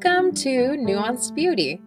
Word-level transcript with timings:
Welcome 0.00 0.32
to 0.34 0.76
Nuanced 0.78 1.34
Beauty. 1.34 1.82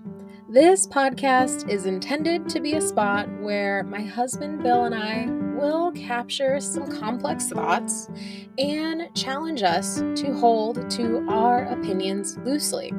This 0.50 0.86
podcast 0.86 1.70
is 1.70 1.86
intended 1.86 2.50
to 2.50 2.60
be 2.60 2.74
a 2.74 2.82
spot 2.82 3.30
where 3.40 3.84
my 3.84 4.02
husband 4.02 4.62
Bill 4.64 4.84
and 4.84 4.94
I 4.94 5.28
will 5.58 5.94
capture 5.94 6.60
some 6.60 6.92
complex 6.92 7.48
thoughts 7.48 8.10
and 8.58 9.08
challenge 9.16 9.64
us 9.64 10.00
to 10.00 10.34
hold 10.34 10.90
to 10.92 11.26
our 11.30 11.64
opinions 11.68 12.38
loosely 12.40 12.92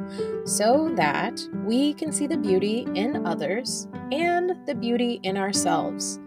so 0.46 0.90
that 0.96 1.46
we 1.62 1.92
can 1.92 2.10
see 2.10 2.26
the 2.26 2.38
beauty 2.38 2.86
in 2.94 3.26
others 3.26 3.88
and 4.12 4.66
the 4.66 4.74
beauty 4.74 5.20
in 5.24 5.36
ourselves. 5.36 6.20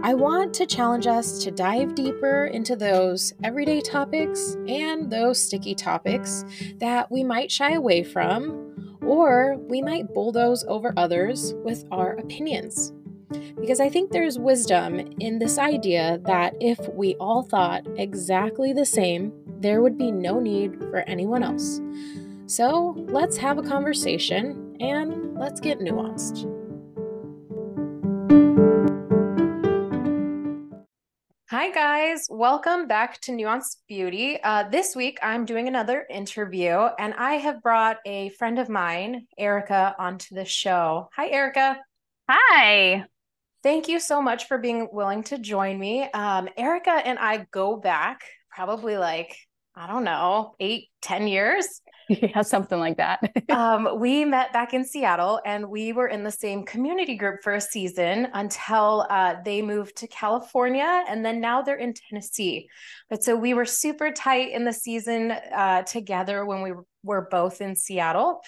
I 0.00 0.14
want 0.14 0.54
to 0.54 0.66
challenge 0.66 1.08
us 1.08 1.42
to 1.42 1.50
dive 1.50 1.96
deeper 1.96 2.46
into 2.46 2.76
those 2.76 3.32
everyday 3.42 3.80
topics 3.80 4.56
and 4.68 5.10
those 5.10 5.42
sticky 5.42 5.74
topics 5.74 6.44
that 6.76 7.10
we 7.10 7.24
might 7.24 7.50
shy 7.50 7.72
away 7.72 8.04
from, 8.04 8.96
or 9.02 9.56
we 9.58 9.82
might 9.82 10.14
bulldoze 10.14 10.64
over 10.68 10.94
others 10.96 11.52
with 11.64 11.84
our 11.90 12.12
opinions. 12.12 12.92
Because 13.60 13.80
I 13.80 13.88
think 13.88 14.12
there's 14.12 14.38
wisdom 14.38 15.00
in 15.18 15.40
this 15.40 15.58
idea 15.58 16.20
that 16.24 16.54
if 16.60 16.78
we 16.94 17.16
all 17.16 17.42
thought 17.42 17.84
exactly 17.96 18.72
the 18.72 18.86
same, 18.86 19.32
there 19.60 19.82
would 19.82 19.98
be 19.98 20.12
no 20.12 20.38
need 20.38 20.78
for 20.78 21.00
anyone 21.08 21.42
else. 21.42 21.80
So 22.46 22.94
let's 23.08 23.36
have 23.36 23.58
a 23.58 23.62
conversation 23.62 24.76
and 24.80 25.34
let's 25.34 25.60
get 25.60 25.80
nuanced. 25.80 26.57
Hi, 31.50 31.70
guys. 31.70 32.26
Welcome 32.28 32.88
back 32.88 33.22
to 33.22 33.32
Nuanced 33.32 33.78
Beauty. 33.88 34.38
Uh, 34.44 34.68
this 34.68 34.94
week, 34.94 35.18
I'm 35.22 35.46
doing 35.46 35.66
another 35.66 36.04
interview, 36.10 36.76
and 36.98 37.14
I 37.14 37.36
have 37.36 37.62
brought 37.62 37.96
a 38.04 38.28
friend 38.28 38.58
of 38.58 38.68
mine, 38.68 39.26
Eryka, 39.40 39.94
onto 39.98 40.34
the 40.34 40.44
show. 40.44 41.08
Hi, 41.16 41.30
Eryka. 41.30 41.78
Hi. 42.28 43.06
Thank 43.62 43.88
you 43.88 43.98
so 43.98 44.20
much 44.20 44.46
for 44.46 44.58
being 44.58 44.90
willing 44.92 45.22
to 45.22 45.38
join 45.38 45.78
me. 45.78 46.02
Um, 46.02 46.50
Eryka 46.58 47.00
and 47.02 47.18
I 47.18 47.46
go 47.50 47.78
back 47.78 48.20
probably 48.50 48.98
like, 48.98 49.34
I 49.78 49.86
don't 49.86 50.02
know, 50.02 50.54
eight, 50.58 50.88
ten 51.00 51.28
years. 51.28 51.80
yeah, 52.08 52.42
something 52.42 52.80
like 52.80 52.96
that. 52.96 53.20
um, 53.50 54.00
we 54.00 54.24
met 54.24 54.52
back 54.52 54.74
in 54.74 54.84
Seattle 54.84 55.40
and 55.46 55.68
we 55.68 55.92
were 55.92 56.08
in 56.08 56.24
the 56.24 56.32
same 56.32 56.64
community 56.64 57.16
group 57.16 57.42
for 57.44 57.54
a 57.54 57.60
season 57.60 58.28
until 58.32 59.06
uh, 59.08 59.36
they 59.44 59.62
moved 59.62 59.96
to 59.98 60.08
California 60.08 61.04
and 61.08 61.24
then 61.24 61.40
now 61.40 61.62
they're 61.62 61.76
in 61.76 61.94
Tennessee. 61.94 62.68
But 63.08 63.22
so 63.22 63.36
we 63.36 63.54
were 63.54 63.64
super 63.64 64.10
tight 64.10 64.50
in 64.50 64.64
the 64.64 64.72
season 64.72 65.30
uh, 65.30 65.82
together 65.82 66.44
when 66.44 66.62
we 66.62 66.72
were 67.04 67.28
both 67.30 67.60
in 67.60 67.76
Seattle. 67.76 68.40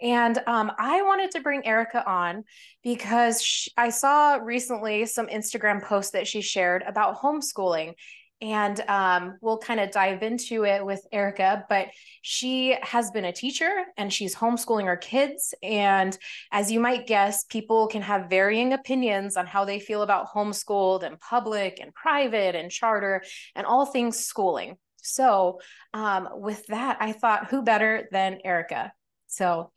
And 0.00 0.38
um, 0.46 0.70
I 0.78 1.02
wanted 1.02 1.32
to 1.32 1.40
bring 1.40 1.62
Eryka 1.62 2.06
on 2.06 2.44
because 2.84 3.42
she, 3.42 3.70
I 3.76 3.88
saw 3.88 4.36
recently 4.36 5.06
some 5.06 5.26
Instagram 5.26 5.82
posts 5.82 6.12
that 6.12 6.28
she 6.28 6.42
shared 6.42 6.84
about 6.86 7.18
homeschooling 7.18 7.94
and 8.40 8.80
um, 8.88 9.38
we'll 9.40 9.58
kind 9.58 9.80
of 9.80 9.90
dive 9.90 10.22
into 10.22 10.64
it 10.64 10.84
with 10.84 11.06
Eryka. 11.12 11.64
But 11.68 11.88
she 12.22 12.76
has 12.82 13.10
been 13.10 13.24
a 13.24 13.32
teacher 13.32 13.84
and 13.96 14.12
she's 14.12 14.34
homeschooling 14.34 14.84
her 14.84 14.96
kids. 14.96 15.54
And 15.62 16.16
as 16.52 16.70
you 16.70 16.80
might 16.80 17.06
guess, 17.06 17.44
people 17.44 17.86
can 17.86 18.02
have 18.02 18.28
varying 18.28 18.72
opinions 18.72 19.36
on 19.36 19.46
how 19.46 19.64
they 19.64 19.80
feel 19.80 20.02
about 20.02 20.28
homeschooled 20.28 21.02
and 21.02 21.18
public 21.18 21.78
and 21.80 21.94
private 21.94 22.54
and 22.54 22.70
charter 22.70 23.22
and 23.54 23.66
all 23.66 23.86
things 23.86 24.18
schooling. 24.18 24.76
So, 24.96 25.60
um, 25.94 26.28
with 26.32 26.66
that, 26.66 26.98
I 27.00 27.12
thought, 27.12 27.46
who 27.48 27.62
better 27.62 28.08
than 28.10 28.40
Eryka? 28.44 28.90
So, 29.28 29.70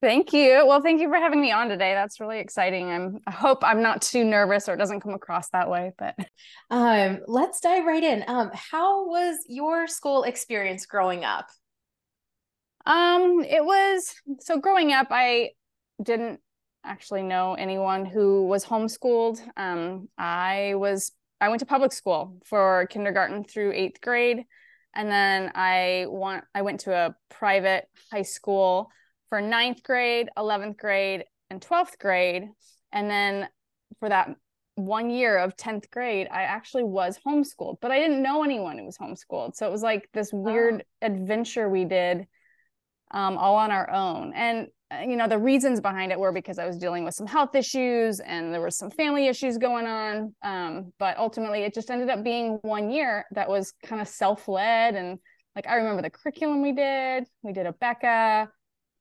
Thank 0.00 0.32
you. 0.32 0.64
Well, 0.64 0.80
thank 0.80 1.00
you 1.00 1.08
for 1.08 1.16
having 1.16 1.40
me 1.40 1.50
on 1.50 1.68
today. 1.68 1.92
That's 1.92 2.20
really 2.20 2.38
exciting. 2.38 2.88
I'm 2.88 3.18
I 3.26 3.32
hope 3.32 3.64
I'm 3.64 3.82
not 3.82 4.00
too 4.00 4.22
nervous 4.24 4.68
or 4.68 4.74
it 4.74 4.78
doesn't 4.78 5.00
come 5.00 5.14
across 5.14 5.48
that 5.50 5.68
way, 5.68 5.92
but 5.98 6.14
um 6.70 7.20
let's 7.26 7.60
dive 7.60 7.84
right 7.84 8.02
in. 8.02 8.24
Um 8.28 8.50
how 8.54 9.08
was 9.08 9.38
your 9.48 9.88
school 9.88 10.22
experience 10.22 10.86
growing 10.86 11.24
up? 11.24 11.48
Um 12.86 13.44
it 13.44 13.64
was 13.64 14.14
so 14.38 14.60
growing 14.60 14.92
up 14.92 15.08
I 15.10 15.50
didn't 16.00 16.38
actually 16.84 17.24
know 17.24 17.54
anyone 17.54 18.04
who 18.04 18.46
was 18.46 18.64
homeschooled. 18.64 19.40
Um 19.56 20.08
I 20.16 20.74
was 20.76 21.10
I 21.40 21.48
went 21.48 21.58
to 21.58 21.66
public 21.66 21.92
school 21.92 22.40
for 22.44 22.86
kindergarten 22.86 23.42
through 23.42 23.72
8th 23.72 24.00
grade 24.00 24.44
and 24.94 25.10
then 25.10 25.50
I 25.56 26.06
want 26.08 26.44
I 26.54 26.62
went 26.62 26.80
to 26.80 26.94
a 26.94 27.16
private 27.30 27.88
high 28.12 28.22
school 28.22 28.90
for 29.28 29.40
ninth 29.40 29.82
grade, 29.82 30.28
11th 30.36 30.76
grade, 30.76 31.24
and 31.50 31.60
12th 31.60 31.98
grade. 31.98 32.48
And 32.92 33.10
then 33.10 33.48
for 34.00 34.08
that 34.08 34.30
one 34.78 35.10
year 35.10 35.38
of 35.38 35.56
10th 35.56 35.90
grade, 35.90 36.28
I 36.30 36.42
actually 36.42 36.84
was 36.84 37.18
homeschooled, 37.26 37.78
but 37.80 37.90
I 37.90 37.98
didn't 37.98 38.22
know 38.22 38.44
anyone 38.44 38.78
who 38.78 38.84
was 38.84 38.96
homeschooled. 38.96 39.56
So 39.56 39.66
it 39.66 39.72
was 39.72 39.82
like 39.82 40.08
this 40.14 40.32
weird 40.32 40.84
oh. 41.02 41.06
adventure 41.06 41.68
we 41.68 41.84
did 41.84 42.26
um, 43.10 43.36
all 43.36 43.56
on 43.56 43.70
our 43.70 43.90
own. 43.90 44.32
And, 44.34 44.68
uh, 44.90 45.00
you 45.00 45.16
know, 45.16 45.26
the 45.26 45.38
reasons 45.38 45.80
behind 45.80 46.12
it 46.12 46.18
were 46.18 46.32
because 46.32 46.58
I 46.58 46.66
was 46.66 46.78
dealing 46.78 47.04
with 47.04 47.14
some 47.14 47.26
health 47.26 47.54
issues 47.54 48.20
and 48.20 48.54
there 48.54 48.60
was 48.60 48.76
some 48.76 48.90
family 48.90 49.26
issues 49.26 49.58
going 49.58 49.86
on. 49.86 50.34
Um, 50.42 50.92
but 50.98 51.18
ultimately, 51.18 51.62
it 51.62 51.74
just 51.74 51.90
ended 51.90 52.08
up 52.08 52.22
being 52.22 52.58
one 52.62 52.90
year 52.90 53.26
that 53.32 53.48
was 53.48 53.72
kind 53.84 54.00
of 54.00 54.08
self 54.08 54.46
led. 54.46 54.94
And 54.94 55.18
like, 55.56 55.66
I 55.66 55.74
remember 55.76 56.02
the 56.02 56.10
curriculum 56.10 56.62
we 56.62 56.72
did, 56.72 57.24
we 57.42 57.52
did 57.52 57.66
Abeka 57.66 58.48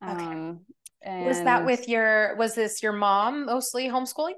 Okay. 0.03 0.24
Um, 0.24 0.66
was 1.06 1.41
that 1.44 1.66
with 1.66 1.88
your, 1.88 2.35
was 2.38 2.56
this 2.56 2.84
your 2.84 2.91
mom 2.91 3.46
mostly 3.46 3.88
homeschooling? 3.88 4.34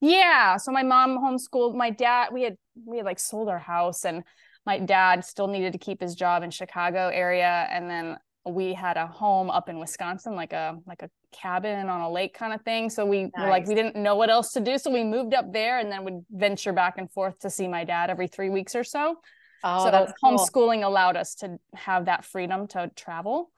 Yeah. 0.00 0.56
So 0.56 0.72
my 0.72 0.82
mom 0.82 1.18
homeschooled 1.18 1.74
my 1.74 1.90
dad. 1.90 2.28
We 2.32 2.42
had, 2.42 2.56
we 2.84 2.96
had 2.96 3.06
like 3.06 3.18
sold 3.18 3.48
our 3.48 3.58
house 3.58 4.04
and 4.04 4.24
my 4.66 4.78
dad 4.78 5.24
still 5.24 5.48
needed 5.48 5.72
to 5.72 5.78
keep 5.78 6.00
his 6.00 6.14
job 6.14 6.42
in 6.42 6.50
Chicago 6.50 7.08
area. 7.08 7.66
And 7.70 7.88
then 7.88 8.16
we 8.44 8.74
had 8.74 8.96
a 8.96 9.06
home 9.06 9.50
up 9.50 9.68
in 9.68 9.78
Wisconsin, 9.78 10.34
like 10.34 10.52
a, 10.52 10.76
like 10.86 11.02
a 11.02 11.10
cabin 11.32 11.88
on 11.88 12.00
a 12.00 12.10
lake 12.10 12.34
kind 12.34 12.52
of 12.52 12.62
thing. 12.62 12.90
So 12.90 13.06
we 13.06 13.22
nice. 13.22 13.30
were 13.38 13.48
like, 13.48 13.66
we 13.66 13.74
didn't 13.74 13.96
know 13.96 14.16
what 14.16 14.30
else 14.30 14.52
to 14.52 14.60
do. 14.60 14.78
So 14.78 14.90
we 14.90 15.04
moved 15.04 15.34
up 15.34 15.52
there 15.52 15.78
and 15.78 15.90
then 15.90 16.04
would 16.04 16.24
venture 16.30 16.72
back 16.72 16.98
and 16.98 17.10
forth 17.10 17.38
to 17.40 17.50
see 17.50 17.68
my 17.68 17.84
dad 17.84 18.10
every 18.10 18.26
three 18.26 18.50
weeks 18.50 18.74
or 18.74 18.84
so. 18.84 19.16
Oh, 19.62 19.84
so 19.84 20.12
homeschooling 20.24 20.80
cool. 20.80 20.88
allowed 20.88 21.16
us 21.16 21.36
to 21.36 21.58
have 21.74 22.06
that 22.06 22.24
freedom 22.24 22.66
to 22.68 22.90
travel. 22.96 23.51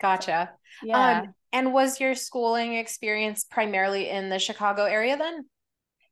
Gotcha. 0.00 0.50
Yeah. 0.82 1.20
Um, 1.20 1.34
and 1.52 1.72
was 1.72 2.00
your 2.00 2.14
schooling 2.14 2.74
experience 2.74 3.44
primarily 3.44 4.10
in 4.10 4.28
the 4.28 4.38
Chicago 4.38 4.84
area 4.84 5.16
then? 5.16 5.46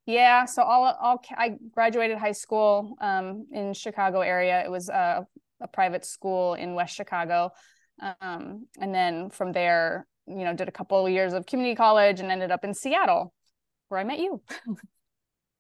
Yeah. 0.06 0.45
So 0.47 0.62
all, 0.62 0.84
all 1.00 1.22
I 1.37 1.56
graduated 1.72 2.19
high 2.19 2.33
school 2.33 2.97
um, 3.00 3.47
in 3.53 3.75
Chicago 3.75 4.21
area. 4.21 4.62
It 4.65 4.71
was 4.71 4.89
a, 4.89 5.27
a 5.61 5.69
private 5.69 6.05
school 6.05 6.55
in 6.55 6.75
West 6.75 6.95
Chicago. 6.95 7.50
Um, 8.21 8.67
and 8.81 8.95
then 8.95 9.31
from 9.31 9.53
there, 9.53 10.06
you 10.27 10.45
know, 10.45 10.55
did 10.55 10.69
a 10.69 10.72
couple 10.72 11.06
of 11.06 11.12
years 11.12 11.33
of 11.33 11.47
community 11.47 11.77
college 11.77 12.21
and 12.21 12.31
ended 12.31 12.51
up 12.51 12.65
in 12.65 12.75
Seattle 12.75 13.33
where 13.89 14.01
I 14.01 14.05
met 14.05 14.19
you. 14.19 14.43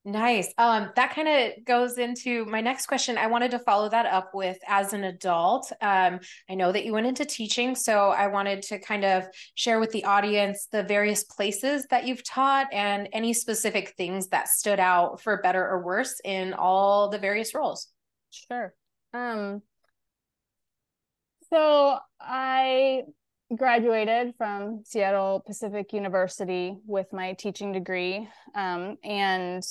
Nice. 0.06 0.52
Um, 0.58 0.90
that 0.96 1.14
kind 1.14 1.28
of 1.28 1.64
goes 1.64 1.96
into 1.96 2.44
my 2.44 2.60
next 2.60 2.86
question. 2.86 3.16
I 3.16 3.26
wanted 3.26 3.50
to 3.52 3.58
follow 3.58 3.88
that 3.88 4.04
up 4.04 4.34
with 4.34 4.58
as 4.68 4.92
an 4.92 5.04
adult. 5.04 5.72
Um, 5.80 6.20
I 6.48 6.54
know 6.54 6.72
that 6.72 6.84
you 6.84 6.92
went 6.92 7.06
into 7.06 7.24
teaching, 7.24 7.74
so 7.74 8.10
I 8.10 8.26
wanted 8.26 8.60
to 8.64 8.78
kind 8.78 9.02
of 9.06 9.24
share 9.54 9.80
with 9.80 9.92
the 9.92 10.04
audience 10.04 10.68
the 10.70 10.82
various 10.82 11.24
places 11.24 11.86
that 11.88 12.06
you've 12.06 12.22
taught 12.22 12.66
and 12.70 13.08
any 13.14 13.32
specific 13.32 13.94
things 13.96 14.28
that 14.28 14.48
stood 14.48 14.78
out 14.78 15.22
for 15.22 15.40
better 15.40 15.66
or 15.66 15.82
worse 15.82 16.20
in 16.22 16.52
all 16.52 17.08
the 17.08 17.18
various 17.18 17.54
roles. 17.54 17.88
Sure. 18.30 18.74
Um, 19.14 19.62
so 21.48 21.98
I 22.20 23.04
graduated 23.56 24.34
from 24.36 24.82
Seattle 24.84 25.42
Pacific 25.46 25.92
University 25.92 26.76
with 26.86 27.10
my 27.12 27.32
teaching 27.34 27.72
degree. 27.72 28.28
Um, 28.54 28.96
and 29.02 29.62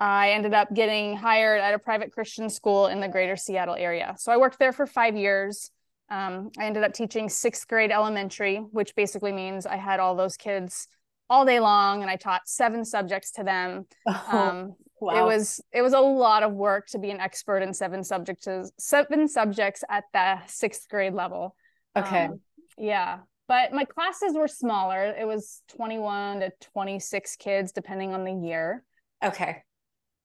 I 0.00 0.30
ended 0.30 0.54
up 0.54 0.72
getting 0.72 1.14
hired 1.14 1.60
at 1.60 1.74
a 1.74 1.78
private 1.78 2.10
Christian 2.12 2.48
school 2.48 2.86
in 2.86 3.00
the 3.00 3.08
greater 3.08 3.36
Seattle 3.36 3.74
area. 3.74 4.16
So 4.18 4.32
I 4.32 4.38
worked 4.38 4.58
there 4.58 4.72
for 4.72 4.86
five 4.86 5.14
years. 5.14 5.70
Um, 6.08 6.50
I 6.58 6.64
ended 6.64 6.82
up 6.82 6.94
teaching 6.94 7.28
sixth 7.28 7.68
grade 7.68 7.92
elementary, 7.92 8.56
which 8.56 8.94
basically 8.96 9.30
means 9.30 9.66
I 9.66 9.76
had 9.76 10.00
all 10.00 10.16
those 10.16 10.38
kids 10.38 10.88
all 11.28 11.44
day 11.44 11.60
long 11.60 12.00
and 12.00 12.10
I 12.10 12.16
taught 12.16 12.48
seven 12.48 12.84
subjects 12.84 13.32
to 13.32 13.44
them. 13.44 13.86
Oh, 14.32 14.38
um, 14.38 14.74
wow. 15.00 15.22
It 15.22 15.26
was 15.26 15.60
it 15.72 15.82
was 15.82 15.92
a 15.92 16.00
lot 16.00 16.42
of 16.42 16.52
work 16.52 16.88
to 16.88 16.98
be 16.98 17.10
an 17.10 17.20
expert 17.20 17.58
in 17.58 17.72
seven 17.72 18.02
subjects 18.02 18.48
seven 18.78 19.28
subjects 19.28 19.84
at 19.88 20.04
the 20.12 20.38
sixth 20.46 20.88
grade 20.88 21.14
level. 21.14 21.54
Okay. 21.96 22.24
Um, 22.24 22.40
yeah. 22.76 23.18
But 23.48 23.72
my 23.72 23.84
classes 23.84 24.34
were 24.34 24.48
smaller. 24.48 25.14
It 25.18 25.26
was 25.26 25.62
21 25.76 26.40
to 26.40 26.52
26 26.72 27.36
kids, 27.36 27.72
depending 27.72 28.14
on 28.14 28.24
the 28.24 28.46
year. 28.46 28.84
Okay. 29.24 29.62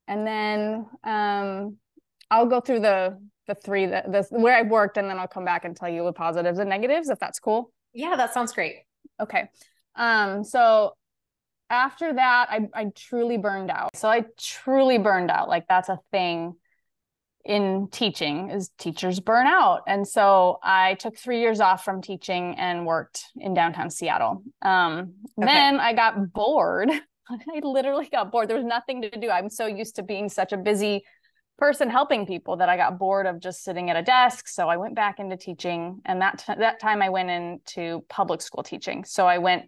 And 0.07 0.25
then 0.25 0.86
um, 1.04 1.78
I'll 2.30 2.46
go 2.46 2.60
through 2.60 2.81
the 2.81 3.19
the 3.48 3.56
three 3.56 3.86
that 3.86 4.12
the 4.12 4.25
where 4.31 4.56
I've 4.56 4.69
worked, 4.69 4.98
and 4.98 5.10
then 5.10 5.19
I'll 5.19 5.28
come 5.28 5.46
back 5.46 5.66
and 5.66 5.75
tell 5.75 5.90
you 5.90 6.04
the 6.04 6.13
positives 6.13 6.60
and 6.60 6.69
negatives 6.69 7.10
if 7.10 7.19
that's 7.19 7.40
cool. 7.40 7.72
Yeah, 7.94 8.16
that 8.16 8.34
sounds 8.34 8.54
great. 8.54 8.78
Okay. 9.19 9.50
Um, 9.96 10.44
so 10.44 10.94
after 11.69 12.13
that, 12.13 12.48
I 12.50 12.68
I 12.74 12.92
truly 12.96 13.38
burned 13.38 13.72
out. 13.72 13.96
So 13.96 14.10
I 14.10 14.25
truly 14.38 14.98
burned 14.98 15.31
out. 15.31 15.50
Like 15.50 15.68
that's 15.68 15.90
a 15.90 16.00
thing 16.12 16.56
in 17.46 17.88
teaching 17.92 18.50
is 18.50 18.72
teachers 18.80 19.19
burn 19.19 19.46
out. 19.46 19.81
And 19.88 20.08
so 20.08 20.58
I 20.63 20.96
took 20.96 21.16
three 21.16 21.42
years 21.42 21.60
off 21.60 21.86
from 21.86 22.01
teaching 22.01 22.56
and 22.58 22.86
worked 22.86 23.25
in 23.38 23.54
downtown 23.54 23.92
Seattle. 23.92 24.44
Um, 24.63 25.13
okay. 25.38 25.46
Then 25.46 25.80
I 25.80 25.94
got 25.94 26.34
bored. 26.34 26.90
I 27.30 27.60
literally 27.63 28.07
got 28.12 28.31
bored. 28.31 28.50
There 28.50 28.57
was 28.57 28.66
nothing 28.66 29.01
to 29.01 29.10
do. 29.10 29.30
I'm 29.30 29.50
so 29.50 29.66
used 29.66 29.95
to 29.95 30.04
being 30.04 30.30
such 30.30 30.54
a 30.54 30.57
busy 30.57 31.04
person 31.57 31.89
helping 31.89 32.25
people 32.25 32.57
that 32.57 32.69
I 32.69 32.75
got 32.75 33.00
bored 33.00 33.25
of 33.25 33.39
just 33.39 33.63
sitting 33.63 33.89
at 33.89 33.95
a 33.95 34.01
desk. 34.01 34.48
So 34.48 34.68
I 34.68 34.77
went 34.77 34.95
back 34.95 35.19
into 35.19 35.38
teaching, 35.38 36.01
and 36.06 36.22
that 36.22 36.44
t- 36.45 36.54
that 36.57 36.80
time 36.80 37.01
I 37.01 37.10
went 37.10 37.30
into 37.30 38.04
public 38.10 38.42
school 38.42 38.63
teaching. 38.63 39.06
So 39.06 39.25
I 39.25 39.38
went 39.38 39.63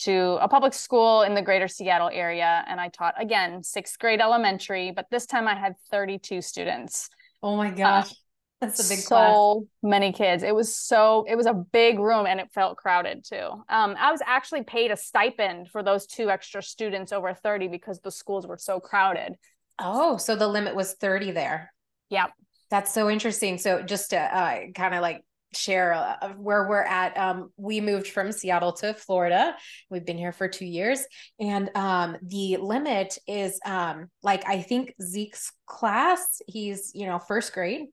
to 0.00 0.38
a 0.40 0.48
public 0.48 0.72
school 0.72 1.22
in 1.22 1.34
the 1.34 1.42
greater 1.42 1.68
Seattle 1.68 2.10
area, 2.12 2.64
and 2.68 2.80
I 2.80 2.88
taught 2.88 3.20
again 3.20 3.62
sixth 3.62 3.98
grade 3.98 4.20
elementary, 4.20 4.92
but 4.92 5.06
this 5.10 5.26
time 5.26 5.48
I 5.48 5.54
had 5.54 5.74
32 5.90 6.42
students. 6.42 7.08
Oh 7.42 7.56
my 7.56 7.68
uh, 7.68 7.74
gosh. 7.74 8.10
Uh, 8.10 8.14
that's 8.62 8.86
a 8.86 8.88
big 8.88 9.00
so 9.00 9.08
class. 9.08 9.62
many 9.82 10.12
kids. 10.12 10.42
It 10.42 10.54
was 10.54 10.74
so 10.74 11.24
it 11.28 11.34
was 11.34 11.46
a 11.46 11.52
big 11.52 11.98
room 11.98 12.26
and 12.26 12.40
it 12.40 12.50
felt 12.52 12.76
crowded 12.76 13.24
too. 13.24 13.48
Um, 13.68 13.96
I 13.98 14.10
was 14.10 14.20
actually 14.24 14.62
paid 14.62 14.90
a 14.90 14.96
stipend 14.96 15.68
for 15.68 15.82
those 15.82 16.06
two 16.06 16.30
extra 16.30 16.62
students 16.62 17.12
over 17.12 17.34
30 17.34 17.68
because 17.68 18.00
the 18.00 18.10
schools 18.10 18.46
were 18.46 18.58
so 18.58 18.80
crowded. 18.80 19.34
Oh, 19.78 20.16
so 20.16 20.36
the 20.36 20.48
limit 20.48 20.74
was 20.74 20.94
30 20.94 21.32
there. 21.32 21.72
Yep. 22.10 22.30
That's 22.70 22.94
so 22.94 23.10
interesting. 23.10 23.58
So 23.58 23.82
just 23.82 24.10
to 24.10 24.18
uh, 24.18 24.60
kind 24.74 24.94
of 24.94 25.02
like 25.02 25.22
share 25.54 25.92
uh, 25.92 26.32
where 26.34 26.68
we're 26.68 26.82
at. 26.82 27.16
Um, 27.16 27.50
we 27.56 27.80
moved 27.80 28.08
from 28.08 28.32
Seattle 28.32 28.72
to 28.74 28.94
Florida. 28.94 29.54
We've 29.90 30.04
been 30.04 30.18
here 30.18 30.32
for 30.32 30.48
two 30.48 30.64
years, 30.64 31.04
and 31.38 31.70
um, 31.74 32.16
the 32.22 32.56
limit 32.56 33.18
is 33.26 33.60
um, 33.66 34.08
like 34.22 34.48
I 34.48 34.62
think 34.62 34.94
Zeke's 35.02 35.52
class. 35.66 36.40
He's 36.46 36.92
you 36.94 37.06
know 37.06 37.18
first 37.18 37.52
grade. 37.52 37.86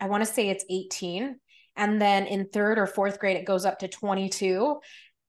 I 0.00 0.06
want 0.06 0.24
to 0.24 0.32
say 0.32 0.48
it's 0.48 0.64
eighteen, 0.70 1.38
and 1.76 2.00
then 2.00 2.26
in 2.26 2.48
third 2.48 2.78
or 2.78 2.86
fourth 2.86 3.18
grade 3.18 3.36
it 3.36 3.44
goes 3.44 3.64
up 3.64 3.80
to 3.80 3.88
twenty 3.88 4.28
two, 4.28 4.78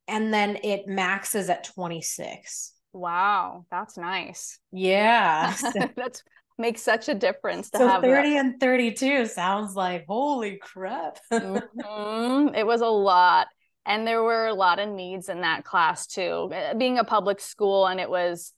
and 0.07 0.33
then 0.33 0.57
it 0.63 0.87
maxes 0.87 1.49
at 1.49 1.63
twenty 1.63 2.01
six. 2.01 2.73
Wow, 2.91 3.65
that's 3.69 3.97
nice. 3.97 4.59
Yeah. 4.71 5.55
that's 5.95 6.23
makes 6.57 6.81
such 6.81 7.07
a 7.07 7.15
difference 7.15 7.69
to 7.69 7.77
so 7.77 7.87
have 7.87 8.01
30 8.01 8.29
that. 8.29 8.37
and 8.37 8.59
32 8.59 9.27
sounds 9.27 9.75
like 9.75 10.05
holy 10.07 10.57
crap. 10.57 11.17
mm-hmm. 11.31 12.53
It 12.53 12.65
was 12.67 12.81
a 12.81 12.87
lot. 12.87 13.47
And 13.85 14.05
there 14.05 14.21
were 14.21 14.47
a 14.47 14.53
lot 14.53 14.79
of 14.79 14.89
needs 14.89 15.29
in 15.29 15.41
that 15.41 15.63
class 15.63 16.05
too. 16.05 16.51
Uh, 16.53 16.73
being 16.75 16.99
a 16.99 17.03
public 17.03 17.39
school 17.39 17.87
and 17.87 17.99
it 17.99 18.09
was 18.09 18.53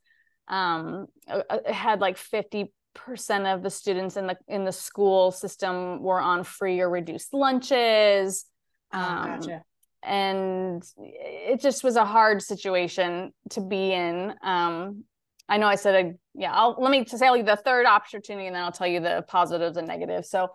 um 0.47 1.05
it 1.27 1.71
had 1.71 2.01
like 2.01 2.17
50 2.17 2.73
percent 2.93 3.47
of 3.47 3.63
the 3.63 3.69
students 3.69 4.17
in 4.17 4.27
the 4.27 4.38
in 4.47 4.65
the 4.65 4.71
school 4.71 5.31
system 5.31 6.01
were 6.01 6.19
on 6.19 6.43
free 6.43 6.79
or 6.79 6.89
reduced 6.89 7.33
lunches. 7.33 8.45
Oh, 8.93 8.99
um, 8.99 9.39
gotcha 9.39 9.63
and 10.03 10.83
it 10.97 11.61
just 11.61 11.83
was 11.83 11.95
a 11.95 12.05
hard 12.05 12.41
situation 12.41 13.31
to 13.51 13.61
be 13.61 13.93
in. 13.93 14.33
Um, 14.41 15.03
I 15.47 15.57
know 15.57 15.67
I 15.67 15.75
said, 15.75 16.05
a, 16.05 16.13
yeah, 16.33 16.53
I'll, 16.53 16.75
let 16.79 16.91
me 16.91 17.03
tell 17.03 17.38
you 17.38 17.43
the 17.43 17.57
third 17.57 17.85
opportunity 17.85 18.47
and 18.47 18.55
then 18.55 18.63
I'll 18.63 18.71
tell 18.71 18.88
you 18.88 18.99
the 18.99 19.23
positives 19.27 19.77
and 19.77 19.88
negatives. 19.88 20.29
So 20.29 20.49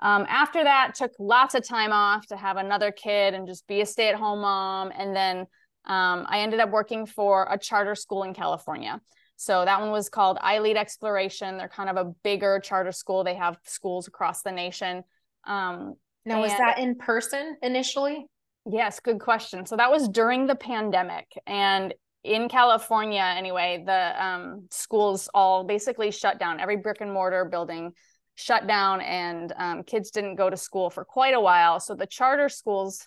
um, 0.00 0.24
after 0.28 0.62
that, 0.62 0.94
took 0.94 1.12
lots 1.18 1.54
of 1.54 1.66
time 1.66 1.92
off 1.92 2.26
to 2.28 2.36
have 2.36 2.56
another 2.56 2.90
kid 2.90 3.34
and 3.34 3.46
just 3.46 3.66
be 3.66 3.80
a 3.80 3.86
stay 3.86 4.08
at 4.08 4.14
home 4.14 4.40
mom. 4.40 4.92
And 4.96 5.14
then 5.14 5.38
um, 5.84 6.26
I 6.28 6.40
ended 6.40 6.60
up 6.60 6.70
working 6.70 7.06
for 7.06 7.46
a 7.50 7.58
charter 7.58 7.94
school 7.94 8.22
in 8.22 8.34
California. 8.34 9.00
So 9.36 9.64
that 9.64 9.80
one 9.80 9.90
was 9.90 10.08
called 10.08 10.38
iLead 10.38 10.76
Exploration. 10.76 11.58
They're 11.58 11.68
kind 11.68 11.90
of 11.90 11.96
a 11.96 12.12
bigger 12.22 12.58
charter 12.58 12.92
school. 12.92 13.22
They 13.22 13.34
have 13.34 13.58
schools 13.64 14.08
across 14.08 14.42
the 14.42 14.52
nation. 14.52 15.04
Um, 15.46 15.94
now, 16.24 16.40
was 16.40 16.52
that 16.52 16.78
in 16.78 16.96
person 16.96 17.56
initially? 17.62 18.26
Yes, 18.68 18.98
good 18.98 19.20
question. 19.20 19.64
So 19.64 19.76
that 19.76 19.90
was 19.90 20.08
during 20.08 20.46
the 20.46 20.56
pandemic. 20.56 21.26
And 21.46 21.94
in 22.24 22.48
California, 22.48 23.22
anyway, 23.36 23.84
the 23.86 24.24
um, 24.24 24.66
schools 24.72 25.28
all 25.32 25.62
basically 25.62 26.10
shut 26.10 26.40
down. 26.40 26.58
Every 26.58 26.76
brick 26.76 27.00
and 27.00 27.12
mortar 27.12 27.44
building 27.44 27.92
shut 28.34 28.66
down, 28.66 29.00
and 29.00 29.52
um, 29.56 29.82
kids 29.84 30.10
didn't 30.10 30.34
go 30.34 30.50
to 30.50 30.56
school 30.56 30.90
for 30.90 31.04
quite 31.04 31.34
a 31.34 31.40
while. 31.40 31.78
So 31.78 31.94
the 31.94 32.06
charter 32.06 32.48
schools, 32.48 33.06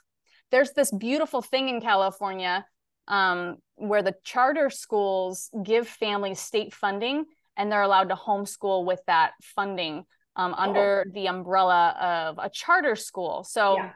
there's 0.51 0.71
this 0.71 0.91
beautiful 0.91 1.41
thing 1.41 1.67
in 1.67 1.81
California 1.81 2.65
um, 3.09 3.57
where 3.75 4.01
the 4.01 4.15
charter 4.23 4.69
schools 4.69 5.49
give 5.63 5.87
families 5.87 6.39
state 6.39 6.73
funding, 6.73 7.25
and 7.57 7.71
they're 7.71 7.81
allowed 7.81 8.09
to 8.09 8.15
homeschool 8.15 8.85
with 8.85 9.01
that 9.07 9.31
funding 9.43 10.05
um, 10.35 10.55
oh. 10.57 10.61
under 10.61 11.05
the 11.13 11.27
umbrella 11.27 11.95
of 11.99 12.39
a 12.41 12.49
charter 12.49 12.95
school. 12.95 13.43
So. 13.43 13.77
Yeah 13.77 13.91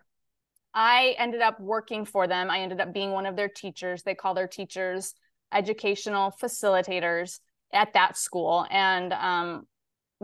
I 0.74 1.16
ended 1.20 1.42
up 1.42 1.60
working 1.60 2.06
for 2.06 2.28
them. 2.28 2.50
I 2.50 2.62
ended 2.62 2.82
up 2.82 2.94
being 2.94 3.12
one 3.12 3.26
of 3.26 3.36
their 3.36 3.50
teachers. 3.50 4.04
They 4.04 4.16
call 4.16 4.34
their 4.34 4.48
teachers 4.48 5.14
educational 5.54 6.34
facilitators 6.42 7.40
at 7.72 7.94
that 7.94 8.18
school. 8.18 8.66
And 8.72 9.14
um, 9.14 9.68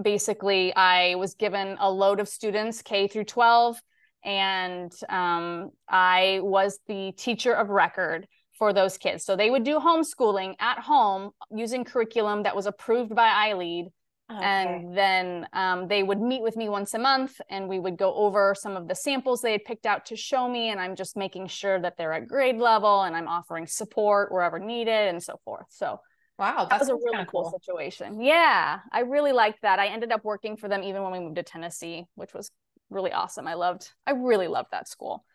basically, 0.02 0.74
I 0.76 1.16
was 1.16 1.36
given 1.36 1.78
a 1.80 1.92
load 1.92 2.20
of 2.20 2.28
students, 2.28 2.82
K 2.82 3.08
through 3.08 3.26
12, 3.26 3.80
and 4.24 4.92
um, 5.08 5.70
I 5.88 6.40
was 6.42 6.80
the 6.88 7.14
teacher 7.16 7.54
of 7.54 7.70
record 7.70 8.28
for 8.60 8.74
those 8.74 8.98
kids. 8.98 9.26
So 9.26 9.36
they 9.36 9.50
would 9.50 9.64
do 9.64 9.80
homeschooling 9.80 10.54
at 10.60 10.80
home 10.80 11.32
using 11.50 11.84
curriculum 11.84 12.44
that 12.44 12.56
was 12.56 12.68
approved 12.68 13.16
by 13.16 13.52
iLead 13.52 13.88
Okay. 14.32 14.46
And 14.46 14.96
then 14.96 15.48
um, 15.54 15.88
they 15.88 16.04
would 16.04 16.22
meet 16.22 16.44
with 16.44 16.56
me 16.56 16.70
once 16.70 16.94
a 16.94 17.00
month 17.00 17.42
and 17.50 17.68
we 17.68 17.80
would 17.80 17.98
go 17.98 18.14
over 18.14 18.54
some 18.56 18.78
of 18.78 18.88
the 18.88 18.94
samples 18.94 19.42
they 19.42 19.54
had 19.54 19.66
picked 19.66 19.88
out 19.88 20.06
to 20.08 20.16
show 20.16 20.48
me. 20.48 20.70
And 20.70 20.80
I'm 20.80 20.96
just 20.96 21.18
making 21.18 21.48
sure 21.48 21.80
that 21.80 21.98
they're 21.98 22.14
at 22.14 22.28
grade 22.28 22.58
level 22.58 23.02
and 23.02 23.16
I'm 23.16 23.28
offering 23.28 23.66
support 23.66 24.32
wherever 24.32 24.60
needed 24.60 25.10
and 25.10 25.22
so 25.22 25.40
forth. 25.44 25.66
So, 25.70 26.00
wow, 26.38 26.68
that 26.70 26.80
was 26.80 26.90
a 26.90 26.96
really 26.96 27.26
cool, 27.26 27.50
cool 27.50 27.60
situation. 27.60 28.22
Yeah, 28.22 28.80
I 28.92 29.00
really 29.00 29.32
liked 29.32 29.64
that. 29.64 29.80
I 29.80 29.88
ended 29.88 30.12
up 30.12 30.24
working 30.24 30.58
for 30.58 30.68
them 30.68 30.84
even 30.84 31.02
when 31.02 31.12
we 31.12 31.20
moved 31.20 31.38
to 31.38 31.44
Tennessee, 31.44 32.06
which 32.14 32.34
was 32.34 32.52
really 32.92 33.12
awesome. 33.12 33.48
I 33.48 33.56
loved, 33.56 33.90
I 34.06 34.12
really 34.12 34.48
loved 34.48 34.70
that 34.74 34.88
school. 34.88 35.26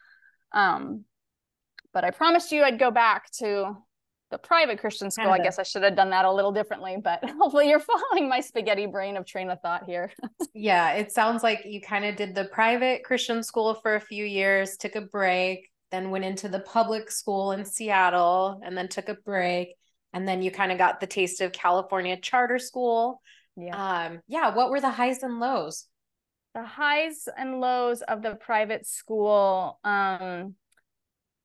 Um, 0.52 1.04
but 1.94 2.04
I 2.04 2.10
promised 2.10 2.52
you 2.52 2.62
I'd 2.64 2.78
go 2.78 2.90
back 2.90 3.30
to 3.38 3.76
the 4.30 4.38
private 4.38 4.80
Christian 4.80 5.10
school, 5.10 5.26
Canada. 5.26 5.42
I 5.42 5.44
guess 5.44 5.58
I 5.58 5.62
should 5.62 5.84
have 5.84 5.94
done 5.94 6.10
that 6.10 6.24
a 6.24 6.32
little 6.32 6.50
differently, 6.50 6.96
but 7.02 7.24
hopefully 7.40 7.68
you're 7.68 7.80
following 7.80 8.28
my 8.28 8.40
spaghetti 8.40 8.86
brain 8.86 9.16
of 9.16 9.24
train 9.24 9.48
of 9.48 9.60
thought 9.60 9.84
here. 9.84 10.10
yeah, 10.54 10.92
it 10.94 11.12
sounds 11.12 11.42
like 11.42 11.60
you 11.64 11.80
kind 11.80 12.04
of 12.04 12.16
did 12.16 12.34
the 12.34 12.46
private 12.46 13.04
Christian 13.04 13.42
school 13.42 13.74
for 13.74 13.94
a 13.94 14.00
few 14.00 14.24
years, 14.24 14.76
took 14.76 14.96
a 14.96 15.02
break, 15.02 15.70
then 15.92 16.10
went 16.10 16.24
into 16.24 16.48
the 16.48 16.60
public 16.60 17.10
school 17.10 17.52
in 17.52 17.64
Seattle, 17.64 18.60
and 18.64 18.76
then 18.76 18.88
took 18.88 19.08
a 19.08 19.14
break. 19.14 19.76
And 20.12 20.26
then 20.26 20.42
you 20.42 20.50
kind 20.50 20.72
of 20.72 20.78
got 20.78 21.00
the 21.00 21.06
taste 21.06 21.40
of 21.40 21.52
California 21.52 22.16
charter 22.16 22.58
school. 22.58 23.20
Yeah. 23.56 24.06
Um, 24.06 24.20
yeah. 24.26 24.54
What 24.54 24.70
were 24.70 24.80
the 24.80 24.90
highs 24.90 25.22
and 25.22 25.38
lows? 25.38 25.86
The 26.54 26.64
highs 26.64 27.28
and 27.36 27.60
lows 27.60 28.02
of 28.02 28.22
the 28.22 28.36
private 28.36 28.86
school. 28.86 29.78
Um, 29.84 30.54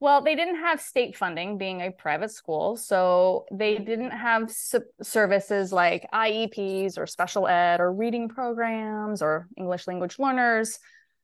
well, 0.01 0.21
they 0.21 0.35
didn't 0.35 0.55
have 0.55 0.81
state 0.81 1.17
funding 1.17 1.57
being 1.57 1.81
a 1.81 1.91
private 1.91 2.31
school. 2.31 2.77
So 2.77 3.45
they 3.51 3.77
didn't 3.77 4.11
have 4.11 4.49
su- 4.49 4.83
services 5.01 5.73
like 5.73 6.07
IEPs 6.13 6.97
or 6.97 7.05
special 7.05 7.47
ed 7.47 7.81
or 7.81 7.91
reading 7.91 8.29
programs 8.29 9.21
or 9.21 9.47
English 9.57 9.87
language 9.87 10.17
learners. 10.17 10.79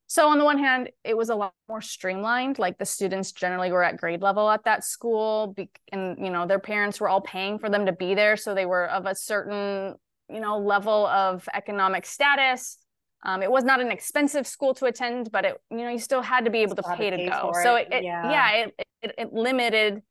So, 0.07 0.27
on 0.29 0.37
the 0.37 0.45
one 0.45 0.59
hand, 0.59 0.91
it 1.03 1.17
was 1.17 1.29
a 1.29 1.35
lot 1.35 1.53
more 1.67 1.81
streamlined. 1.81 2.59
Like 2.59 2.77
the 2.77 2.85
students 2.85 3.31
generally 3.31 3.71
were 3.71 3.83
at 3.83 3.97
grade 3.97 4.21
level 4.21 4.47
at 4.51 4.63
that 4.65 4.83
school, 4.83 5.55
and 5.91 6.23
you 6.23 6.29
know 6.29 6.45
their 6.45 6.59
parents 6.59 6.99
were 6.99 7.09
all 7.09 7.21
paying 7.21 7.57
for 7.57 7.71
them 7.71 7.87
to 7.87 7.91
be 7.91 8.13
there, 8.13 8.37
so 8.37 8.53
they 8.53 8.67
were 8.67 8.85
of 8.85 9.07
a 9.07 9.15
certain 9.15 9.95
you 10.29 10.39
know 10.39 10.59
level 10.59 11.07
of 11.07 11.49
economic 11.55 12.05
status 12.05 12.77
um, 13.23 13.41
it 13.41 13.49
was 13.49 13.63
not 13.63 13.81
an 13.81 13.91
expensive 13.91 14.45
school 14.45 14.73
to 14.75 14.85
attend, 14.85 15.31
but 15.31 15.45
it 15.45 15.57
you 15.71 15.77
know 15.77 15.89
you 15.89 15.99
still 15.99 16.21
had 16.21 16.45
to 16.45 16.51
be 16.51 16.59
able 16.59 16.75
to 16.75 16.83
pay 16.83 17.09
to, 17.09 17.17
pay 17.17 17.29
go. 17.29 17.51
So 17.63 17.75
it, 17.75 17.87
it 17.91 18.03
yeah, 18.03 18.31
yeah 18.31 18.51
it, 18.51 18.87
it, 19.01 19.15
it 19.17 19.33
limited, 19.33 20.01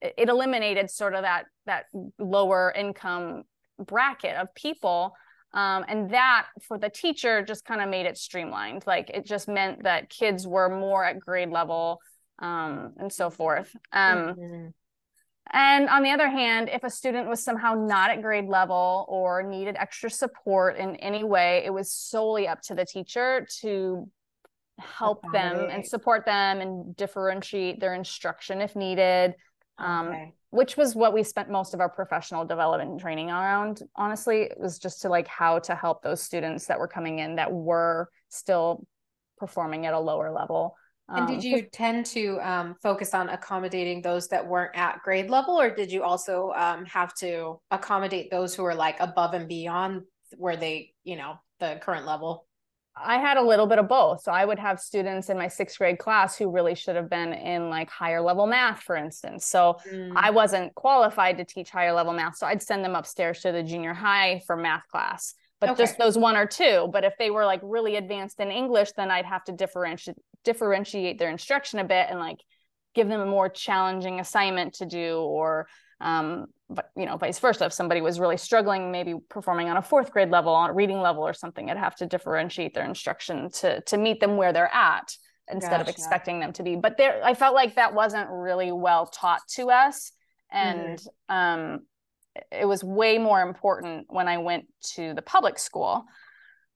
it 0.00 0.28
eliminated 0.28 0.90
sort 0.90 1.14
of 1.14 1.22
that 1.22 1.44
that 1.66 1.86
lower 2.18 2.72
income 2.76 3.44
bracket 3.78 4.36
of 4.36 4.54
people. 4.54 5.14
Um, 5.54 5.86
and 5.88 6.10
that 6.10 6.48
for 6.60 6.78
the 6.78 6.90
teacher 6.90 7.42
just 7.42 7.64
kind 7.64 7.80
of 7.80 7.88
made 7.88 8.04
it 8.04 8.18
streamlined. 8.18 8.84
Like 8.86 9.10
it 9.10 9.24
just 9.24 9.48
meant 9.48 9.84
that 9.84 10.10
kids 10.10 10.46
were 10.46 10.68
more 10.68 11.02
at 11.02 11.18
grade 11.18 11.48
level 11.48 12.00
um, 12.38 12.92
and 12.98 13.12
so 13.12 13.30
forth. 13.30 13.74
Um, 13.92 14.18
mm-hmm. 14.18 14.66
And 15.52 15.88
on 15.88 16.02
the 16.02 16.10
other 16.10 16.28
hand, 16.28 16.68
if 16.68 16.84
a 16.84 16.90
student 16.90 17.28
was 17.28 17.42
somehow 17.42 17.74
not 17.74 18.10
at 18.10 18.20
grade 18.20 18.48
level 18.48 19.06
or 19.08 19.42
needed 19.42 19.76
extra 19.78 20.10
support 20.10 20.76
in 20.76 20.96
any 20.96 21.24
way, 21.24 21.62
it 21.64 21.72
was 21.72 21.90
solely 21.90 22.46
up 22.46 22.60
to 22.62 22.74
the 22.74 22.84
teacher 22.84 23.46
to 23.60 24.08
help 24.78 25.22
them 25.32 25.68
and 25.70 25.84
support 25.84 26.24
them 26.24 26.60
and 26.60 26.94
differentiate 26.96 27.80
their 27.80 27.94
instruction 27.94 28.60
if 28.60 28.76
needed. 28.76 29.34
Um, 29.80 30.08
okay. 30.08 30.32
which 30.50 30.76
was 30.76 30.96
what 30.96 31.14
we 31.14 31.22
spent 31.22 31.50
most 31.50 31.72
of 31.72 31.78
our 31.78 31.88
professional 31.88 32.44
development 32.44 33.00
training 33.00 33.30
around. 33.30 33.80
Honestly, 33.94 34.42
it 34.42 34.58
was 34.58 34.80
just 34.80 35.02
to 35.02 35.08
like 35.08 35.28
how 35.28 35.60
to 35.60 35.74
help 35.76 36.02
those 36.02 36.20
students 36.20 36.66
that 36.66 36.80
were 36.80 36.88
coming 36.88 37.20
in 37.20 37.36
that 37.36 37.52
were 37.52 38.08
still 38.28 38.84
performing 39.36 39.86
at 39.86 39.94
a 39.94 40.00
lower 40.00 40.32
level. 40.32 40.74
And 41.08 41.26
did 41.26 41.38
um, 41.38 41.42
you 41.42 41.62
tend 41.62 42.04
to 42.06 42.38
um, 42.40 42.76
focus 42.82 43.14
on 43.14 43.30
accommodating 43.30 44.02
those 44.02 44.28
that 44.28 44.46
weren't 44.46 44.76
at 44.76 45.00
grade 45.02 45.30
level, 45.30 45.58
or 45.58 45.70
did 45.70 45.90
you 45.90 46.02
also 46.02 46.52
um, 46.54 46.84
have 46.84 47.14
to 47.16 47.60
accommodate 47.70 48.30
those 48.30 48.54
who 48.54 48.62
were 48.62 48.74
like 48.74 49.00
above 49.00 49.32
and 49.32 49.48
beyond 49.48 50.02
where 50.36 50.56
they, 50.56 50.92
you 51.04 51.16
know, 51.16 51.40
the 51.60 51.78
current 51.80 52.04
level? 52.04 52.46
I 53.00 53.18
had 53.18 53.36
a 53.36 53.42
little 53.42 53.66
bit 53.66 53.78
of 53.78 53.88
both. 53.88 54.22
So 54.22 54.32
I 54.32 54.44
would 54.44 54.58
have 54.58 54.80
students 54.80 55.30
in 55.30 55.38
my 55.38 55.48
sixth 55.48 55.78
grade 55.78 55.98
class 55.98 56.36
who 56.36 56.50
really 56.50 56.74
should 56.74 56.96
have 56.96 57.08
been 57.08 57.32
in 57.32 57.70
like 57.70 57.88
higher 57.90 58.20
level 58.20 58.46
math, 58.46 58.80
for 58.80 58.96
instance. 58.96 59.46
So 59.46 59.78
mm. 59.90 60.12
I 60.14 60.30
wasn't 60.30 60.74
qualified 60.74 61.38
to 61.38 61.44
teach 61.44 61.70
higher 61.70 61.92
level 61.92 62.12
math. 62.12 62.36
So 62.36 62.46
I'd 62.46 62.62
send 62.62 62.84
them 62.84 62.94
upstairs 62.94 63.40
to 63.42 63.52
the 63.52 63.62
junior 63.62 63.94
high 63.94 64.42
for 64.46 64.56
math 64.56 64.86
class 64.88 65.34
but 65.60 65.70
okay. 65.70 65.82
just 65.82 65.98
those 65.98 66.16
one 66.16 66.36
or 66.36 66.46
two. 66.46 66.88
But 66.92 67.04
if 67.04 67.14
they 67.18 67.30
were 67.30 67.44
like 67.44 67.60
really 67.62 67.96
advanced 67.96 68.40
in 68.40 68.50
English, 68.50 68.92
then 68.92 69.10
I'd 69.10 69.26
have 69.26 69.44
to 69.44 69.52
differentiate 69.52 70.16
differentiate 70.44 71.18
their 71.18 71.30
instruction 71.30 71.78
a 71.78 71.84
bit 71.84 72.06
and 72.08 72.18
like 72.18 72.38
give 72.94 73.08
them 73.08 73.20
a 73.20 73.26
more 73.26 73.48
challenging 73.48 74.20
assignment 74.20 74.74
to 74.74 74.86
do 74.86 75.18
or 75.18 75.68
um 76.00 76.46
but 76.70 76.90
you 76.96 77.06
know 77.06 77.16
vice 77.16 77.38
versa 77.38 77.66
if 77.66 77.72
somebody 77.72 78.00
was 78.00 78.20
really 78.20 78.36
struggling 78.36 78.92
maybe 78.92 79.14
performing 79.28 79.68
on 79.68 79.76
a 79.76 79.82
fourth 79.82 80.12
grade 80.12 80.30
level 80.30 80.52
on 80.52 80.70
a 80.70 80.72
reading 80.72 81.00
level 81.00 81.26
or 81.26 81.32
something 81.32 81.70
i'd 81.70 81.76
have 81.76 81.96
to 81.96 82.06
differentiate 82.06 82.72
their 82.72 82.84
instruction 82.84 83.50
to 83.50 83.80
to 83.82 83.96
meet 83.96 84.20
them 84.20 84.36
where 84.36 84.52
they're 84.52 84.72
at 84.72 85.12
instead 85.50 85.70
gotcha. 85.70 85.82
of 85.82 85.88
expecting 85.88 86.40
them 86.40 86.52
to 86.52 86.62
be 86.62 86.76
but 86.76 86.96
there 86.96 87.20
i 87.24 87.34
felt 87.34 87.54
like 87.54 87.74
that 87.74 87.94
wasn't 87.94 88.28
really 88.30 88.70
well 88.70 89.06
taught 89.06 89.40
to 89.48 89.70
us 89.70 90.12
and 90.50 90.98
mm-hmm. 90.98 91.34
um 91.34 91.80
it 92.52 92.66
was 92.66 92.84
way 92.84 93.18
more 93.18 93.40
important 93.42 94.06
when 94.08 94.28
I 94.28 94.38
went 94.38 94.66
to 94.94 95.14
the 95.14 95.22
public 95.22 95.58
school, 95.58 96.04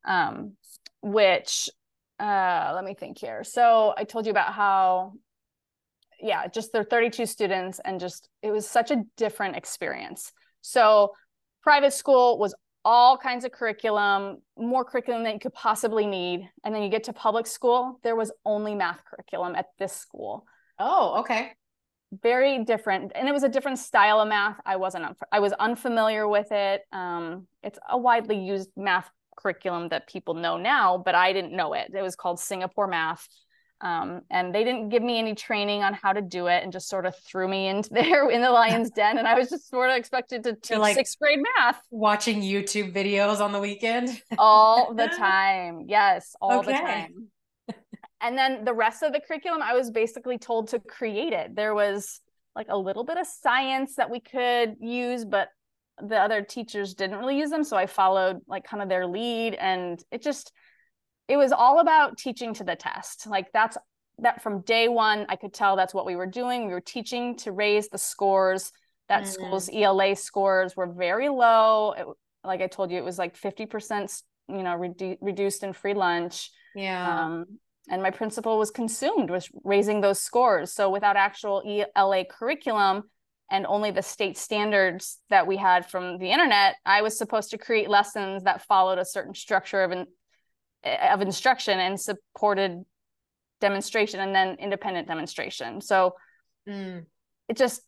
um, 0.06 0.52
which 1.02 1.68
uh, 2.18 2.72
let 2.74 2.84
me 2.84 2.94
think 2.94 3.18
here. 3.18 3.44
So 3.44 3.94
I 3.96 4.04
told 4.04 4.26
you 4.26 4.30
about 4.30 4.52
how, 4.52 5.12
yeah, 6.20 6.46
just 6.46 6.72
there 6.72 6.82
are 6.82 6.84
32 6.84 7.26
students, 7.26 7.80
and 7.84 8.00
just 8.00 8.28
it 8.42 8.50
was 8.50 8.68
such 8.68 8.90
a 8.90 9.02
different 9.16 9.56
experience. 9.56 10.32
So 10.60 11.12
private 11.62 11.92
school 11.92 12.38
was 12.38 12.54
all 12.84 13.16
kinds 13.16 13.44
of 13.44 13.52
curriculum, 13.52 14.38
more 14.58 14.84
curriculum 14.84 15.22
than 15.22 15.34
you 15.34 15.38
could 15.38 15.54
possibly 15.54 16.06
need. 16.06 16.48
And 16.64 16.74
then 16.74 16.82
you 16.82 16.88
get 16.88 17.04
to 17.04 17.12
public 17.12 17.46
school, 17.46 18.00
there 18.02 18.16
was 18.16 18.32
only 18.44 18.74
math 18.74 19.00
curriculum 19.04 19.54
at 19.54 19.66
this 19.78 19.92
school. 19.92 20.44
Oh, 20.78 21.20
okay 21.20 21.52
very 22.20 22.64
different 22.64 23.12
and 23.14 23.28
it 23.28 23.32
was 23.32 23.42
a 23.42 23.48
different 23.48 23.78
style 23.78 24.20
of 24.20 24.28
math. 24.28 24.60
I 24.66 24.76
wasn't 24.76 25.16
i 25.30 25.40
was 25.40 25.52
unfamiliar 25.54 26.28
with 26.28 26.52
it. 26.52 26.82
Um, 26.92 27.46
it's 27.62 27.78
a 27.88 27.96
widely 27.96 28.38
used 28.38 28.70
math 28.76 29.08
curriculum 29.36 29.88
that 29.88 30.06
people 30.06 30.34
know 30.34 30.58
now 30.58 30.98
but 30.98 31.14
i 31.14 31.32
didn't 31.32 31.52
know 31.52 31.72
it. 31.72 31.90
It 31.94 32.02
was 32.02 32.16
called 32.16 32.38
singapore 32.38 32.86
math. 32.86 33.26
Um, 33.80 34.20
and 34.30 34.54
they 34.54 34.62
didn't 34.62 34.90
give 34.90 35.02
me 35.02 35.18
any 35.18 35.34
training 35.34 35.82
on 35.82 35.92
how 35.92 36.12
to 36.12 36.22
do 36.22 36.46
it 36.46 36.62
and 36.62 36.72
just 36.72 36.88
sort 36.88 37.04
of 37.04 37.16
threw 37.16 37.48
me 37.48 37.66
into 37.66 37.90
there 37.92 38.30
in 38.30 38.40
the 38.40 38.50
lion's 38.50 38.90
den 38.90 39.18
and 39.18 39.26
i 39.26 39.34
was 39.34 39.48
just 39.50 39.68
sort 39.68 39.90
of 39.90 39.96
expected 39.96 40.44
to 40.44 40.54
teach 40.54 40.78
like 40.78 40.94
sixth 40.94 41.18
grade 41.18 41.40
math. 41.58 41.80
watching 41.90 42.42
youtube 42.42 42.94
videos 42.94 43.40
on 43.40 43.52
the 43.52 43.58
weekend? 43.58 44.22
All 44.38 44.94
the 44.94 45.08
time. 45.18 45.86
Yes 45.88 46.36
all 46.40 46.60
okay. 46.60 46.72
the 46.72 46.78
time 46.78 47.28
and 48.22 48.38
then 48.38 48.64
the 48.64 48.72
rest 48.72 49.02
of 49.02 49.12
the 49.12 49.20
curriculum 49.20 49.60
i 49.62 49.74
was 49.74 49.90
basically 49.90 50.38
told 50.38 50.68
to 50.68 50.78
create 50.78 51.32
it. 51.32 51.54
There 51.54 51.74
was 51.74 52.20
like 52.54 52.68
a 52.68 52.76
little 52.76 53.04
bit 53.04 53.18
of 53.18 53.26
science 53.26 53.96
that 53.96 54.10
we 54.10 54.20
could 54.20 54.76
use 54.80 55.24
but 55.24 55.48
the 56.00 56.16
other 56.16 56.42
teachers 56.42 56.94
didn't 56.94 57.18
really 57.18 57.38
use 57.38 57.50
them. 57.50 57.64
So 57.64 57.76
i 57.76 57.86
followed 57.86 58.40
like 58.46 58.64
kind 58.64 58.82
of 58.82 58.88
their 58.88 59.06
lead 59.06 59.54
and 59.54 60.02
it 60.10 60.22
just 60.22 60.52
it 61.28 61.36
was 61.36 61.52
all 61.52 61.80
about 61.80 62.18
teaching 62.18 62.54
to 62.54 62.64
the 62.64 62.76
test. 62.76 63.26
Like 63.26 63.52
that's 63.52 63.76
that 64.18 64.42
from 64.42 64.60
day 64.60 64.88
one 64.88 65.24
i 65.28 65.36
could 65.36 65.54
tell 65.54 65.74
that's 65.74 65.94
what 65.94 66.06
we 66.06 66.16
were 66.16 66.26
doing. 66.26 66.66
We 66.66 66.72
were 66.72 66.80
teaching 66.80 67.36
to 67.38 67.52
raise 67.52 67.88
the 67.88 67.98
scores. 67.98 68.72
That 69.08 69.24
mm-hmm. 69.24 69.32
school's 69.32 69.70
ela 69.72 70.16
scores 70.16 70.76
were 70.76 70.86
very 70.86 71.28
low. 71.28 71.92
It, 71.92 72.06
like 72.44 72.60
i 72.60 72.66
told 72.66 72.90
you 72.90 72.98
it 72.98 73.04
was 73.04 73.18
like 73.18 73.36
50% 73.36 74.22
you 74.48 74.62
know 74.62 74.76
redu- 74.76 75.18
reduced 75.20 75.62
in 75.62 75.72
free 75.72 75.94
lunch. 75.94 76.50
Yeah. 76.74 77.24
Um, 77.24 77.58
and 77.88 78.02
my 78.02 78.10
principal 78.10 78.58
was 78.58 78.70
consumed 78.70 79.30
with 79.30 79.48
raising 79.64 80.00
those 80.00 80.20
scores. 80.20 80.72
So 80.72 80.90
without 80.90 81.16
actual 81.16 81.62
ela 81.96 82.24
curriculum 82.24 83.04
and 83.50 83.66
only 83.66 83.90
the 83.90 84.02
state 84.02 84.38
standards 84.38 85.18
that 85.28 85.46
we 85.46 85.56
had 85.56 85.90
from 85.90 86.16
the 86.16 86.30
internet 86.30 86.76
i 86.86 87.02
was 87.02 87.18
supposed 87.18 87.50
to 87.50 87.58
create 87.58 87.90
lessons 87.90 88.44
that 88.44 88.64
followed 88.64 88.98
a 88.98 89.04
certain 89.04 89.34
structure 89.34 89.82
of 89.82 89.90
an 89.90 90.06
of 90.84 91.20
instruction 91.20 91.78
and 91.78 92.00
supported 92.00 92.84
demonstration 93.60 94.20
and 94.20 94.34
then 94.34 94.56
independent 94.58 95.08
demonstration. 95.08 95.80
So 95.80 96.16
mm. 96.68 97.04
it 97.48 97.56
just 97.56 97.82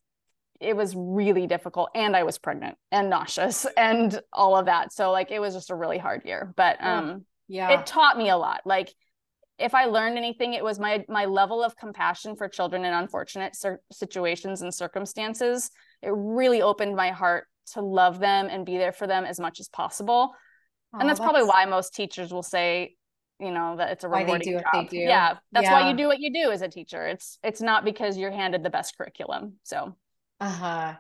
it 0.61 0.77
was 0.77 0.95
really 0.97 1.49
difficult 1.49 1.91
and 1.97 2.17
i 2.17 2.23
was 2.23 2.39
pregnant 2.39 2.79
and 2.93 3.11
nauseous 3.11 3.67
and 3.77 4.19
all 4.33 4.57
of 4.57 4.67
that. 4.67 4.93
So 4.93 5.11
like 5.11 5.31
it 5.31 5.41
was 5.41 5.53
just 5.53 5.71
a 5.71 5.75
really 5.75 5.99
hard 5.99 6.23
year 6.25 6.53
but 6.57 6.83
um 6.83 7.27
yeah. 7.49 7.79
it 7.81 7.87
taught 7.87 8.17
me 8.17 8.31
a 8.31 8.37
lot. 8.37 8.63
Like 8.65 8.95
if 9.59 9.75
I 9.75 9.85
learned 9.85 10.19
anything, 10.19 10.55
it 10.55 10.65
was 10.65 10.79
my 10.79 11.05
my 11.09 11.27
level 11.27 11.63
of 11.63 11.77
compassion 11.77 12.37
for 12.37 12.49
children 12.49 12.85
in 12.85 12.93
unfortunate 12.93 13.57
situations 13.93 14.63
and 14.63 14.75
circumstances. 14.75 15.71
It 16.03 16.13
really 16.15 16.61
opened 16.61 16.97
my 16.97 17.11
heart 17.11 17.47
to 17.73 17.81
love 17.81 18.19
them 18.19 18.49
and 18.51 18.67
be 18.67 18.77
there 18.77 18.93
for 18.93 19.07
them 19.07 19.25
as 19.25 19.39
much 19.39 19.61
as 19.61 19.69
possible. 19.69 20.33
Oh, 20.93 20.99
and 20.99 21.09
that's, 21.09 21.19
that's, 21.19 21.31
probably 21.31 21.49
why 21.49 21.65
most 21.65 21.95
teachers 21.95 22.33
will 22.33 22.43
say, 22.43 22.97
you 23.41 23.51
know, 23.51 23.77
that 23.77 23.91
it's 23.91 24.05
a 24.05 24.09
rewarding 24.09 24.61
job. 24.61 24.89
Yeah, 24.91 25.37
that's 25.53 25.65
yeah. 25.65 25.73
why 25.73 25.91
you 25.91 25.97
do 25.97 26.07
what 26.09 26.19
you 26.21 26.33
do 26.33 26.51
as 26.51 26.63
a 26.63 26.69
teacher. 26.69 27.07
It's 27.07 27.39
it's 27.45 27.61
not 27.61 27.85
because 27.85 28.17
you're 28.17 28.33
handed 28.33 28.63
the 28.63 28.71
best 28.71 28.97
curriculum. 28.97 29.55
So, 29.63 29.97
uh 30.41 30.49
huh. 30.51 30.95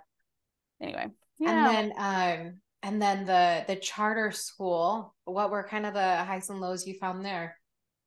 Anyway, 0.81 1.07
yeah. 1.39 1.51
and 1.51 1.93
then 1.93 1.93
um, 1.99 2.61
and 2.85 3.03
then 3.03 3.25
the 3.25 3.65
the 3.67 3.77
charter 3.77 4.31
school. 4.31 5.15
What 5.25 5.51
were 5.51 5.65
kind 5.65 5.87
of 5.87 5.95
the 5.95 6.17
highs 6.19 6.51
and 6.51 6.61
lows 6.61 6.87
you 6.87 6.95
found 6.95 7.25
there? 7.25 7.57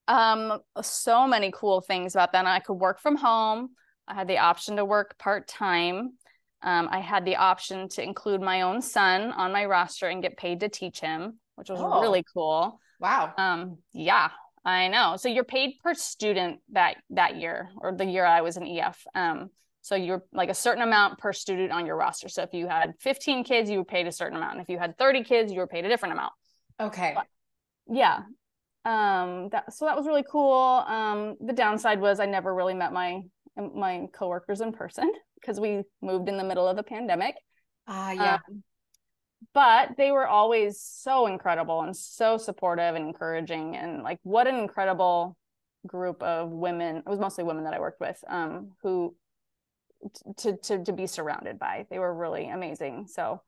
Um, 0.08 0.60
so 0.82 1.28
many 1.28 1.52
cool 1.54 1.82
things 1.82 2.16
about 2.16 2.32
that. 2.32 2.40
And 2.40 2.48
I 2.48 2.60
could 2.60 2.76
work 2.76 3.00
from 3.00 3.18
home. 3.18 3.70
I 4.08 4.14
had 4.14 4.28
the 4.28 4.38
option 4.38 4.78
to 4.78 4.86
work 4.86 5.18
part 5.18 5.48
time. 5.48 6.14
Um, 6.62 6.88
I 6.92 7.00
had 7.00 7.26
the 7.26 7.36
option 7.36 7.90
to 7.90 8.04
include 8.04 8.42
my 8.42 8.62
own 8.62 8.82
son 8.82 9.32
on 9.32 9.52
my 9.52 9.66
roster 9.66 10.08
and 10.08 10.22
get 10.22 10.38
paid 10.38 10.62
to 10.62 10.70
teach 10.70 11.00
him, 11.00 11.40
which 11.56 11.70
was 11.70 11.80
oh. 11.82 12.02
really 12.02 12.24
cool. 12.34 12.80
Wow. 13.00 13.34
Um, 13.38 13.78
yeah, 13.94 14.30
I 14.66 14.88
know. 14.88 15.18
So 15.18 15.30
you're 15.30 15.44
paid 15.44 15.76
per 15.84 15.94
student 15.94 16.60
that 16.72 16.98
that 17.12 17.36
year 17.38 17.70
or 17.78 17.94
the 17.94 18.06
year 18.06 18.26
I 18.26 18.42
was 18.42 18.58
in 18.58 18.66
EF. 18.66 19.06
Um, 19.14 19.50
so 19.82 19.96
you're 19.96 20.24
like 20.34 20.50
a 20.50 20.56
certain 20.56 20.82
amount 20.82 21.20
per 21.20 21.32
student 21.32 21.72
on 21.72 21.86
your 21.86 21.96
roster. 21.96 22.28
So 22.28 22.42
if 22.42 22.54
you 22.54 22.68
had 22.68 22.94
15 23.02 23.44
kids, 23.44 23.70
you 23.70 23.78
were 23.80 23.86
paid 23.86 24.08
a 24.08 24.12
certain 24.12 24.38
amount. 24.38 24.54
And 24.54 24.62
if 24.62 24.70
you 24.70 24.80
had 24.80 24.98
30 24.98 25.24
kids, 25.24 25.52
you 25.52 25.60
were 25.60 25.68
paid 25.68 25.86
a 25.86 25.90
different 25.90 26.14
amount. 26.14 26.34
Okay. 26.80 27.14
But, 27.16 27.28
yeah 27.90 28.24
um 28.88 29.50
that 29.50 29.74
so 29.74 29.86
that 29.86 29.96
was 29.96 30.08
really 30.08 30.26
cool. 30.30 30.84
Um 30.88 31.36
the 31.42 31.54
downside 31.54 32.00
was 32.00 32.20
i 32.20 32.26
never 32.26 32.54
really 32.54 32.74
met 32.74 32.94
my 32.94 33.22
my 33.76 34.08
coworkers 34.14 34.62
in 34.62 34.72
person 34.72 35.12
because 35.40 35.60
we 35.60 35.84
moved 36.02 36.30
in 36.30 36.38
the 36.38 36.44
middle 36.44 36.68
of 36.68 36.78
the 36.78 36.84
pandemic. 36.84 37.36
Ah 37.88 38.10
uh, 38.10 38.12
yeah. 38.14 38.34
Um, 38.36 38.64
but 39.54 39.90
they 39.98 40.12
were 40.12 40.28
always 40.28 40.80
so 40.82 41.28
incredible 41.28 41.82
and 41.82 41.96
so 41.96 42.38
supportive 42.38 42.96
and 42.96 43.06
encouraging 43.06 43.76
and 43.76 44.04
like 44.04 44.20
what 44.24 44.48
an 44.48 44.56
incredible 44.56 45.38
group 45.86 46.24
of 46.24 46.50
women 46.50 46.98
it 46.98 47.06
was 47.06 47.20
mostly 47.20 47.44
women 47.44 47.64
that 47.64 47.74
i 47.74 47.80
worked 47.80 48.02
with 48.02 48.22
um 48.28 48.72
who 48.82 49.16
to 50.38 50.58
to 50.58 50.84
to 50.84 50.94
be 50.94 51.08
surrounded 51.08 51.60
by. 51.60 51.86
They 51.90 52.00
were 52.00 52.14
really 52.14 52.50
amazing. 52.50 53.08
So 53.08 53.42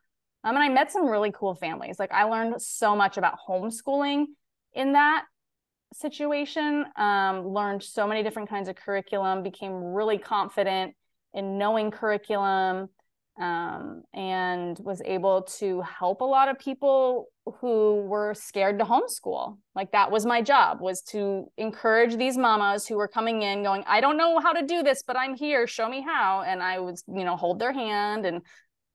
um 0.43 0.55
and 0.55 0.59
i 0.59 0.69
met 0.69 0.91
some 0.91 1.07
really 1.07 1.31
cool 1.31 1.55
families. 1.55 1.99
Like 1.99 2.11
i 2.11 2.23
learned 2.23 2.61
so 2.61 2.95
much 2.95 3.17
about 3.17 3.37
homeschooling 3.47 4.25
in 4.73 4.93
that 4.93 5.25
situation 5.93 6.85
um, 6.95 7.47
learned 7.47 7.81
so 7.81 8.07
many 8.07 8.23
different 8.23 8.49
kinds 8.49 8.69
of 8.69 8.75
curriculum 8.75 9.43
became 9.43 9.73
really 9.73 10.17
confident 10.17 10.93
in 11.33 11.57
knowing 11.57 11.91
curriculum 11.91 12.89
um, 13.39 14.03
and 14.13 14.77
was 14.79 15.01
able 15.05 15.43
to 15.43 15.81
help 15.81 16.21
a 16.21 16.25
lot 16.25 16.49
of 16.49 16.59
people 16.59 17.27
who 17.61 18.01
were 18.01 18.33
scared 18.33 18.77
to 18.79 18.85
homeschool. 18.85 19.57
Like 19.75 19.91
that 19.93 20.11
was 20.11 20.25
my 20.25 20.41
job 20.41 20.81
was 20.81 21.01
to 21.03 21.49
encourage 21.57 22.17
these 22.17 22.37
mamas 22.37 22.85
who 22.85 22.97
were 22.97 23.07
coming 23.07 23.41
in 23.41 23.63
going, 23.63 23.83
I 23.87 24.01
don't 24.01 24.17
know 24.17 24.39
how 24.39 24.51
to 24.51 24.65
do 24.65 24.83
this, 24.83 25.03
but 25.07 25.17
I'm 25.17 25.35
here, 25.35 25.67
show 25.67 25.87
me 25.87 26.01
how. 26.01 26.43
And 26.45 26.61
I 26.61 26.79
would, 26.79 26.97
you 27.07 27.23
know, 27.23 27.37
hold 27.37 27.59
their 27.59 27.71
hand 27.71 28.25
and 28.25 28.41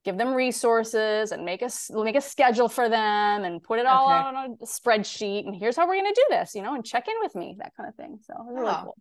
give 0.05 0.17
them 0.17 0.33
resources 0.33 1.31
and 1.31 1.43
make 1.43 1.61
a 1.61 1.69
make 1.89 2.15
a 2.15 2.21
schedule 2.21 2.69
for 2.69 2.87
them 2.87 3.43
and 3.43 3.61
put 3.61 3.79
it 3.79 3.85
all 3.85 4.05
okay. 4.05 4.13
on 4.13 4.35
a 4.61 4.65
spreadsheet 4.65 5.45
and 5.45 5.55
here's 5.55 5.75
how 5.75 5.87
we're 5.87 5.95
going 5.95 6.13
to 6.13 6.21
do 6.29 6.35
this, 6.37 6.55
you 6.55 6.61
know, 6.61 6.75
and 6.75 6.85
check 6.85 7.07
in 7.07 7.15
with 7.21 7.35
me, 7.35 7.55
that 7.57 7.73
kind 7.75 7.89
of 7.89 7.95
thing. 7.95 8.19
So 8.21 8.33
it 8.33 8.45
was 8.45 8.55
really 8.55 8.75
cool. 8.83 8.95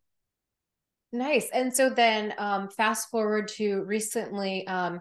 Nice. 1.13 1.49
And 1.53 1.73
so 1.73 1.91
then 1.91 2.35
um, 2.39 2.69
fast 2.71 3.11
forward 3.11 3.49
to 3.57 3.85
recently 3.85 4.67
um, 4.67 5.01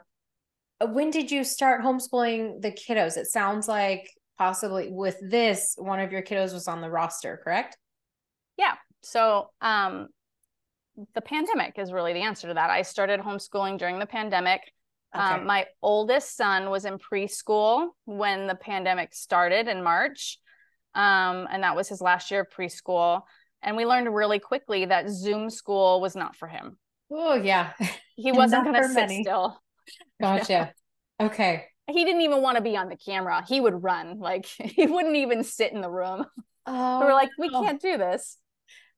when 0.81 1.09
did 1.09 1.31
you 1.31 1.43
start 1.43 1.81
homeschooling 1.81 2.61
the 2.61 2.71
kiddos? 2.71 3.15
It 3.15 3.27
sounds 3.27 3.67
like 3.67 4.09
possibly 4.37 4.89
with 4.89 5.17
this 5.21 5.75
one 5.77 5.99
of 5.99 6.11
your 6.11 6.21
kiddos 6.21 6.53
was 6.53 6.67
on 6.67 6.81
the 6.81 6.89
roster 6.89 7.39
correct 7.43 7.77
yeah 8.57 8.73
so 9.01 9.49
um 9.61 10.07
the 11.13 11.21
pandemic 11.21 11.77
is 11.77 11.91
really 11.91 12.13
the 12.13 12.21
answer 12.21 12.47
to 12.47 12.53
that 12.53 12.69
i 12.69 12.81
started 12.81 13.19
homeschooling 13.19 13.77
during 13.77 13.99
the 13.99 14.05
pandemic 14.05 14.61
okay. 15.15 15.23
um, 15.23 15.45
my 15.45 15.65
oldest 15.81 16.35
son 16.35 16.69
was 16.69 16.85
in 16.85 16.97
preschool 16.97 17.89
when 18.05 18.47
the 18.47 18.55
pandemic 18.55 19.13
started 19.13 19.67
in 19.67 19.83
march 19.83 20.39
um, 20.95 21.47
and 21.51 21.63
that 21.63 21.75
was 21.75 21.89
his 21.89 22.01
last 22.01 22.31
year 22.31 22.41
of 22.41 22.47
preschool 22.49 23.21
and 23.61 23.77
we 23.77 23.85
learned 23.85 24.13
really 24.13 24.39
quickly 24.39 24.85
that 24.85 25.09
zoom 25.09 25.49
school 25.49 26.01
was 26.01 26.15
not 26.15 26.35
for 26.35 26.47
him 26.47 26.77
oh 27.11 27.35
yeah 27.35 27.73
he 28.15 28.31
wasn't 28.31 28.63
going 28.63 28.75
to 28.75 28.87
sit 28.87 28.95
many. 28.95 29.23
still 29.23 29.59
gotcha 30.21 30.73
okay 31.21 31.65
he 31.91 32.05
didn't 32.05 32.21
even 32.21 32.41
want 32.41 32.57
to 32.57 32.63
be 32.63 32.77
on 32.77 32.89
the 32.89 32.95
camera. 32.95 33.43
He 33.47 33.59
would 33.59 33.83
run. 33.83 34.19
Like 34.19 34.45
he 34.59 34.85
wouldn't 34.85 35.15
even 35.15 35.43
sit 35.43 35.71
in 35.73 35.81
the 35.81 35.89
room. 35.89 36.25
Oh, 36.65 36.99
we 36.99 37.05
were 37.05 37.13
like, 37.13 37.29
we 37.37 37.49
can't 37.49 37.81
do 37.81 37.97
this. 37.97 38.37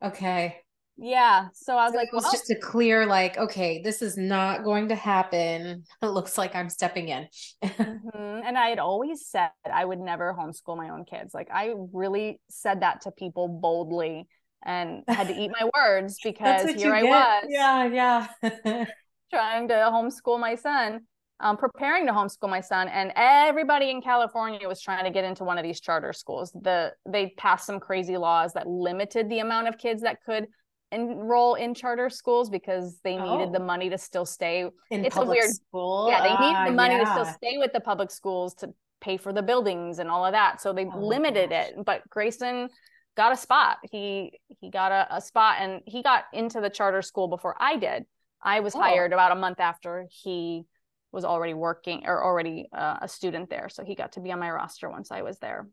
Okay. 0.03 0.57
Yeah. 0.97 1.47
So 1.53 1.77
I 1.77 1.85
was 1.85 1.93
so 1.93 1.97
like, 1.97 2.07
it 2.07 2.15
was 2.15 2.23
well, 2.23 2.31
just 2.31 2.49
a 2.49 2.55
clear, 2.55 3.05
like, 3.05 3.37
okay, 3.37 3.81
this 3.81 4.01
is 4.01 4.17
not 4.17 4.63
going 4.63 4.89
to 4.89 4.95
happen. 4.95 5.83
It 6.01 6.07
looks 6.07 6.37
like 6.37 6.55
I'm 6.55 6.69
stepping 6.69 7.09
in. 7.09 7.27
mm-hmm. 7.63 8.41
And 8.45 8.57
I 8.57 8.69
had 8.69 8.79
always 8.79 9.27
said 9.27 9.49
I 9.71 9.83
would 9.83 9.99
never 9.99 10.33
homeschool 10.33 10.77
my 10.77 10.89
own 10.89 11.03
kids. 11.05 11.33
Like 11.33 11.49
I 11.51 11.73
really 11.93 12.39
said 12.49 12.81
that 12.81 13.01
to 13.01 13.11
people 13.11 13.47
boldly 13.47 14.27
and 14.63 15.03
had 15.07 15.27
to 15.27 15.35
eat 15.35 15.51
my 15.51 15.69
words 15.75 16.17
because 16.23 16.69
here 16.71 16.93
I 16.93 17.01
get. 17.01 17.09
was. 17.09 17.45
Yeah, 17.49 17.85
yeah. 17.87 18.85
trying 19.31 19.67
to 19.69 19.73
homeschool 19.73 20.39
my 20.39 20.55
son 20.55 21.01
um, 21.39 21.57
preparing 21.57 22.05
to 22.07 22.13
homeschool 22.13 22.49
my 22.49 22.61
son, 22.61 22.87
and 22.87 23.11
everybody 23.15 23.89
in 23.89 24.01
California 24.01 24.67
was 24.67 24.81
trying 24.81 25.03
to 25.03 25.11
get 25.11 25.25
into 25.25 25.43
one 25.43 25.57
of 25.57 25.63
these 25.63 25.81
charter 25.81 26.13
schools. 26.13 26.51
The 26.53 26.93
they 27.05 27.33
passed 27.37 27.65
some 27.65 27.79
crazy 27.79 28.17
laws 28.17 28.53
that 28.53 28.67
limited 28.67 29.29
the 29.29 29.39
amount 29.39 29.67
of 29.67 29.77
kids 29.77 30.01
that 30.03 30.23
could 30.25 30.47
enroll 30.95 31.55
in 31.55 31.73
charter 31.73 32.09
schools 32.09 32.49
because 32.49 32.99
they 33.03 33.15
needed 33.15 33.49
oh. 33.49 33.51
the 33.51 33.59
money 33.59 33.89
to 33.89 33.97
still 33.97 34.25
stay. 34.25 34.69
In 34.89 35.05
it's 35.05 35.17
a 35.17 35.25
weird 35.25 35.51
school. 35.51 36.07
Yeah, 36.09 36.23
they 36.23 36.29
need 36.29 36.55
uh, 36.55 36.65
the 36.65 36.71
money 36.71 36.95
yeah. 36.95 37.03
to 37.03 37.11
still 37.11 37.25
stay 37.25 37.57
with 37.57 37.73
the 37.73 37.81
public 37.81 38.09
schools 38.09 38.53
to 38.55 38.73
pay 39.01 39.17
for 39.17 39.33
the 39.33 39.43
buildings 39.43 39.99
and 39.99 40.09
all 40.09 40.25
of 40.25 40.31
that. 40.31 40.61
So 40.61 40.73
they 40.73 40.85
oh, 40.85 40.99
limited 40.99 41.51
it. 41.51 41.75
But 41.85 42.09
Grayson 42.09 42.69
got 43.15 43.31
a 43.31 43.37
spot. 43.37 43.77
He 43.91 44.39
he 44.47 44.69
got 44.69 44.91
a, 44.91 45.17
a, 45.17 45.21
spot 45.21 45.57
and 45.59 45.81
he 45.85 46.01
got 46.01 46.25
into 46.33 46.61
the 46.61 46.69
charter 46.69 47.01
school 47.01 47.27
before 47.27 47.55
I 47.59 47.77
did. 47.77 48.05
I 48.41 48.61
was 48.61 48.75
oh. 48.75 48.79
hired 48.79 49.13
about 49.13 49.31
a 49.31 49.35
month 49.35 49.59
after 49.59 50.07
he 50.09 50.65
was 51.11 51.25
already 51.25 51.53
working 51.53 52.03
or 52.05 52.23
already 52.23 52.67
uh, 52.73 52.97
a 53.01 53.07
student 53.07 53.49
there. 53.49 53.69
So 53.69 53.83
he 53.83 53.95
got 53.95 54.13
to 54.13 54.19
be 54.19 54.31
on 54.31 54.39
my 54.39 54.51
roster 54.51 54.89
once 54.89 55.11
I 55.11 55.21
was 55.21 55.39
there. 55.39 55.67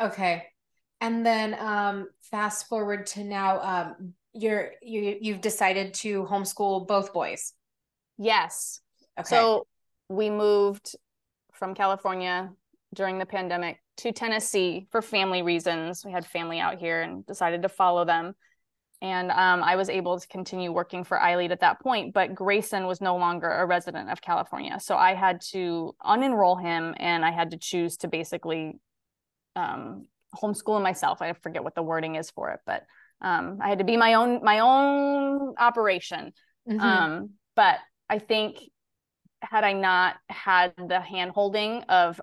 Okay. 0.00 0.44
And 1.00 1.24
then 1.24 1.56
um, 1.58 2.08
fast 2.30 2.68
forward 2.68 3.06
to 3.06 3.24
now, 3.24 3.60
um, 3.60 4.14
you're 4.32 4.72
you 4.82 5.16
you've 5.20 5.40
decided 5.40 5.94
to 5.94 6.24
homeschool 6.24 6.86
both 6.86 7.12
boys. 7.12 7.52
Yes. 8.18 8.80
Okay. 9.18 9.28
So 9.28 9.66
we 10.08 10.30
moved 10.30 10.96
from 11.52 11.74
California 11.74 12.50
during 12.94 13.18
the 13.18 13.26
pandemic 13.26 13.82
to 13.98 14.12
Tennessee 14.12 14.86
for 14.90 15.02
family 15.02 15.42
reasons. 15.42 16.04
We 16.04 16.12
had 16.12 16.26
family 16.26 16.58
out 16.58 16.78
here 16.78 17.02
and 17.02 17.24
decided 17.26 17.62
to 17.62 17.68
follow 17.68 18.04
them 18.04 18.34
and 19.02 19.30
um, 19.30 19.62
I 19.62 19.76
was 19.76 19.88
able 19.88 20.20
to 20.20 20.28
continue 20.28 20.72
working 20.72 21.04
for 21.04 21.16
iLead 21.16 21.50
at 21.50 21.60
that 21.60 21.80
point. 21.80 22.12
But 22.12 22.34
Grayson 22.34 22.86
was 22.86 23.00
no 23.00 23.16
longer 23.16 23.50
a 23.50 23.66
resident 23.66 24.10
of 24.10 24.20
California, 24.20 24.78
so 24.78 24.96
I 24.96 25.14
had 25.14 25.40
to 25.52 25.94
unenroll 26.04 26.60
him, 26.60 26.94
and 26.98 27.24
I 27.24 27.30
had 27.30 27.52
to 27.52 27.56
choose 27.56 27.96
to 27.98 28.08
basically 28.08 28.78
um, 29.56 30.06
homeschool 30.34 30.82
myself. 30.82 31.22
I 31.22 31.32
forget 31.32 31.64
what 31.64 31.74
the 31.74 31.82
wording 31.82 32.16
is 32.16 32.30
for 32.30 32.50
it, 32.50 32.60
but 32.66 32.84
um, 33.20 33.58
I 33.62 33.68
had 33.68 33.78
to 33.78 33.84
be 33.84 33.96
my 33.96 34.14
own 34.14 34.42
my 34.42 34.60
own 34.60 35.54
operation. 35.58 36.32
Mm-hmm. 36.68 36.80
Um, 36.80 37.30
but 37.56 37.78
I 38.08 38.18
think 38.18 38.58
had 39.42 39.64
I 39.64 39.72
not 39.72 40.16
had 40.28 40.74
the 40.76 41.00
hand 41.00 41.32
holding 41.32 41.82
of 41.84 42.20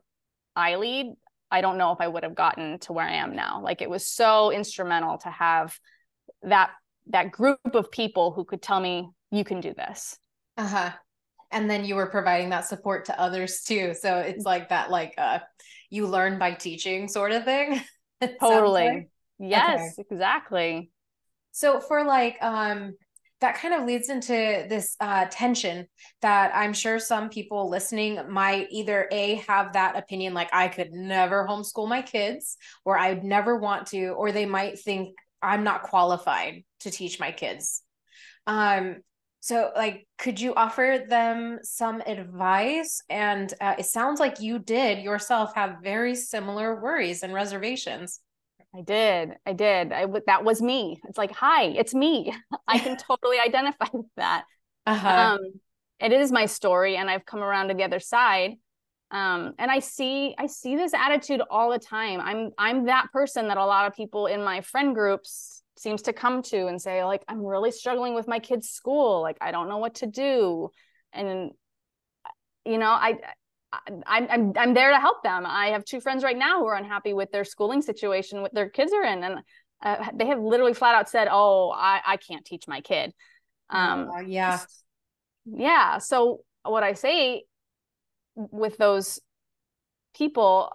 iLead, 0.58 1.14
I 1.50 1.62
don't 1.62 1.78
know 1.78 1.92
if 1.92 2.02
I 2.02 2.08
would 2.08 2.24
have 2.24 2.36
gotten 2.36 2.80
to 2.80 2.94
where 2.94 3.06
I 3.06 3.16
am 3.16 3.36
now. 3.36 3.62
Like 3.62 3.82
it 3.82 3.90
was 3.90 4.06
so 4.06 4.52
instrumental 4.52 5.18
to 5.20 5.30
have 5.30 5.78
that 6.44 6.72
that 7.10 7.32
group 7.32 7.60
of 7.74 7.92
people 7.92 8.32
who 8.32 8.44
could 8.44 8.62
tell 8.62 8.80
me 8.80 9.10
you 9.32 9.44
can 9.44 9.62
do 9.62 9.74
this 9.74 10.18
uh-huh 10.58 10.92
and 11.52 11.70
then 11.70 11.86
you 11.86 11.96
were 11.96 12.08
providing 12.08 12.50
that 12.50 12.66
support 12.66 13.06
to 13.06 13.20
others 13.20 13.62
too 13.62 13.94
so 14.00 14.18
it's 14.18 14.46
like 14.46 14.70
that 14.70 14.92
like 14.92 15.14
uh 15.18 15.40
you 15.90 16.08
learn 16.08 16.38
by 16.38 16.52
teaching 16.52 17.08
sort 17.08 17.32
of 17.32 17.44
thing 17.44 17.82
totally 18.40 18.86
like. 18.86 19.10
Yes 19.40 19.96
okay. 19.98 20.08
exactly 20.10 20.92
so 21.52 21.80
for 21.80 22.04
like 22.04 22.38
um 22.42 22.94
that 23.40 23.56
kind 23.58 23.74
of 23.74 23.86
leads 23.86 24.10
into 24.10 24.66
this 24.68 24.96
uh, 25.00 25.26
tension 25.30 25.86
that 26.22 26.52
I'm 26.56 26.74
sure 26.74 26.98
some 26.98 27.30
people 27.30 27.70
listening 27.70 28.20
might 28.30 28.68
either 28.72 29.08
a 29.12 29.36
have 29.48 29.74
that 29.74 29.96
opinion 29.96 30.34
like 30.34 30.50
I 30.54 30.68
could 30.68 30.92
never 30.92 31.46
homeschool 31.48 31.88
my 31.88 32.02
kids 32.02 32.58
or 32.84 32.98
I'd 32.98 33.24
never 33.24 33.58
want 33.58 33.88
to 33.88 34.08
or 34.10 34.32
they 34.32 34.48
might 34.48 34.80
think 34.80 35.16
I'm 35.42 35.64
not 35.64 35.84
qualified 35.84 36.64
to 36.80 36.92
teach 36.92 37.20
my 37.20 37.32
kids. 37.32 37.84
Um, 38.48 38.98
so 39.40 39.72
like, 39.76 40.08
could 40.18 40.42
you 40.42 40.56
offer 40.56 41.06
them 41.08 41.60
some 41.62 42.02
advice? 42.02 43.02
And 43.10 43.54
uh, 43.62 43.76
it 43.78 43.86
sounds 43.86 44.20
like 44.20 44.42
you 44.42 44.58
did 44.58 45.04
yourself 45.04 45.54
have 45.56 45.78
very 45.84 46.16
similar 46.16 46.82
worries 46.82 47.22
and 47.22 47.34
reservations. 47.34 48.20
I 48.76 48.82
did. 48.82 49.34
I 49.46 49.54
did. 49.54 49.92
I 49.92 50.02
w- 50.02 50.24
that 50.28 50.44
was 50.44 50.62
me. 50.62 51.00
It's 51.08 51.18
like, 51.18 51.32
hi, 51.32 51.66
it's 51.66 51.94
me. 51.94 52.34
I 52.68 52.80
can 52.80 52.98
totally 53.08 53.40
identify 53.40 53.88
with 53.94 54.06
that. 54.18 54.46
Uh-huh. 54.86 55.38
Um, 55.38 55.40
it 56.00 56.12
is 56.12 56.32
my 56.32 56.46
story, 56.46 56.96
and 56.96 57.10
I've 57.10 57.26
come 57.26 57.42
around 57.42 57.70
to 57.70 57.74
the 57.74 57.84
other 57.84 58.00
side 58.00 58.58
um 59.12 59.54
and 59.58 59.72
i 59.72 59.80
see 59.80 60.36
i 60.38 60.48
see 60.48 60.76
this 60.76 60.94
attitude 60.94 61.42
all 61.50 61.72
the 61.72 61.80
time 61.80 62.20
i'm 62.20 62.52
i'm 62.58 62.86
that 62.86 63.08
person 63.14 63.48
that 63.48 63.58
a 63.58 63.66
lot 63.66 63.88
of 63.88 63.96
people 63.96 64.28
in 64.28 64.44
my 64.44 64.60
friend 64.60 64.94
groups 64.94 65.64
seems 65.78 66.02
to 66.02 66.12
come 66.12 66.42
to 66.42 66.68
and 66.68 66.82
say 66.82 67.04
like 67.06 67.24
i'm 67.30 67.46
really 67.46 67.72
struggling 67.72 68.16
with 68.16 68.28
my 68.28 68.40
kids 68.40 68.70
school 68.70 69.22
like 69.22 69.38
i 69.40 69.52
don't 69.52 69.70
know 69.70 69.78
what 69.78 69.96
to 69.96 70.08
do 70.08 70.70
and 71.14 71.52
you 72.66 72.78
know 72.78 72.90
i 72.90 73.18
I'm, 73.74 74.28
I'm 74.30 74.54
I'm 74.58 74.74
there 74.74 74.92
to 74.92 75.00
help 75.00 75.24
them. 75.24 75.46
I 75.46 75.68
have 75.68 75.84
two 75.84 76.00
friends 76.00 76.24
right 76.24 76.38
now 76.38 76.60
who 76.60 76.68
are 76.68 76.76
unhappy 76.76 77.14
with 77.14 77.32
their 77.32 77.44
schooling 77.44 77.82
situation, 77.82 78.42
what 78.42 78.54
their 78.54 78.70
kids 78.70 78.94
are 78.94 79.04
in, 79.04 79.24
and 79.24 79.40
uh, 79.84 80.10
they 80.16 80.28
have 80.28 80.40
literally 80.40 80.74
flat 80.74 80.96
out 80.96 81.10
said, 81.10 81.28
"Oh, 81.30 81.72
I 81.76 82.02
I 82.06 82.18
can't 82.18 82.46
teach 82.46 82.68
my 82.68 82.82
kid." 82.82 83.14
Um, 83.70 84.10
uh, 84.10 84.22
yeah, 84.22 84.60
yeah. 85.46 85.98
So 85.98 86.42
what 86.64 86.84
I 86.84 86.94
say 86.94 87.44
with 88.36 88.78
those 88.78 89.20
people 90.16 90.72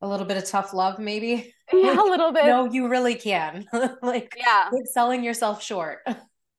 a 0.00 0.08
little 0.08 0.26
bit 0.26 0.36
of 0.36 0.44
tough 0.44 0.72
love 0.74 0.98
maybe? 0.98 1.54
Yeah 1.72 1.94
a 1.94 2.04
little 2.04 2.32
bit. 2.32 2.44
no 2.44 2.70
you 2.70 2.88
really 2.88 3.14
can. 3.14 3.64
Like 4.02 4.34
yeah. 4.36 4.68
selling 4.92 5.24
yourself 5.24 5.62
short. 5.62 6.06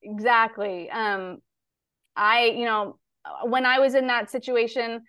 Exactly. 0.02 0.90
Um 0.90 1.38
i 2.16 2.46
you 2.46 2.66
know 2.66 2.98
when 3.44 3.66
i 3.66 3.80
was 3.80 3.96
in 3.96 4.08
that 4.08 4.30
situation 4.30 5.02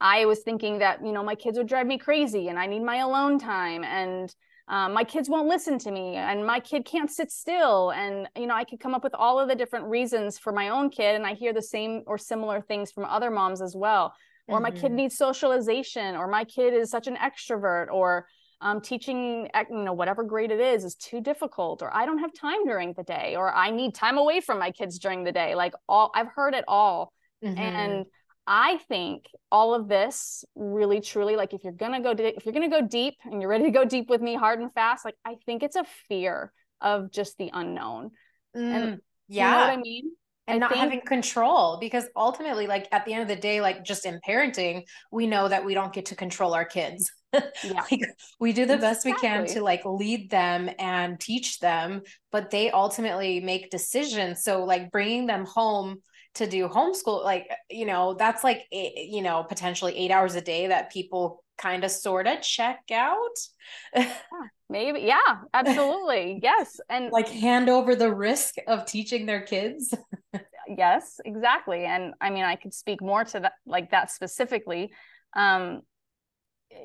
i 0.00 0.24
was 0.24 0.40
thinking 0.40 0.78
that 0.78 1.04
you 1.04 1.12
know 1.12 1.22
my 1.22 1.34
kids 1.34 1.58
would 1.58 1.68
drive 1.68 1.86
me 1.86 1.98
crazy 1.98 2.48
and 2.48 2.58
i 2.58 2.66
need 2.66 2.82
my 2.82 2.98
alone 2.98 3.38
time 3.38 3.84
and 3.84 4.34
um, 4.68 4.92
my 4.92 5.02
kids 5.02 5.28
won't 5.28 5.48
listen 5.48 5.78
to 5.80 5.90
me 5.90 6.14
and 6.14 6.46
my 6.46 6.60
kid 6.60 6.84
can't 6.84 7.10
sit 7.10 7.30
still 7.30 7.90
and 7.90 8.28
you 8.36 8.46
know 8.46 8.54
i 8.54 8.64
could 8.64 8.80
come 8.80 8.94
up 8.94 9.02
with 9.02 9.14
all 9.14 9.38
of 9.38 9.48
the 9.48 9.54
different 9.54 9.86
reasons 9.86 10.38
for 10.38 10.52
my 10.52 10.68
own 10.68 10.90
kid 10.90 11.16
and 11.16 11.26
i 11.26 11.34
hear 11.34 11.52
the 11.52 11.62
same 11.62 12.02
or 12.06 12.16
similar 12.16 12.60
things 12.60 12.92
from 12.92 13.04
other 13.04 13.30
moms 13.30 13.60
as 13.60 13.74
well 13.76 14.14
or 14.48 14.56
mm-hmm. 14.56 14.64
my 14.64 14.70
kid 14.70 14.86
mm-hmm. 14.86 14.96
needs 14.96 15.16
socialization 15.16 16.16
or 16.16 16.26
my 16.26 16.44
kid 16.44 16.72
is 16.74 16.90
such 16.90 17.06
an 17.06 17.16
extrovert 17.16 17.88
or 17.90 18.26
um, 18.62 18.80
teaching 18.80 19.48
you 19.70 19.82
know 19.84 19.92
whatever 19.92 20.22
grade 20.22 20.50
it 20.50 20.60
is 20.60 20.84
is 20.84 20.94
too 20.94 21.20
difficult 21.20 21.82
or 21.82 21.94
i 21.94 22.04
don't 22.04 22.18
have 22.18 22.32
time 22.34 22.64
during 22.64 22.92
the 22.92 23.02
day 23.02 23.34
or 23.36 23.52
i 23.52 23.70
need 23.70 23.94
time 23.94 24.18
away 24.18 24.40
from 24.40 24.58
my 24.58 24.70
kids 24.70 24.98
during 24.98 25.24
the 25.24 25.32
day 25.32 25.54
like 25.54 25.72
all 25.88 26.10
i've 26.14 26.28
heard 26.28 26.54
it 26.54 26.64
all 26.68 27.12
mm-hmm. 27.42 27.58
and 27.58 28.06
I 28.52 28.78
think 28.88 29.26
all 29.52 29.74
of 29.74 29.86
this 29.86 30.44
really 30.56 31.00
truly 31.00 31.36
like 31.36 31.54
if 31.54 31.62
you're 31.62 31.72
going 31.72 31.92
to 31.92 32.00
go 32.00 32.20
if 32.20 32.44
you're 32.44 32.52
going 32.52 32.68
to 32.68 32.80
go 32.80 32.84
deep 32.84 33.14
and 33.24 33.40
you're 33.40 33.48
ready 33.48 33.62
to 33.64 33.70
go 33.70 33.84
deep 33.84 34.10
with 34.10 34.20
me 34.20 34.34
hard 34.34 34.58
and 34.58 34.74
fast 34.74 35.04
like 35.04 35.14
I 35.24 35.36
think 35.46 35.62
it's 35.62 35.76
a 35.76 35.84
fear 36.08 36.52
of 36.80 37.12
just 37.12 37.38
the 37.38 37.50
unknown. 37.52 38.10
Mm, 38.56 38.60
and 38.62 39.00
yeah. 39.28 39.46
You 39.46 39.52
know 39.52 39.60
what 39.60 39.78
I 39.78 39.80
mean? 39.80 40.10
And 40.48 40.56
I 40.56 40.58
not 40.58 40.72
think, 40.72 40.82
having 40.82 41.00
control 41.02 41.78
because 41.80 42.06
ultimately 42.16 42.66
like 42.66 42.88
at 42.90 43.04
the 43.04 43.12
end 43.12 43.22
of 43.22 43.28
the 43.28 43.36
day 43.36 43.60
like 43.60 43.84
just 43.84 44.04
in 44.04 44.18
parenting 44.28 44.82
we 45.12 45.28
know 45.28 45.46
that 45.46 45.64
we 45.64 45.72
don't 45.72 45.92
get 45.92 46.06
to 46.06 46.16
control 46.16 46.52
our 46.52 46.64
kids. 46.64 47.10
Yeah. 47.62 47.84
like 47.88 48.00
we 48.40 48.52
do 48.52 48.66
the 48.66 48.74
exactly. 48.74 49.12
best 49.12 49.22
we 49.22 49.28
can 49.28 49.46
to 49.54 49.62
like 49.62 49.82
lead 49.84 50.30
them 50.30 50.68
and 50.80 51.20
teach 51.20 51.60
them 51.60 52.02
but 52.32 52.50
they 52.50 52.72
ultimately 52.72 53.38
make 53.38 53.70
decisions 53.70 54.42
so 54.42 54.64
like 54.64 54.90
bringing 54.90 55.26
them 55.26 55.44
home 55.46 56.02
to 56.34 56.46
do 56.46 56.68
homeschool 56.68 57.24
like 57.24 57.48
you 57.68 57.84
know 57.84 58.14
that's 58.14 58.44
like 58.44 58.62
you 58.70 59.22
know 59.22 59.42
potentially 59.42 59.96
8 59.96 60.10
hours 60.10 60.34
a 60.34 60.40
day 60.40 60.68
that 60.68 60.92
people 60.92 61.44
kind 61.58 61.84
of 61.84 61.90
sort 61.90 62.26
of 62.26 62.40
check 62.40 62.80
out. 62.92 63.36
Yeah, 63.96 64.12
maybe 64.68 65.00
yeah 65.00 65.38
absolutely 65.52 66.38
yes 66.42 66.78
and 66.88 67.10
like 67.10 67.28
hand 67.28 67.68
over 67.68 67.96
the 67.96 68.12
risk 68.14 68.54
of 68.68 68.86
teaching 68.86 69.26
their 69.26 69.42
kids. 69.42 69.94
Yes 70.78 71.18
exactly 71.24 71.84
and 71.84 72.14
i 72.20 72.30
mean 72.30 72.44
i 72.44 72.54
could 72.54 72.72
speak 72.72 73.02
more 73.02 73.24
to 73.24 73.40
that 73.40 73.54
like 73.66 73.90
that 73.90 74.08
specifically 74.12 74.92
um 75.34 75.80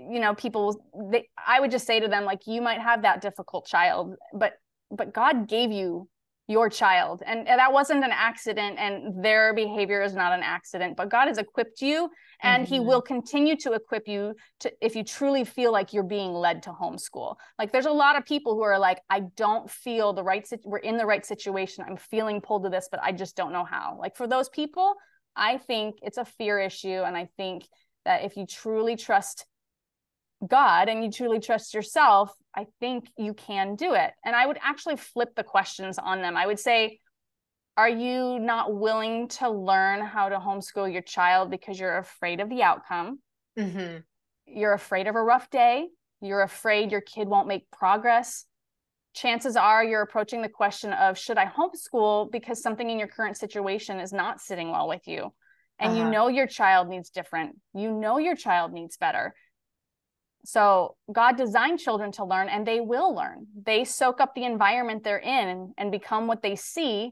you 0.09 0.19
know 0.19 0.33
people 0.33 0.83
they, 1.11 1.29
i 1.37 1.59
would 1.59 1.69
just 1.69 1.85
say 1.85 1.99
to 1.99 2.07
them 2.07 2.25
like 2.25 2.47
you 2.47 2.63
might 2.63 2.81
have 2.81 3.03
that 3.03 3.21
difficult 3.21 3.67
child 3.67 4.15
but 4.33 4.53
but 4.89 5.13
god 5.13 5.47
gave 5.47 5.71
you 5.71 6.09
your 6.47 6.69
child. 6.69 7.23
And 7.25 7.47
that 7.47 7.73
wasn't 7.73 8.03
an 8.03 8.11
accident 8.11 8.77
and 8.77 9.23
their 9.23 9.53
behavior 9.53 10.01
is 10.03 10.13
not 10.13 10.31
an 10.31 10.43
accident 10.43 10.95
but 10.95 11.09
god 11.09 11.27
has 11.27 11.37
equipped 11.37 11.81
you 11.81 12.09
and 12.43 12.65
mm-hmm. 12.65 12.73
he 12.73 12.79
will 12.79 13.01
continue 13.01 13.55
to 13.57 13.73
equip 13.73 14.07
you 14.07 14.35
to 14.59 14.71
if 14.81 14.95
you 14.95 15.03
truly 15.03 15.43
feel 15.43 15.71
like 15.71 15.93
you're 15.93 16.03
being 16.03 16.33
led 16.33 16.63
to 16.63 16.69
homeschool. 16.69 17.35
Like 17.57 17.71
there's 17.71 17.87
a 17.87 17.91
lot 17.91 18.17
of 18.17 18.25
people 18.25 18.53
who 18.53 18.61
are 18.61 18.77
like 18.79 18.99
i 19.09 19.21
don't 19.35 19.69
feel 19.69 20.13
the 20.13 20.23
right 20.23 20.47
we're 20.63 20.77
in 20.79 20.97
the 20.97 21.05
right 21.05 21.25
situation. 21.25 21.83
I'm 21.87 21.97
feeling 21.97 22.41
pulled 22.41 22.63
to 22.63 22.69
this 22.69 22.87
but 22.91 23.01
i 23.01 23.11
just 23.11 23.35
don't 23.35 23.51
know 23.51 23.65
how. 23.65 23.97
Like 23.99 24.15
for 24.15 24.27
those 24.27 24.49
people 24.49 24.93
i 25.35 25.57
think 25.57 25.95
it's 26.01 26.17
a 26.17 26.25
fear 26.25 26.59
issue 26.59 27.01
and 27.03 27.17
i 27.17 27.27
think 27.37 27.65
that 28.05 28.23
if 28.23 28.37
you 28.37 28.45
truly 28.45 28.95
trust 28.95 29.45
God 30.47 30.89
and 30.89 31.03
you 31.03 31.11
truly 31.11 31.39
trust 31.39 31.73
yourself, 31.73 32.31
I 32.55 32.67
think 32.79 33.09
you 33.17 33.33
can 33.33 33.75
do 33.75 33.93
it. 33.93 34.11
And 34.23 34.35
I 34.35 34.45
would 34.45 34.57
actually 34.61 34.97
flip 34.97 35.35
the 35.35 35.43
questions 35.43 35.97
on 35.97 36.21
them. 36.21 36.37
I 36.37 36.45
would 36.45 36.59
say, 36.59 36.99
are 37.77 37.89
you 37.89 38.39
not 38.39 38.73
willing 38.73 39.27
to 39.27 39.49
learn 39.49 40.01
how 40.01 40.29
to 40.29 40.37
homeschool 40.37 40.91
your 40.91 41.01
child 41.01 41.51
because 41.51 41.79
you're 41.79 41.97
afraid 41.97 42.39
of 42.39 42.49
the 42.49 42.63
outcome? 42.63 43.19
Mm-hmm. 43.59 43.97
You're 44.45 44.73
afraid 44.73 45.07
of 45.07 45.15
a 45.15 45.21
rough 45.21 45.49
day. 45.49 45.87
You're 46.21 46.43
afraid 46.43 46.91
your 46.91 47.01
kid 47.01 47.27
won't 47.27 47.47
make 47.47 47.69
progress. 47.71 48.45
Chances 49.13 49.55
are 49.55 49.83
you're 49.83 50.01
approaching 50.01 50.41
the 50.41 50.49
question 50.49 50.93
of 50.93 51.17
should 51.17 51.37
I 51.37 51.45
homeschool 51.45 52.31
because 52.31 52.61
something 52.61 52.89
in 52.89 52.99
your 52.99 53.07
current 53.07 53.37
situation 53.37 53.99
is 53.99 54.13
not 54.13 54.41
sitting 54.41 54.71
well 54.71 54.87
with 54.87 55.07
you? 55.07 55.33
And 55.77 55.91
uh-huh. 55.91 56.05
you 56.05 56.11
know 56.11 56.27
your 56.29 56.47
child 56.47 56.87
needs 56.87 57.09
different. 57.09 57.57
You 57.73 57.91
know 57.91 58.17
your 58.17 58.35
child 58.35 58.71
needs 58.71 58.95
better 58.95 59.33
so 60.45 60.95
God 61.11 61.37
designed 61.37 61.79
children 61.79 62.11
to 62.13 62.25
learn 62.25 62.49
and 62.49 62.65
they 62.65 62.79
will 62.79 63.13
learn. 63.13 63.47
They 63.65 63.83
soak 63.83 64.21
up 64.21 64.35
the 64.35 64.43
environment 64.43 65.03
they're 65.03 65.17
in 65.17 65.73
and 65.77 65.91
become 65.91 66.27
what 66.27 66.41
they 66.41 66.55
see 66.55 67.11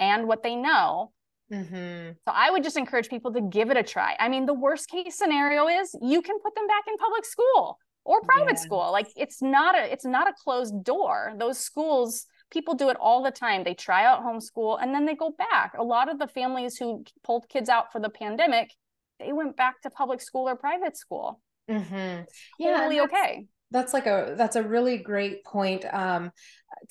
and 0.00 0.26
what 0.26 0.42
they 0.42 0.56
know. 0.56 1.12
Mm-hmm. 1.52 2.12
So 2.26 2.32
I 2.34 2.50
would 2.50 2.64
just 2.64 2.76
encourage 2.76 3.08
people 3.08 3.32
to 3.32 3.40
give 3.40 3.70
it 3.70 3.76
a 3.76 3.82
try. 3.82 4.16
I 4.18 4.28
mean, 4.28 4.46
the 4.46 4.54
worst 4.54 4.88
case 4.88 5.16
scenario 5.16 5.68
is 5.68 5.94
you 6.02 6.20
can 6.22 6.38
put 6.40 6.54
them 6.54 6.66
back 6.66 6.84
in 6.88 6.96
public 6.96 7.24
school 7.24 7.78
or 8.04 8.20
private 8.22 8.58
school. 8.58 8.90
Like 8.92 9.08
it's 9.16 9.40
not 9.40 9.76
a 9.76 9.90
it's 9.92 10.04
not 10.04 10.28
a 10.28 10.34
closed 10.42 10.84
door. 10.84 11.32
Those 11.38 11.58
schools 11.58 12.26
people 12.50 12.74
do 12.74 12.88
it 12.88 12.96
all 13.00 13.22
the 13.22 13.30
time. 13.30 13.64
They 13.64 13.74
try 13.74 14.04
out 14.04 14.22
homeschool 14.22 14.78
and 14.80 14.94
then 14.94 15.06
they 15.06 15.14
go 15.14 15.34
back. 15.36 15.74
A 15.78 15.82
lot 15.82 16.10
of 16.10 16.18
the 16.18 16.28
families 16.28 16.76
who 16.76 17.04
pulled 17.22 17.48
kids 17.48 17.68
out 17.68 17.92
for 17.92 18.00
the 18.00 18.10
pandemic, 18.10 18.70
they 19.18 19.32
went 19.32 19.56
back 19.56 19.80
to 19.82 19.90
public 19.90 20.20
school 20.20 20.48
or 20.48 20.56
private 20.56 20.96
school. 20.96 21.40
Mm-hmm. 21.70 22.22
Yeah, 22.58 22.76
totally 22.76 23.00
okay. 23.00 23.46
That's 23.70 23.92
like 23.92 24.06
a 24.06 24.34
that's 24.36 24.56
a 24.56 24.62
really 24.62 24.98
great 24.98 25.44
point. 25.44 25.84
Um, 25.92 26.30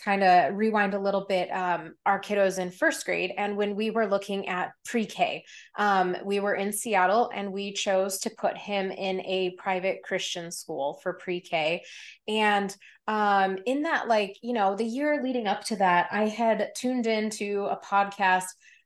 kind 0.03 0.23
of 0.23 0.55
rewind 0.55 0.93
a 0.93 0.99
little 0.99 1.25
bit. 1.29 1.49
Um, 1.49 1.93
our 2.05 2.19
kiddos 2.19 2.59
in 2.59 2.71
first 2.71 3.05
grade, 3.05 3.31
and 3.37 3.55
when 3.55 3.75
we 3.75 3.91
were 3.91 4.07
looking 4.07 4.49
at 4.49 4.71
pre-K, 4.85 5.45
um, 5.77 6.17
we 6.25 6.39
were 6.39 6.55
in 6.55 6.73
Seattle, 6.73 7.29
and 7.33 7.53
we 7.53 7.73
chose 7.73 8.19
to 8.19 8.31
put 8.31 8.57
him 8.57 8.91
in 8.91 9.21
a 9.21 9.55
private 9.57 10.03
Christian 10.03 10.51
school 10.51 10.99
for 11.03 11.13
pre-K, 11.13 11.83
and 12.27 12.75
um, 13.07 13.57
in 13.65 13.83
that, 13.83 14.07
like 14.07 14.37
you 14.41 14.53
know, 14.53 14.75
the 14.75 14.83
year 14.85 15.21
leading 15.23 15.47
up 15.47 15.63
to 15.65 15.75
that, 15.77 16.07
I 16.11 16.27
had 16.27 16.71
tuned 16.75 17.07
into 17.07 17.65
a 17.65 17.77
podcast 17.77 18.45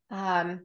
um 0.09 0.61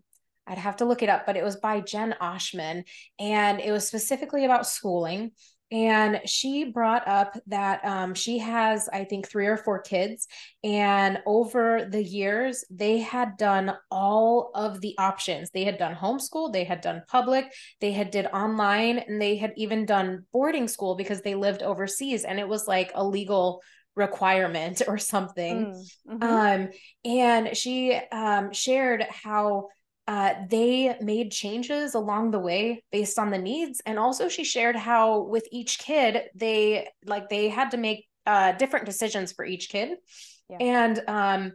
I'd 0.46 0.58
have 0.58 0.76
to 0.76 0.84
look 0.84 1.02
it 1.02 1.08
up, 1.08 1.26
but 1.26 1.36
it 1.36 1.44
was 1.44 1.56
by 1.56 1.80
Jen 1.80 2.14
Oshman 2.20 2.84
and 3.18 3.60
it 3.60 3.70
was 3.70 3.86
specifically 3.86 4.44
about 4.44 4.66
schooling. 4.66 5.32
And 5.72 6.20
she 6.26 6.64
brought 6.64 7.08
up 7.08 7.34
that 7.46 7.82
um, 7.82 8.12
she 8.12 8.36
has, 8.38 8.90
I 8.90 9.04
think, 9.04 9.26
three 9.26 9.46
or 9.46 9.56
four 9.56 9.80
kids. 9.80 10.28
And 10.62 11.20
over 11.24 11.88
the 11.90 12.02
years, 12.04 12.62
they 12.70 12.98
had 12.98 13.38
done 13.38 13.72
all 13.90 14.50
of 14.54 14.82
the 14.82 14.94
options. 14.98 15.50
They 15.50 15.64
had 15.64 15.78
done 15.78 15.94
homeschool, 15.94 16.52
they 16.52 16.64
had 16.64 16.82
done 16.82 17.02
public, 17.08 17.50
they 17.80 17.92
had 17.92 18.10
did 18.10 18.26
online, 18.26 18.98
and 18.98 19.20
they 19.20 19.36
had 19.36 19.54
even 19.56 19.86
done 19.86 20.26
boarding 20.30 20.68
school 20.68 20.94
because 20.94 21.22
they 21.22 21.34
lived 21.34 21.62
overseas. 21.62 22.24
And 22.24 22.38
it 22.38 22.48
was 22.48 22.68
like 22.68 22.92
a 22.94 23.02
legal 23.02 23.62
requirement 23.96 24.82
or 24.88 24.98
something. 24.98 25.74
Mm, 26.06 26.20
mm-hmm. 26.20 26.22
Um, 26.22 26.68
and 27.10 27.56
she 27.56 27.94
um, 27.94 28.52
shared 28.52 29.06
how 29.08 29.68
uh, 30.08 30.34
they 30.50 30.96
made 31.00 31.30
changes 31.30 31.94
along 31.94 32.30
the 32.30 32.38
way 32.38 32.82
based 32.90 33.18
on 33.18 33.30
the 33.30 33.38
needs 33.38 33.80
and 33.86 33.98
also 33.98 34.28
she 34.28 34.44
shared 34.44 34.76
how 34.76 35.20
with 35.20 35.46
each 35.52 35.78
kid 35.78 36.24
they 36.34 36.88
like 37.06 37.28
they 37.28 37.48
had 37.48 37.70
to 37.70 37.76
make 37.76 38.06
uh, 38.26 38.52
different 38.52 38.86
decisions 38.86 39.32
for 39.32 39.44
each 39.44 39.68
kid 39.68 39.96
yeah. 40.48 40.56
and 40.60 41.02
um 41.08 41.52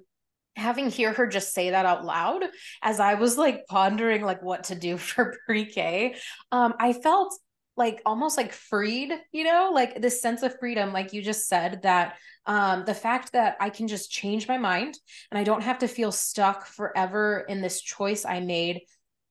having 0.55 0.89
hear 0.89 1.13
her 1.13 1.27
just 1.27 1.53
say 1.53 1.69
that 1.69 1.86
out 1.86 2.03
loud 2.03 2.43
as 2.81 2.99
i 2.99 3.13
was 3.13 3.38
like 3.38 3.67
pondering 3.67 4.23
like 4.23 4.41
what 4.41 4.65
to 4.65 4.75
do 4.75 4.97
for 4.97 5.38
pre-k 5.45 6.15
um 6.51 6.73
i 6.79 6.93
felt 6.93 7.38
like 7.75 8.01
almost 8.05 8.38
like 8.38 8.51
freed 8.51 9.12
you 9.31 9.43
know 9.43 9.71
like 9.73 10.01
this 10.01 10.21
sense 10.21 10.41
of 10.41 10.57
freedom 10.60 10.91
like 10.91 11.13
you 11.13 11.21
just 11.21 11.47
said 11.47 11.81
that 11.83 12.15
um, 12.47 12.86
the 12.86 12.93
fact 12.93 13.33
that 13.33 13.57
I 13.60 13.69
can 13.69 13.88
just 13.88 14.12
change 14.12 14.47
my 14.47 14.57
mind 14.57 14.97
and 15.29 15.38
I 15.38 15.43
don't 15.43 15.63
have 15.63 15.79
to 15.79 15.88
feel 15.88 16.12
stuck 16.12 16.65
forever 16.65 17.45
in 17.47 17.62
this 17.62 17.81
choice 17.81 18.25
I 18.25 18.39
made, 18.39 18.81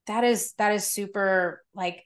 that 0.06 0.22
is 0.22 0.52
that 0.58 0.72
is 0.72 0.86
super 0.86 1.64
like 1.74 2.04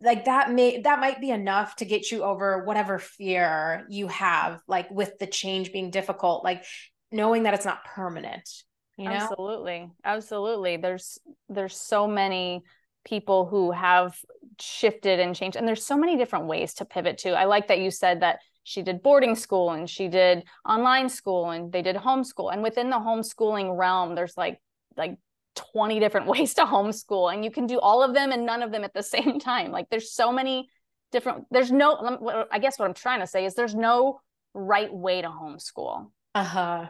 like 0.00 0.24
that 0.24 0.50
may 0.50 0.80
that 0.80 0.98
might 0.98 1.20
be 1.20 1.30
enough 1.30 1.76
to 1.76 1.84
get 1.84 2.10
you 2.10 2.24
over 2.24 2.64
whatever 2.64 2.98
fear 2.98 3.86
you 3.88 4.08
have 4.08 4.60
like 4.66 4.90
with 4.90 5.16
the 5.20 5.28
change 5.28 5.70
being 5.70 5.92
difficult 5.92 6.42
like 6.42 6.64
knowing 7.12 7.44
that 7.44 7.54
it's 7.54 7.64
not 7.64 7.84
permanent 7.84 8.48
you 8.96 9.04
know? 9.04 9.14
Absolutely. 9.14 9.90
Absolutely. 10.04 10.76
There's 10.78 11.18
there's 11.48 11.76
so 11.76 12.06
many 12.08 12.62
people 13.04 13.46
who 13.46 13.70
have 13.70 14.18
shifted 14.58 15.20
and 15.20 15.34
changed 15.34 15.56
and 15.56 15.68
there's 15.68 15.84
so 15.84 15.96
many 15.96 16.16
different 16.16 16.46
ways 16.46 16.74
to 16.74 16.84
pivot 16.84 17.18
to. 17.18 17.30
I 17.30 17.44
like 17.44 17.68
that 17.68 17.78
you 17.78 17.90
said 17.90 18.20
that 18.20 18.40
she 18.66 18.82
did 18.82 19.00
boarding 19.00 19.36
school 19.36 19.70
and 19.70 19.88
she 19.88 20.08
did 20.08 20.42
online 20.68 21.08
school 21.08 21.50
and 21.50 21.70
they 21.70 21.82
did 21.82 21.94
homeschool. 21.94 22.52
And 22.52 22.64
within 22.64 22.90
the 22.90 22.96
homeschooling 22.96 23.78
realm 23.78 24.16
there's 24.16 24.36
like 24.36 24.60
like 24.96 25.16
20 25.54 26.00
different 26.00 26.26
ways 26.34 26.54
to 26.54 26.62
homeschool 26.62 27.32
and 27.32 27.44
you 27.44 27.50
can 27.52 27.68
do 27.68 27.78
all 27.78 28.02
of 28.02 28.12
them 28.12 28.32
and 28.32 28.44
none 28.44 28.64
of 28.64 28.72
them 28.72 28.82
at 28.82 28.92
the 28.92 29.02
same 29.14 29.38
time. 29.38 29.70
Like 29.70 29.88
there's 29.88 30.12
so 30.12 30.32
many 30.32 30.68
different 31.12 31.44
there's 31.52 31.70
no 31.70 32.48
i 32.50 32.58
guess 32.58 32.80
what 32.80 32.84
i'm 32.84 32.92
trying 32.92 33.20
to 33.20 33.28
say 33.28 33.44
is 33.44 33.54
there's 33.54 33.76
no 33.76 34.18
right 34.54 34.92
way 34.92 35.22
to 35.22 35.28
homeschool. 35.28 36.10
Uh-huh. 36.34 36.86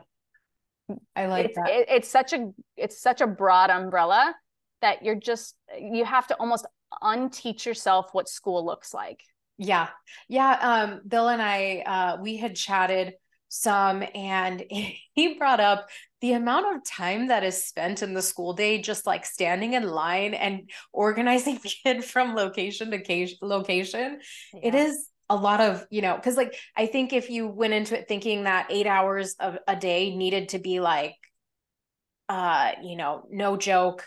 I 1.15 1.27
like 1.27 1.47
it's, 1.47 1.57
that. 1.57 1.69
it, 1.69 1.87
it's 1.91 2.09
such 2.09 2.33
a 2.33 2.51
it's 2.79 2.99
such 2.99 3.21
a 3.21 3.27
broad 3.27 3.69
umbrella 3.69 4.35
that 4.81 5.05
you're 5.05 5.15
just 5.15 5.55
you 5.79 6.07
have 6.07 6.27
to 6.29 6.35
almost 6.37 6.65
unteach 7.03 7.67
yourself 7.67 8.09
what 8.13 8.31
school 8.31 8.65
looks 8.65 8.95
like 8.95 9.21
yeah. 9.59 9.89
Yeah. 10.29 10.59
Um, 10.61 11.01
Bill 11.07 11.29
and 11.29 11.41
I, 11.41 11.83
uh, 11.87 12.17
we 12.21 12.37
had 12.37 12.57
chatted 12.57 13.15
some 13.49 14.05
and 14.15 14.63
he 14.71 15.35
brought 15.39 15.61
up 15.61 15.89
the 16.21 16.33
amount 16.33 16.75
of 16.75 16.85
time 16.85 17.29
that 17.29 17.45
is 17.45 17.65
spent 17.65 18.03
in 18.03 18.15
the 18.15 18.23
school 18.23 18.53
day 18.53 18.81
just 18.81 19.07
like 19.07 19.25
standing 19.25 19.75
in 19.75 19.89
line 19.89 20.35
and 20.35 20.71
organizing 20.93 21.59
kid 21.85 22.05
from 22.05 22.35
location 22.35 22.91
to 22.91 23.37
location 23.43 24.21
yeah. 24.53 24.61
it 24.63 24.75
is 24.75 25.09
a 25.29 25.37
lot 25.37 25.61
of 25.61 25.87
you 25.91 26.03
know 26.03 26.17
because 26.17 26.37
like 26.37 26.55
i 26.77 26.87
think 26.87 27.13
if 27.13 27.31
you 27.31 27.47
went 27.47 27.73
into 27.73 27.99
it 27.99 28.09
thinking 28.09 28.45
that 28.45 28.67
eight 28.71 28.87
hours 28.87 29.37
of 29.39 29.59
a 29.69 29.77
day 29.77 30.15
needed 30.15 30.49
to 30.49 30.59
be 30.59 30.81
like 30.81 31.17
uh 32.29 32.73
you 32.83 32.97
know 32.97 33.27
no 33.31 33.57
joke 33.57 34.07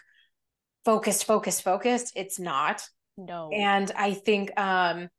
focused 0.85 1.25
focused 1.25 1.63
focused 1.63 2.13
it's 2.15 2.39
not 2.39 2.81
No. 3.17 3.49
And 3.51 3.91
I 3.95 4.13
think 4.13 4.57
um 4.59 5.09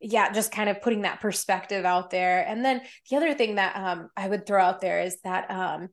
yeah, 0.00 0.32
just 0.32 0.52
kind 0.52 0.68
of 0.68 0.80
putting 0.80 1.02
that 1.02 1.20
perspective 1.20 1.84
out 1.84 2.10
there. 2.10 2.44
And 2.46 2.64
then 2.64 2.82
the 3.10 3.16
other 3.16 3.34
thing 3.34 3.56
that 3.56 3.76
um 3.76 4.08
I 4.16 4.28
would 4.28 4.46
throw 4.46 4.62
out 4.62 4.80
there 4.80 5.00
is 5.00 5.18
that 5.24 5.50
um 5.50 5.88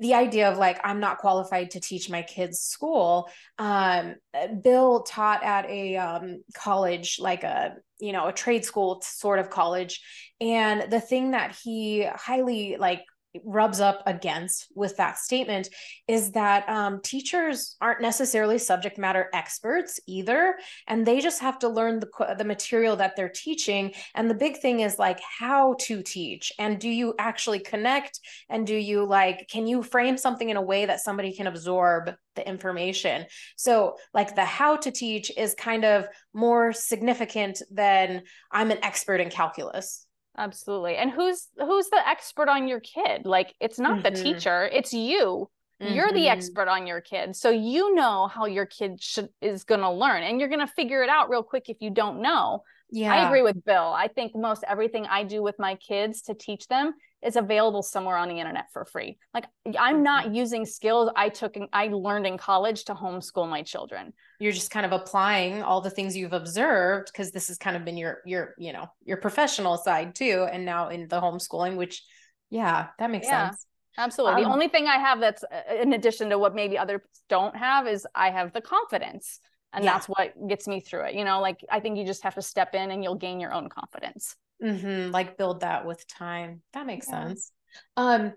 the 0.00 0.14
idea 0.14 0.50
of 0.50 0.58
like 0.58 0.78
i'm 0.84 1.00
not 1.00 1.18
qualified 1.18 1.70
to 1.70 1.80
teach 1.80 2.08
my 2.08 2.22
kids 2.22 2.60
school 2.60 3.28
um, 3.58 4.14
bill 4.62 5.02
taught 5.02 5.42
at 5.42 5.66
a 5.66 5.96
um, 5.96 6.42
college 6.54 7.18
like 7.20 7.44
a 7.44 7.74
you 8.00 8.12
know 8.12 8.28
a 8.28 8.32
trade 8.32 8.64
school 8.64 9.00
sort 9.04 9.38
of 9.38 9.50
college 9.50 10.00
and 10.40 10.90
the 10.90 11.00
thing 11.00 11.32
that 11.32 11.56
he 11.62 12.04
highly 12.04 12.76
like 12.78 13.02
rubs 13.44 13.80
up 13.80 14.02
against 14.06 14.68
with 14.74 14.96
that 14.96 15.18
statement 15.18 15.68
is 16.06 16.32
that 16.32 16.68
um, 16.68 17.00
teachers 17.02 17.76
aren't 17.80 18.00
necessarily 18.00 18.58
subject 18.58 18.98
matter 18.98 19.28
experts 19.34 20.00
either 20.06 20.56
and 20.86 21.06
they 21.06 21.20
just 21.20 21.40
have 21.40 21.58
to 21.58 21.68
learn 21.68 22.00
the, 22.00 22.34
the 22.38 22.44
material 22.44 22.96
that 22.96 23.16
they're 23.16 23.28
teaching. 23.28 23.92
And 24.14 24.30
the 24.30 24.34
big 24.34 24.58
thing 24.58 24.80
is 24.80 24.98
like 24.98 25.20
how 25.20 25.76
to 25.80 26.02
teach 26.02 26.52
and 26.58 26.78
do 26.78 26.88
you 26.88 27.14
actually 27.18 27.60
connect 27.60 28.20
and 28.48 28.66
do 28.66 28.74
you 28.74 29.04
like 29.04 29.48
can 29.50 29.66
you 29.66 29.82
frame 29.82 30.16
something 30.16 30.48
in 30.48 30.56
a 30.56 30.62
way 30.62 30.86
that 30.86 31.00
somebody 31.00 31.34
can 31.34 31.46
absorb 31.46 32.14
the 32.34 32.48
information? 32.48 33.26
So 33.56 33.96
like 34.14 34.34
the 34.34 34.44
how 34.44 34.76
to 34.76 34.90
teach 34.90 35.30
is 35.36 35.54
kind 35.54 35.84
of 35.84 36.06
more 36.32 36.72
significant 36.72 37.62
than 37.70 38.22
i'm 38.52 38.70
an 38.70 38.78
expert 38.82 39.20
in 39.20 39.30
calculus 39.30 40.06
absolutely 40.38 40.96
and 40.96 41.10
who's 41.10 41.48
who's 41.58 41.88
the 41.88 42.08
expert 42.08 42.48
on 42.48 42.68
your 42.68 42.80
kid 42.80 43.26
like 43.26 43.54
it's 43.60 43.78
not 43.78 44.02
mm-hmm. 44.02 44.14
the 44.14 44.22
teacher 44.22 44.68
it's 44.72 44.94
you 44.94 45.50
mm-hmm. 45.82 45.92
you're 45.92 46.12
the 46.12 46.20
mm-hmm. 46.20 46.38
expert 46.38 46.68
on 46.68 46.86
your 46.86 47.00
kid 47.00 47.34
so 47.34 47.50
you 47.50 47.94
know 47.94 48.28
how 48.28 48.46
your 48.46 48.64
kid 48.64 49.02
should 49.02 49.28
is 49.42 49.64
going 49.64 49.80
to 49.80 49.90
learn 49.90 50.22
and 50.22 50.38
you're 50.38 50.48
going 50.48 50.66
to 50.66 50.72
figure 50.72 51.02
it 51.02 51.10
out 51.10 51.28
real 51.28 51.42
quick 51.42 51.68
if 51.68 51.78
you 51.80 51.90
don't 51.90 52.22
know 52.22 52.62
yeah. 52.90 53.12
i 53.12 53.26
agree 53.26 53.42
with 53.42 53.64
bill. 53.64 53.92
I 53.96 54.08
think 54.08 54.34
most 54.34 54.64
everything 54.66 55.06
i 55.06 55.22
do 55.24 55.42
with 55.42 55.58
my 55.58 55.74
kids 55.76 56.22
to 56.22 56.34
teach 56.34 56.66
them 56.68 56.94
is 57.22 57.34
available 57.36 57.82
somewhere 57.82 58.16
on 58.16 58.28
the 58.28 58.38
internet 58.38 58.66
for 58.72 58.84
free. 58.84 59.18
Like 59.34 59.46
i'm 59.78 60.02
not 60.02 60.26
mm-hmm. 60.26 60.34
using 60.34 60.64
skills 60.64 61.10
i 61.16 61.28
took 61.28 61.56
and 61.56 61.68
i 61.72 61.88
learned 61.88 62.26
in 62.26 62.38
college 62.38 62.84
to 62.84 62.94
homeschool 62.94 63.48
my 63.48 63.62
children. 63.62 64.12
You're 64.40 64.52
just 64.52 64.70
kind 64.70 64.86
of 64.86 64.92
applying 64.92 65.62
all 65.62 65.80
the 65.80 65.90
things 65.90 66.16
you've 66.16 66.32
observed 66.32 67.10
because 67.12 67.32
this 67.32 67.48
has 67.48 67.58
kind 67.58 67.76
of 67.76 67.84
been 67.84 67.96
your 67.96 68.18
your 68.24 68.54
you 68.58 68.72
know 68.72 68.86
your 69.04 69.18
professional 69.18 69.76
side 69.76 70.14
too 70.14 70.46
and 70.50 70.64
now 70.64 70.88
in 70.88 71.08
the 71.08 71.20
homeschooling 71.20 71.76
which 71.76 72.02
yeah 72.50 72.88
that 72.98 73.10
makes 73.10 73.26
yeah, 73.26 73.50
sense. 73.50 73.66
absolutely. 73.98 74.42
Um, 74.42 74.48
the 74.48 74.54
only 74.54 74.68
thing 74.68 74.86
i 74.86 74.96
have 74.96 75.20
that's 75.20 75.44
uh, 75.44 75.74
in 75.82 75.92
addition 75.92 76.30
to 76.30 76.38
what 76.38 76.54
maybe 76.54 76.78
others 76.78 77.00
don't 77.28 77.56
have 77.56 77.86
is 77.86 78.06
i 78.14 78.30
have 78.30 78.52
the 78.52 78.60
confidence 78.60 79.40
and 79.72 79.84
yeah. 79.84 79.92
that's 79.92 80.06
what 80.06 80.32
gets 80.48 80.66
me 80.66 80.80
through 80.80 81.04
it 81.04 81.14
you 81.14 81.24
know 81.24 81.40
like 81.40 81.64
i 81.70 81.80
think 81.80 81.98
you 81.98 82.04
just 82.04 82.22
have 82.22 82.34
to 82.34 82.42
step 82.42 82.74
in 82.74 82.90
and 82.90 83.02
you'll 83.02 83.14
gain 83.14 83.40
your 83.40 83.52
own 83.52 83.68
confidence 83.68 84.36
mm-hmm. 84.62 85.10
like 85.10 85.36
build 85.36 85.60
that 85.60 85.86
with 85.86 86.06
time 86.06 86.62
that 86.72 86.86
makes 86.86 87.08
yeah. 87.08 87.28
sense 87.28 87.52
um 87.96 88.32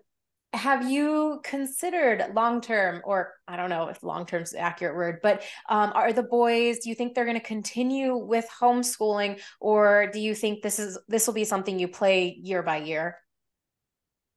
have 0.54 0.89
you 0.89 1.39
considered 1.46 2.26
long 2.36 2.60
term 2.60 3.02
or 3.06 3.34
i 3.48 3.56
don't 3.56 3.70
know 3.70 3.88
if 3.88 4.04
long 4.04 4.26
term 4.26 4.44
is 4.44 4.54
accurate 4.54 4.96
word 4.96 5.20
but 5.24 5.44
um, 5.70 5.91
are 5.96 6.12
the 6.12 6.24
boys 6.24 6.80
do 6.80 6.89
you 6.89 6.96
think 6.96 7.13
they're 7.13 7.26
going 7.26 7.39
to 7.39 7.46
continue 7.46 8.17
with 8.17 8.46
homeschooling 8.60 9.39
or 9.62 10.10
do 10.12 10.20
you 10.20 10.36
think 10.36 10.62
this 10.62 10.78
is 10.78 10.98
this 11.08 11.26
will 11.26 11.34
be 11.34 11.46
something 11.46 11.80
you 11.80 11.88
play 11.88 12.38
year 12.41 12.62
by 12.62 12.78
year 12.78 13.17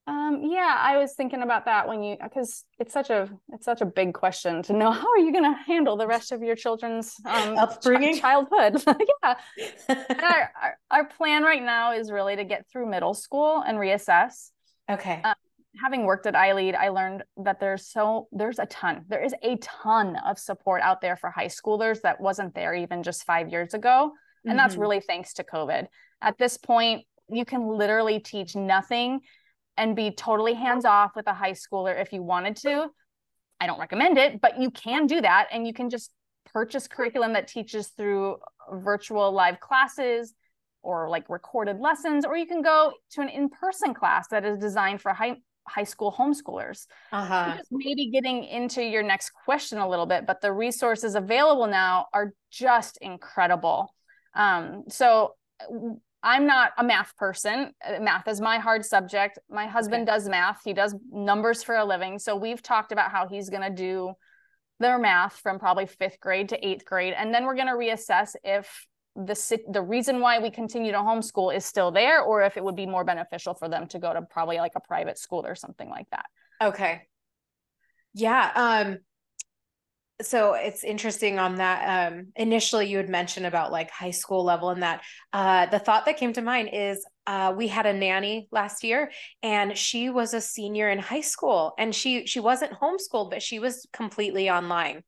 um, 0.06 0.42
yeah 0.44 0.78
i 0.80 0.96
was 0.98 1.14
thinking 1.14 1.42
about 1.42 1.64
that 1.64 1.88
when 1.88 2.02
you 2.02 2.16
because 2.22 2.64
it's 2.78 2.92
such 2.92 3.10
a 3.10 3.28
it's 3.52 3.64
such 3.64 3.80
a 3.80 3.86
big 3.86 4.12
question 4.12 4.62
to 4.62 4.72
know 4.72 4.90
how 5.00 5.10
are 5.10 5.18
you 5.18 5.32
going 5.32 5.44
to 5.44 5.58
handle 5.66 5.96
the 5.96 6.06
rest 6.06 6.32
of 6.32 6.42
your 6.42 6.56
children's 6.56 7.14
um, 7.26 7.56
upbringing 7.56 8.16
ch- 8.16 8.20
childhood 8.20 8.82
yeah 9.22 9.34
our, 9.88 10.52
our, 10.62 10.78
our 10.90 11.04
plan 11.04 11.42
right 11.42 11.62
now 11.62 11.92
is 11.92 12.10
really 12.10 12.36
to 12.36 12.44
get 12.44 12.66
through 12.70 12.88
middle 12.88 13.14
school 13.14 13.62
and 13.66 13.78
reassess 13.78 14.50
okay 14.90 15.20
um, 15.24 15.34
having 15.82 16.04
worked 16.04 16.26
at 16.26 16.34
iLead, 16.34 16.76
I 16.76 16.90
learned 16.90 17.24
that 17.38 17.60
there's 17.60 17.86
so 17.88 18.28
there's 18.32 18.58
a 18.58 18.66
ton. 18.66 19.04
There 19.08 19.22
is 19.22 19.34
a 19.42 19.56
ton 19.56 20.16
of 20.24 20.38
support 20.38 20.82
out 20.82 21.00
there 21.00 21.16
for 21.16 21.30
high 21.30 21.48
schoolers 21.48 22.00
that 22.02 22.20
wasn't 22.20 22.54
there 22.54 22.74
even 22.74 23.02
just 23.02 23.24
5 23.24 23.48
years 23.48 23.74
ago, 23.74 24.12
and 24.44 24.50
mm-hmm. 24.50 24.56
that's 24.58 24.76
really 24.76 25.00
thanks 25.00 25.34
to 25.34 25.44
COVID. 25.44 25.86
At 26.22 26.38
this 26.38 26.56
point, 26.56 27.06
you 27.28 27.44
can 27.44 27.66
literally 27.66 28.20
teach 28.20 28.54
nothing 28.54 29.20
and 29.76 29.96
be 29.96 30.10
totally 30.10 30.54
hands 30.54 30.84
off 30.84 31.16
with 31.16 31.26
a 31.26 31.34
high 31.34 31.52
schooler 31.52 32.00
if 32.00 32.12
you 32.12 32.22
wanted 32.22 32.56
to. 32.56 32.88
I 33.60 33.66
don't 33.66 33.80
recommend 33.80 34.18
it, 34.18 34.40
but 34.40 34.60
you 34.60 34.70
can 34.70 35.06
do 35.06 35.20
that 35.20 35.48
and 35.52 35.66
you 35.66 35.72
can 35.72 35.90
just 35.90 36.12
purchase 36.52 36.86
curriculum 36.86 37.32
that 37.32 37.48
teaches 37.48 37.88
through 37.88 38.36
virtual 38.72 39.32
live 39.32 39.60
classes 39.60 40.34
or 40.82 41.08
like 41.08 41.28
recorded 41.28 41.80
lessons 41.80 42.24
or 42.24 42.36
you 42.36 42.46
can 42.46 42.62
go 42.62 42.92
to 43.10 43.20
an 43.20 43.28
in-person 43.28 43.94
class 43.94 44.28
that 44.28 44.44
is 44.44 44.58
designed 44.58 45.00
for 45.00 45.12
high 45.12 45.36
high 45.66 45.84
school 45.84 46.12
homeschoolers. 46.12 46.86
Uh-huh. 47.10 47.56
maybe 47.70 48.10
getting 48.10 48.44
into 48.44 48.82
your 48.82 49.02
next 49.02 49.30
question 49.30 49.78
a 49.78 49.88
little 49.88 50.06
bit, 50.06 50.26
but 50.26 50.42
the 50.42 50.52
resources 50.52 51.14
available 51.14 51.66
now 51.66 52.06
are 52.12 52.34
just 52.50 52.98
incredible. 52.98 53.94
Um, 54.34 54.84
so 54.88 55.34
I'm 56.24 56.46
not 56.46 56.72
a 56.78 56.82
math 56.82 57.14
person. 57.16 57.72
Uh, 57.86 58.00
math 58.00 58.26
is 58.26 58.40
my 58.40 58.58
hard 58.58 58.84
subject. 58.84 59.38
My 59.50 59.66
husband 59.66 60.08
okay. 60.08 60.16
does 60.16 60.28
math. 60.28 60.62
He 60.64 60.72
does 60.72 60.96
numbers 61.12 61.62
for 61.62 61.76
a 61.76 61.84
living. 61.84 62.18
So 62.18 62.34
we've 62.34 62.62
talked 62.62 62.92
about 62.92 63.10
how 63.10 63.28
he's 63.28 63.50
going 63.50 63.62
to 63.62 63.70
do 63.70 64.14
their 64.80 64.98
math 64.98 65.34
from 65.34 65.58
probably 65.58 65.86
fifth 65.86 66.18
grade 66.20 66.48
to 66.48 66.66
eighth 66.66 66.86
grade. 66.86 67.14
And 67.16 67.32
then 67.32 67.44
we're 67.44 67.54
going 67.54 67.68
to 67.68 67.74
reassess 67.74 68.34
if 68.42 68.86
the 69.14 69.60
the 69.68 69.82
reason 69.82 70.20
why 70.20 70.40
we 70.40 70.50
continue 70.50 70.90
to 70.90 70.98
homeschool 70.98 71.54
is 71.54 71.64
still 71.64 71.92
there 71.92 72.20
or 72.22 72.42
if 72.42 72.56
it 72.56 72.64
would 72.64 72.74
be 72.74 72.86
more 72.86 73.04
beneficial 73.04 73.54
for 73.54 73.68
them 73.68 73.86
to 73.86 73.98
go 74.00 74.12
to 74.12 74.22
probably 74.22 74.56
like 74.56 74.72
a 74.74 74.80
private 74.80 75.18
school 75.18 75.46
or 75.46 75.54
something 75.54 75.88
like 75.88 76.10
that 76.10 76.26
okay 76.60 77.02
yeah 78.12 78.50
um 78.56 78.98
so 80.22 80.54
it's 80.54 80.84
interesting 80.84 81.38
on 81.38 81.56
that 81.56 82.12
um 82.12 82.28
initially 82.36 82.86
you 82.86 82.96
had 82.96 83.08
mentioned 83.08 83.46
about 83.46 83.72
like 83.72 83.90
high 83.90 84.12
school 84.12 84.44
level 84.44 84.70
and 84.70 84.82
that 84.82 85.02
uh 85.32 85.66
the 85.66 85.78
thought 85.78 86.06
that 86.06 86.16
came 86.16 86.32
to 86.32 86.40
mind 86.40 86.70
is 86.72 87.04
uh 87.26 87.52
we 87.56 87.66
had 87.66 87.84
a 87.84 87.92
nanny 87.92 88.46
last 88.52 88.84
year 88.84 89.10
and 89.42 89.76
she 89.76 90.10
was 90.10 90.32
a 90.32 90.40
senior 90.40 90.88
in 90.88 90.98
high 90.98 91.20
school 91.20 91.74
and 91.78 91.94
she 91.94 92.26
she 92.26 92.38
wasn't 92.38 92.72
homeschooled 92.72 93.30
but 93.30 93.42
she 93.42 93.58
was 93.58 93.86
completely 93.92 94.48
online 94.48 95.02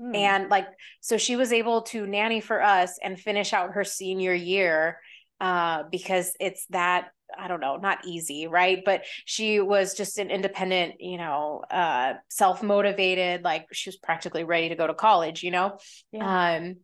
Mm. 0.00 0.16
And 0.16 0.50
like, 0.50 0.66
so 1.00 1.16
she 1.16 1.36
was 1.36 1.52
able 1.52 1.82
to 1.82 2.06
nanny 2.06 2.40
for 2.40 2.62
us 2.62 2.98
and 3.02 3.18
finish 3.18 3.52
out 3.52 3.74
her 3.74 3.84
senior 3.84 4.34
year 4.34 4.98
uh, 5.40 5.84
because 5.90 6.34
it's 6.40 6.66
that 6.70 7.08
I 7.38 7.48
don't 7.48 7.60
know, 7.60 7.76
not 7.76 8.06
easy, 8.06 8.46
right? 8.46 8.82
But 8.84 9.04
she 9.24 9.60
was 9.60 9.94
just 9.94 10.18
an 10.18 10.30
independent, 10.30 11.00
you 11.00 11.18
know, 11.18 11.62
uh, 11.70 12.14
self 12.30 12.62
motivated, 12.62 13.42
like 13.42 13.66
she 13.72 13.88
was 13.88 13.96
practically 13.96 14.44
ready 14.44 14.68
to 14.70 14.76
go 14.76 14.86
to 14.86 14.94
college, 14.94 15.42
you 15.42 15.50
know? 15.50 15.78
Yeah. 16.12 16.56
Um, 16.56 16.76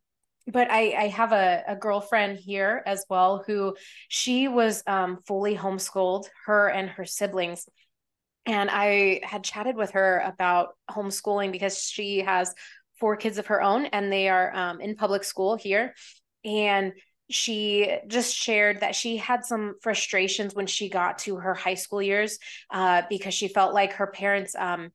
but 0.46 0.70
I, 0.70 0.92
I 0.92 1.08
have 1.08 1.32
a, 1.32 1.62
a 1.68 1.76
girlfriend 1.76 2.38
here 2.38 2.82
as 2.86 3.04
well 3.08 3.44
who 3.46 3.76
she 4.08 4.48
was 4.48 4.82
um, 4.86 5.18
fully 5.26 5.56
homeschooled, 5.56 6.26
her 6.46 6.68
and 6.68 6.88
her 6.90 7.04
siblings. 7.04 7.68
And 8.46 8.70
I 8.70 9.20
had 9.22 9.44
chatted 9.44 9.76
with 9.76 9.92
her 9.92 10.18
about 10.24 10.70
homeschooling 10.90 11.52
because 11.52 11.82
she 11.82 12.20
has 12.20 12.54
four 12.98 13.16
kids 13.16 13.38
of 13.38 13.46
her 13.46 13.62
own, 13.62 13.86
and 13.86 14.12
they 14.12 14.28
are 14.28 14.54
um, 14.54 14.80
in 14.80 14.96
public 14.96 15.24
school 15.24 15.56
here. 15.56 15.94
And 16.44 16.92
she 17.30 17.96
just 18.08 18.34
shared 18.34 18.80
that 18.80 18.94
she 18.94 19.16
had 19.16 19.44
some 19.44 19.74
frustrations 19.82 20.54
when 20.54 20.66
she 20.66 20.88
got 20.88 21.18
to 21.20 21.36
her 21.36 21.54
high 21.54 21.74
school 21.74 22.02
years 22.02 22.38
uh, 22.70 23.02
because 23.08 23.34
she 23.34 23.48
felt 23.48 23.72
like 23.72 23.94
her 23.94 24.08
parents 24.08 24.54
um, 24.56 24.90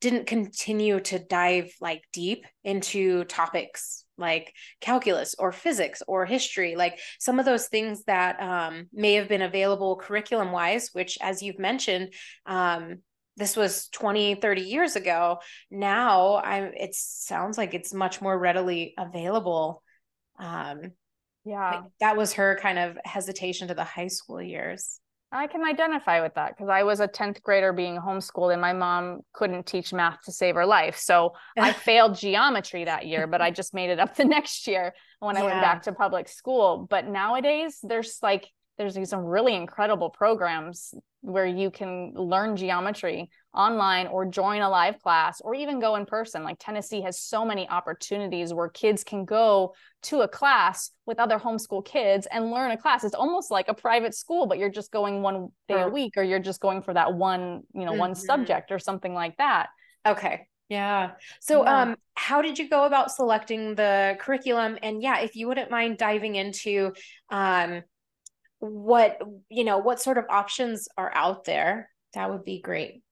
didn't 0.00 0.26
continue 0.26 1.00
to 1.00 1.18
dive 1.18 1.72
like 1.80 2.02
deep 2.12 2.46
into 2.62 3.24
topics 3.24 4.04
like 4.16 4.54
calculus 4.80 5.34
or 5.38 5.50
physics 5.50 6.02
or 6.06 6.24
history. 6.24 6.76
Like 6.76 7.00
some 7.18 7.38
of 7.38 7.44
those 7.44 7.66
things 7.66 8.04
that 8.04 8.40
um, 8.40 8.86
may 8.92 9.14
have 9.14 9.28
been 9.28 9.42
available 9.42 9.96
curriculum 9.96 10.52
wise 10.52 10.90
which 10.92 11.18
as 11.20 11.42
you've 11.42 11.58
mentioned 11.58 12.12
um, 12.46 12.98
this 13.36 13.56
was 13.56 13.88
20 13.88 14.36
30 14.36 14.62
years 14.62 14.96
ago. 14.96 15.38
Now 15.70 16.36
i'm 16.36 16.72
it 16.74 16.94
sounds 16.94 17.58
like 17.58 17.74
it's 17.74 17.92
much 17.92 18.20
more 18.22 18.38
readily 18.38 18.94
available 18.96 19.82
um 20.38 20.92
yeah. 21.44 21.82
That 22.00 22.16
was 22.16 22.34
her 22.34 22.58
kind 22.60 22.78
of 22.78 22.98
hesitation 23.04 23.68
to 23.68 23.74
the 23.74 23.84
high 23.84 24.08
school 24.08 24.40
years. 24.40 25.00
I 25.30 25.48
can 25.48 25.64
identify 25.64 26.22
with 26.22 26.34
that 26.34 26.50
because 26.50 26.68
i 26.68 26.84
was 26.84 27.00
a 27.00 27.08
10th 27.08 27.42
grader 27.42 27.72
being 27.72 27.98
homeschooled 27.98 28.52
and 28.52 28.62
my 28.62 28.72
mom 28.72 29.20
couldn't 29.32 29.66
teach 29.66 29.92
math 29.92 30.22
to 30.26 30.32
save 30.32 30.54
her 30.54 30.64
life. 30.64 30.96
So 30.96 31.32
i 31.58 31.72
failed 31.88 32.16
geometry 32.16 32.84
that 32.84 33.06
year 33.06 33.26
but 33.26 33.42
i 33.42 33.50
just 33.50 33.74
made 33.74 33.90
it 33.90 33.98
up 33.98 34.14
the 34.14 34.24
next 34.36 34.66
year 34.68 34.94
when 35.18 35.34
yeah. 35.34 35.42
i 35.42 35.44
went 35.44 35.60
back 35.60 35.82
to 35.82 35.92
public 35.92 36.28
school. 36.28 36.86
But 36.88 37.08
nowadays 37.08 37.78
there's 37.82 38.18
like 38.22 38.48
there's 38.76 39.08
some 39.08 39.24
really 39.24 39.54
incredible 39.54 40.10
programs 40.10 40.94
where 41.20 41.46
you 41.46 41.70
can 41.70 42.12
learn 42.14 42.56
geometry 42.56 43.30
online 43.54 44.06
or 44.08 44.26
join 44.26 44.60
a 44.60 44.68
live 44.68 45.00
class 45.00 45.40
or 45.40 45.54
even 45.54 45.80
go 45.80 45.96
in 45.96 46.04
person. 46.04 46.42
Like 46.42 46.56
Tennessee 46.58 47.00
has 47.00 47.18
so 47.18 47.44
many 47.44 47.68
opportunities 47.68 48.52
where 48.52 48.68
kids 48.68 49.04
can 49.04 49.24
go 49.24 49.74
to 50.02 50.20
a 50.20 50.28
class 50.28 50.90
with 51.06 51.18
other 51.18 51.38
homeschool 51.38 51.84
kids 51.84 52.26
and 52.30 52.50
learn 52.50 52.72
a 52.72 52.76
class. 52.76 53.04
It's 53.04 53.14
almost 53.14 53.50
like 53.50 53.68
a 53.68 53.74
private 53.74 54.14
school, 54.14 54.46
but 54.46 54.58
you're 54.58 54.70
just 54.70 54.90
going 54.90 55.22
one 55.22 55.48
day 55.68 55.80
a 55.80 55.88
week 55.88 56.14
or 56.16 56.22
you're 56.22 56.40
just 56.40 56.60
going 56.60 56.82
for 56.82 56.92
that 56.92 57.14
one, 57.14 57.62
you 57.72 57.84
know, 57.84 57.92
mm-hmm. 57.92 58.00
one 58.00 58.14
subject 58.14 58.70
or 58.70 58.78
something 58.78 59.14
like 59.14 59.36
that. 59.38 59.68
Okay. 60.06 60.46
Yeah. 60.68 61.12
So 61.40 61.62
yeah. 61.62 61.82
um 61.82 61.96
how 62.14 62.42
did 62.42 62.58
you 62.58 62.68
go 62.68 62.84
about 62.84 63.10
selecting 63.10 63.74
the 63.74 64.16
curriculum 64.20 64.78
and 64.82 65.02
yeah, 65.02 65.20
if 65.20 65.36
you 65.36 65.46
wouldn't 65.46 65.70
mind 65.70 65.96
diving 65.98 66.34
into 66.34 66.92
um 67.30 67.82
what 68.64 69.20
you 69.48 69.64
know, 69.64 69.78
what 69.78 70.00
sort 70.00 70.18
of 70.18 70.24
options 70.30 70.88
are 70.96 71.12
out 71.14 71.44
there, 71.44 71.90
that 72.14 72.30
would 72.30 72.44
be 72.44 72.60
great. 72.60 73.02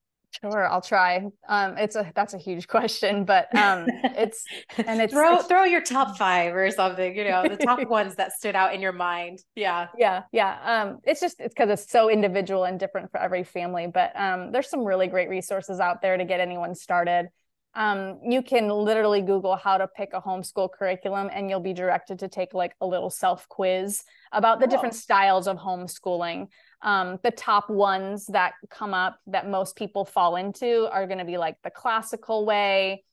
Sure, 0.40 0.66
I'll 0.66 0.80
try. 0.80 1.26
Um, 1.46 1.76
it's 1.76 1.94
a 1.94 2.10
that's 2.14 2.32
a 2.32 2.38
huge 2.38 2.66
question, 2.68 3.24
but 3.24 3.54
um, 3.54 3.86
it's 3.88 4.44
and 4.78 5.00
it's 5.00 5.12
throw 5.12 5.36
it's, 5.36 5.46
throw 5.46 5.64
your 5.64 5.82
top 5.82 6.16
five 6.16 6.54
or 6.54 6.70
something. 6.70 7.14
You 7.14 7.24
know, 7.24 7.46
the 7.46 7.56
top 7.56 7.86
ones 7.88 8.14
that 8.16 8.32
stood 8.32 8.56
out 8.56 8.74
in 8.74 8.80
your 8.80 8.92
mind. 8.92 9.40
Yeah, 9.54 9.88
yeah, 9.98 10.22
yeah. 10.32 10.58
Um, 10.64 10.98
it's 11.04 11.20
just 11.20 11.38
it's 11.38 11.54
because 11.54 11.70
it's 11.70 11.90
so 11.90 12.08
individual 12.08 12.64
and 12.64 12.80
different 12.80 13.10
for 13.10 13.20
every 13.20 13.44
family. 13.44 13.88
But 13.92 14.12
um, 14.18 14.52
there's 14.52 14.70
some 14.70 14.84
really 14.84 15.06
great 15.06 15.28
resources 15.28 15.80
out 15.80 16.00
there 16.00 16.16
to 16.16 16.24
get 16.24 16.40
anyone 16.40 16.74
started 16.74 17.28
um, 17.74 18.18
you 18.22 18.42
can 18.42 18.68
literally 18.68 19.22
Google 19.22 19.56
how 19.56 19.78
to 19.78 19.88
pick 19.88 20.10
a 20.12 20.20
homeschool 20.20 20.70
curriculum 20.70 21.30
and 21.32 21.48
you'll 21.48 21.60
be 21.60 21.72
directed 21.72 22.18
to 22.18 22.28
take 22.28 22.52
like 22.52 22.74
a 22.80 22.86
little 22.86 23.08
self 23.08 23.48
quiz 23.48 24.04
about 24.30 24.60
the 24.60 24.66
oh. 24.66 24.70
different 24.70 24.94
styles 24.94 25.46
of 25.48 25.56
homeschooling. 25.56 26.48
Um, 26.82 27.18
the 27.22 27.30
top 27.30 27.70
ones 27.70 28.26
that 28.26 28.54
come 28.70 28.92
up 28.92 29.18
that 29.28 29.48
most 29.48 29.76
people 29.76 30.04
fall 30.04 30.36
into 30.36 30.88
are 30.92 31.06
going 31.06 31.18
to 31.18 31.24
be 31.24 31.38
like 31.38 31.56
the 31.64 31.70
classical 31.70 32.44
way, 32.44 33.04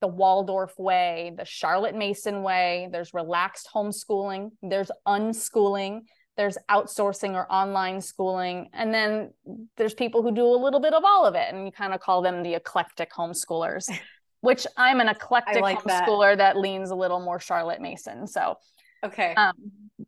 the 0.00 0.08
Waldorf 0.08 0.78
way, 0.78 1.32
the 1.36 1.44
Charlotte 1.44 1.94
Mason 1.94 2.42
way. 2.42 2.88
There's 2.90 3.12
relaxed 3.12 3.68
homeschooling, 3.74 4.50
there's 4.62 4.90
unschooling, 5.06 6.02
there's 6.36 6.58
outsourcing 6.70 7.34
or 7.34 7.50
online 7.50 8.00
schooling 8.00 8.68
and 8.72 8.92
then 8.92 9.30
there's 9.76 9.94
people 9.94 10.22
who 10.22 10.32
do 10.32 10.44
a 10.44 10.56
little 10.56 10.80
bit 10.80 10.92
of 10.92 11.04
all 11.04 11.24
of 11.24 11.34
it 11.34 11.52
and 11.52 11.64
you 11.66 11.72
kind 11.72 11.94
of 11.94 12.00
call 12.00 12.22
them 12.22 12.42
the 12.42 12.54
eclectic 12.54 13.10
homeschoolers 13.12 13.90
which 14.40 14.66
i'm 14.76 15.00
an 15.00 15.08
eclectic 15.08 15.62
like 15.62 15.78
homeschooler 15.78 16.36
that. 16.36 16.54
that. 16.54 16.56
leans 16.58 16.90
a 16.90 16.94
little 16.94 17.20
more 17.20 17.40
charlotte 17.40 17.80
mason 17.80 18.26
so 18.26 18.56
okay 19.04 19.34
um, 19.34 19.54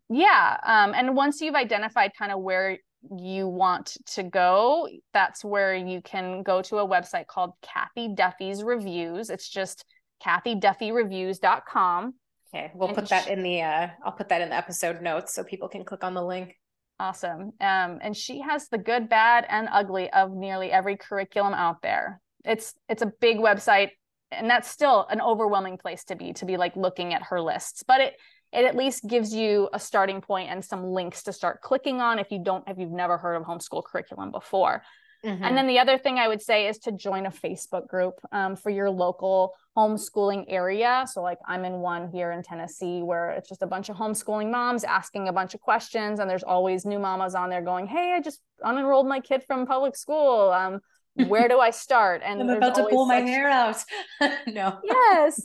yeah 0.09 0.57
um, 0.65 0.93
and 0.95 1.15
once 1.15 1.41
you've 1.41 1.55
identified 1.55 2.13
kind 2.19 2.33
of 2.33 2.41
where 2.41 2.79
you 3.17 3.47
want 3.47 3.97
to 4.07 4.23
go 4.23 4.89
that's 5.15 5.45
where 5.45 5.75
you 5.75 6.03
can 6.03 6.43
go 6.43 6.61
to 6.61 6.79
a 6.79 6.87
website 6.87 7.27
called 7.27 7.53
cathy 7.63 8.09
duffy's 8.15 8.63
reviews 8.63 9.31
it's 9.31 9.49
just 9.49 9.85
cathyduffyreviews.com 10.25 12.13
Okay, 12.55 12.73
we'll 12.75 12.89
and 12.89 12.97
put 12.97 13.09
that 13.11 13.29
in 13.29 13.43
the 13.43 13.63
uh 13.63 13.89
I'll 14.05 14.13
put 14.13 14.29
that 14.31 14.41
in 14.41 14.49
the 14.51 14.57
episode 14.57 15.03
notes 15.03 15.35
so 15.35 15.45
people 15.45 15.69
can 15.69 15.85
click 15.85 16.05
on 16.05 16.15
the 16.15 16.25
link. 16.25 16.57
Awesome. 16.99 17.53
Um 17.61 17.99
and 18.01 18.17
she 18.17 18.41
has 18.41 18.69
the 18.69 18.79
good, 18.79 19.09
bad 19.09 19.47
and 19.49 19.69
ugly 19.71 20.11
of 20.11 20.33
nearly 20.33 20.73
every 20.73 20.97
curriculum 20.97 21.55
out 21.55 21.83
there. 21.83 22.21
It's 22.45 22.75
it's 22.89 23.03
a 23.03 23.13
big 23.21 23.39
website 23.39 23.91
and 24.31 24.49
that's 24.49 24.69
still 24.69 25.07
an 25.11 25.21
overwhelming 25.21 25.79
place 25.79 26.05
to 26.05 26.17
be 26.17 26.33
to 26.35 26.45
be 26.45 26.57
like 26.57 26.77
looking 26.77 27.15
at 27.15 27.23
her 27.25 27.41
lists, 27.41 27.83
but 27.87 28.01
it 28.01 28.15
it 28.53 28.65
at 28.65 28.77
least 28.77 29.07
gives 29.07 29.35
you 29.35 29.69
a 29.75 29.79
starting 29.79 30.23
point 30.23 30.51
and 30.51 30.65
some 30.65 30.85
links 30.85 31.25
to 31.25 31.33
start 31.33 31.61
clicking 31.61 32.01
on 32.01 32.19
if 32.19 32.31
you 32.31 32.43
don't 32.43 32.65
if 32.67 32.79
you've 32.79 32.91
never 32.91 33.19
heard 33.19 33.35
of 33.35 33.43
homeschool 33.43 33.85
curriculum 33.85 34.31
before. 34.31 34.83
Mm-hmm. 35.25 35.43
And 35.43 35.57
then 35.57 35.67
the 35.67 35.81
other 35.81 35.99
thing 35.99 36.19
I 36.19 36.29
would 36.29 36.41
say 36.41 36.69
is 36.69 36.79
to 36.81 36.93
join 36.93 37.27
a 37.27 37.31
Facebook 37.31 37.89
group 37.89 38.15
um, 38.31 38.55
for 38.55 38.71
your 38.71 38.89
local 38.89 39.55
homeschooling 39.77 40.45
area. 40.49 41.07
So, 41.11 41.23
like, 41.23 41.39
I'm 41.47 41.65
in 41.65 41.81
one 41.81 42.09
here 42.09 42.31
in 42.31 42.43
Tennessee 42.43 43.03
where 43.03 43.31
it's 43.31 43.49
just 43.49 43.63
a 43.63 43.67
bunch 43.67 43.89
of 43.89 43.97
homeschooling 43.97 44.51
moms 44.51 44.85
asking 44.85 45.29
a 45.29 45.33
bunch 45.33 45.55
of 45.55 45.61
questions, 45.61 46.21
and 46.21 46.31
there's 46.31 46.45
always 46.45 46.85
new 46.85 47.01
mamas 47.01 47.35
on 47.35 47.51
there 47.51 47.63
going, 47.63 47.87
"Hey, 47.87 48.15
I 48.17 48.21
just 48.21 48.41
unenrolled 48.65 49.09
my 49.09 49.19
kid 49.19 49.43
from 49.45 49.67
public 49.67 49.97
school. 49.97 50.51
Um, 50.51 50.81
where 51.29 51.49
do 51.49 51.59
I 51.59 51.71
start?" 51.71 52.23
And 52.25 52.41
I'm 52.41 52.51
about 52.51 52.77
to 52.77 52.87
pull 52.89 53.07
my 53.07 53.21
hair 53.21 53.49
out. 53.49 53.83
no. 54.47 54.79
Yes. 54.85 55.43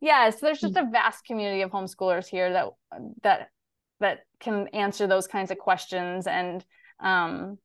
Yes. 0.00 0.40
There's 0.40 0.60
just 0.60 0.76
a 0.76 0.84
vast 0.84 1.24
community 1.24 1.62
of 1.62 1.72
homeschoolers 1.72 2.28
here 2.28 2.52
that 2.52 2.68
that 3.22 3.48
that 3.98 4.20
can 4.38 4.68
answer 4.68 5.06
those 5.08 5.26
kinds 5.26 5.50
of 5.50 5.58
questions 5.58 6.26
and 6.26 6.64
um 7.00 7.58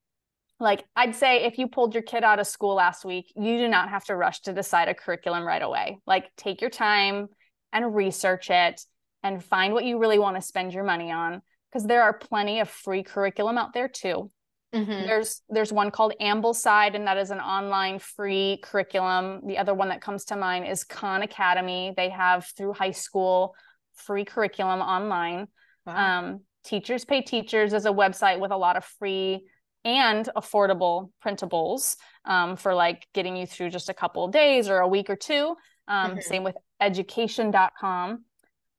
like 0.61 0.85
I'd 0.95 1.15
say 1.15 1.43
if 1.43 1.57
you 1.57 1.67
pulled 1.67 1.93
your 1.95 2.03
kid 2.03 2.23
out 2.23 2.39
of 2.39 2.45
school 2.45 2.75
last 2.75 3.03
week, 3.03 3.33
you 3.35 3.57
do 3.57 3.67
not 3.67 3.89
have 3.89 4.05
to 4.05 4.15
rush 4.15 4.41
to 4.41 4.53
decide 4.53 4.87
a 4.87 4.93
curriculum 4.93 5.43
right 5.43 5.61
away. 5.61 5.99
Like 6.05 6.29
take 6.37 6.61
your 6.61 6.69
time 6.69 7.27
and 7.73 7.95
research 7.95 8.49
it 8.51 8.79
and 9.23 9.43
find 9.43 9.73
what 9.73 9.85
you 9.85 9.97
really 9.97 10.19
want 10.19 10.35
to 10.35 10.41
spend 10.41 10.73
your 10.73 10.83
money 10.83 11.11
on 11.11 11.41
because 11.69 11.85
there 11.87 12.03
are 12.03 12.13
plenty 12.13 12.59
of 12.59 12.69
free 12.69 13.01
curriculum 13.01 13.57
out 13.57 13.73
there 13.73 13.87
too. 13.87 14.29
Mm-hmm. 14.73 14.91
There's 14.91 15.41
there's 15.49 15.73
one 15.73 15.91
called 15.91 16.13
Ambleside, 16.21 16.95
and 16.95 17.07
that 17.07 17.17
is 17.17 17.31
an 17.31 17.39
online 17.39 17.99
free 17.99 18.59
curriculum. 18.63 19.41
The 19.45 19.57
other 19.57 19.73
one 19.73 19.89
that 19.89 20.01
comes 20.01 20.25
to 20.25 20.37
mind 20.37 20.67
is 20.67 20.83
Khan 20.83 21.23
Academy. 21.23 21.93
They 21.97 22.09
have 22.09 22.45
through 22.55 22.73
high 22.73 22.91
school 22.91 23.53
free 23.95 24.25
curriculum 24.25 24.79
online. 24.79 25.47
Wow. 25.85 26.19
Um, 26.19 26.41
Teachers 26.63 27.03
Pay 27.03 27.23
Teachers 27.23 27.73
is 27.73 27.85
a 27.85 27.91
website 27.91 28.39
with 28.39 28.51
a 28.51 28.57
lot 28.57 28.77
of 28.77 28.85
free 28.85 29.43
and 29.83 30.29
affordable 30.35 31.09
printables 31.25 31.95
um, 32.25 32.55
for 32.55 32.73
like 32.73 33.07
getting 33.13 33.35
you 33.35 33.45
through 33.45 33.69
just 33.69 33.89
a 33.89 33.93
couple 33.93 34.23
of 34.23 34.31
days 34.31 34.69
or 34.69 34.79
a 34.79 34.87
week 34.87 35.09
or 35.09 35.15
two. 35.15 35.55
Um, 35.87 36.11
mm-hmm. 36.11 36.19
Same 36.21 36.43
with 36.43 36.55
education.com. 36.79 38.25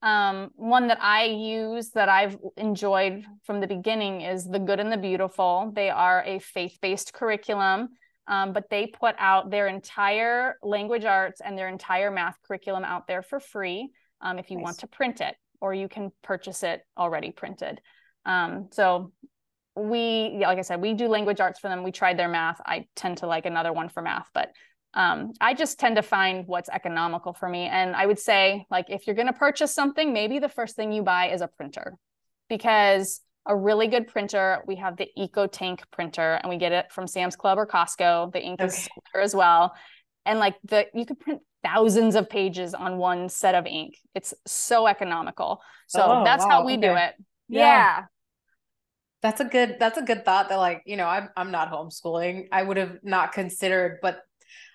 Um, 0.02 0.50
one 0.56 0.88
that 0.88 0.98
I 1.00 1.26
use 1.26 1.90
that 1.90 2.08
I've 2.08 2.36
enjoyed 2.56 3.24
from 3.44 3.60
the 3.60 3.68
beginning 3.68 4.22
is 4.22 4.44
The 4.44 4.58
Good 4.58 4.80
and 4.80 4.90
the 4.90 4.96
Beautiful. 4.96 5.70
They 5.74 5.90
are 5.90 6.24
a 6.24 6.40
faith 6.40 6.78
based 6.82 7.12
curriculum, 7.12 7.90
um, 8.26 8.52
but 8.52 8.68
they 8.68 8.88
put 8.88 9.14
out 9.18 9.50
their 9.50 9.68
entire 9.68 10.56
language 10.62 11.04
arts 11.04 11.40
and 11.40 11.56
their 11.56 11.68
entire 11.68 12.10
math 12.10 12.36
curriculum 12.46 12.84
out 12.84 13.06
there 13.06 13.22
for 13.22 13.38
free 13.38 13.90
um, 14.20 14.38
if 14.38 14.50
you 14.50 14.56
nice. 14.56 14.64
want 14.64 14.78
to 14.78 14.88
print 14.88 15.20
it, 15.20 15.36
or 15.60 15.72
you 15.72 15.88
can 15.88 16.10
purchase 16.22 16.64
it 16.64 16.82
already 16.98 17.30
printed. 17.30 17.80
Um, 18.24 18.68
so 18.72 19.12
we 19.76 20.36
yeah, 20.38 20.48
like 20.48 20.58
i 20.58 20.62
said 20.62 20.80
we 20.80 20.94
do 20.94 21.08
language 21.08 21.40
arts 21.40 21.58
for 21.58 21.68
them. 21.68 21.82
We 21.82 21.92
tried 21.92 22.18
their 22.18 22.28
math. 22.28 22.60
I 22.64 22.86
tend 22.94 23.18
to 23.18 23.26
like 23.26 23.46
another 23.46 23.72
one 23.72 23.88
for 23.88 24.02
math 24.02 24.28
but 24.34 24.50
um, 24.94 25.32
i 25.40 25.54
just 25.54 25.80
tend 25.80 25.96
to 25.96 26.02
find 26.02 26.46
what's 26.46 26.68
economical 26.68 27.32
for 27.32 27.48
me. 27.48 27.64
And 27.64 27.96
i 27.96 28.04
would 28.04 28.18
say 28.18 28.66
like 28.70 28.86
if 28.90 29.06
you're 29.06 29.16
going 29.16 29.28
to 29.28 29.32
purchase 29.32 29.74
something 29.74 30.12
maybe 30.12 30.38
the 30.38 30.48
first 30.48 30.76
thing 30.76 30.92
you 30.92 31.02
buy 31.02 31.30
is 31.30 31.40
a 31.40 31.48
printer 31.48 31.96
because 32.48 33.20
a 33.46 33.56
really 33.56 33.88
good 33.88 34.06
printer 34.06 34.62
we 34.66 34.76
have 34.76 34.96
the 34.96 35.08
ecotank 35.18 35.80
printer 35.90 36.38
and 36.42 36.50
we 36.50 36.58
get 36.58 36.72
it 36.72 36.92
from 36.92 37.06
sam's 37.06 37.36
club 37.36 37.58
or 37.58 37.66
costco. 37.66 38.32
The 38.32 38.40
ink 38.40 38.60
okay. 38.60 38.68
is 38.68 38.88
there 39.12 39.22
as 39.22 39.34
well. 39.34 39.74
And 40.26 40.38
like 40.38 40.56
the 40.64 40.86
you 40.94 41.06
could 41.06 41.18
print 41.18 41.40
thousands 41.64 42.14
of 42.14 42.28
pages 42.28 42.74
on 42.74 42.98
one 42.98 43.28
set 43.28 43.54
of 43.54 43.66
ink. 43.66 43.96
It's 44.14 44.34
so 44.46 44.86
economical. 44.86 45.60
So 45.88 46.02
oh, 46.04 46.24
that's 46.24 46.44
wow. 46.44 46.50
how 46.50 46.66
we 46.66 46.74
okay. 46.74 46.82
do 46.82 46.94
it. 46.94 47.14
Yeah. 47.48 47.58
yeah 47.58 48.04
that's 49.22 49.40
a 49.40 49.44
good 49.44 49.76
that's 49.78 49.98
a 49.98 50.02
good 50.02 50.24
thought 50.24 50.48
that 50.48 50.56
like, 50.56 50.82
you 50.84 50.96
know, 50.96 51.06
I'm 51.06 51.28
I'm 51.36 51.50
not 51.50 51.70
homeschooling. 51.70 52.48
I 52.50 52.62
would 52.62 52.76
have 52.76 52.98
not 53.02 53.32
considered, 53.32 53.98
but 54.02 54.22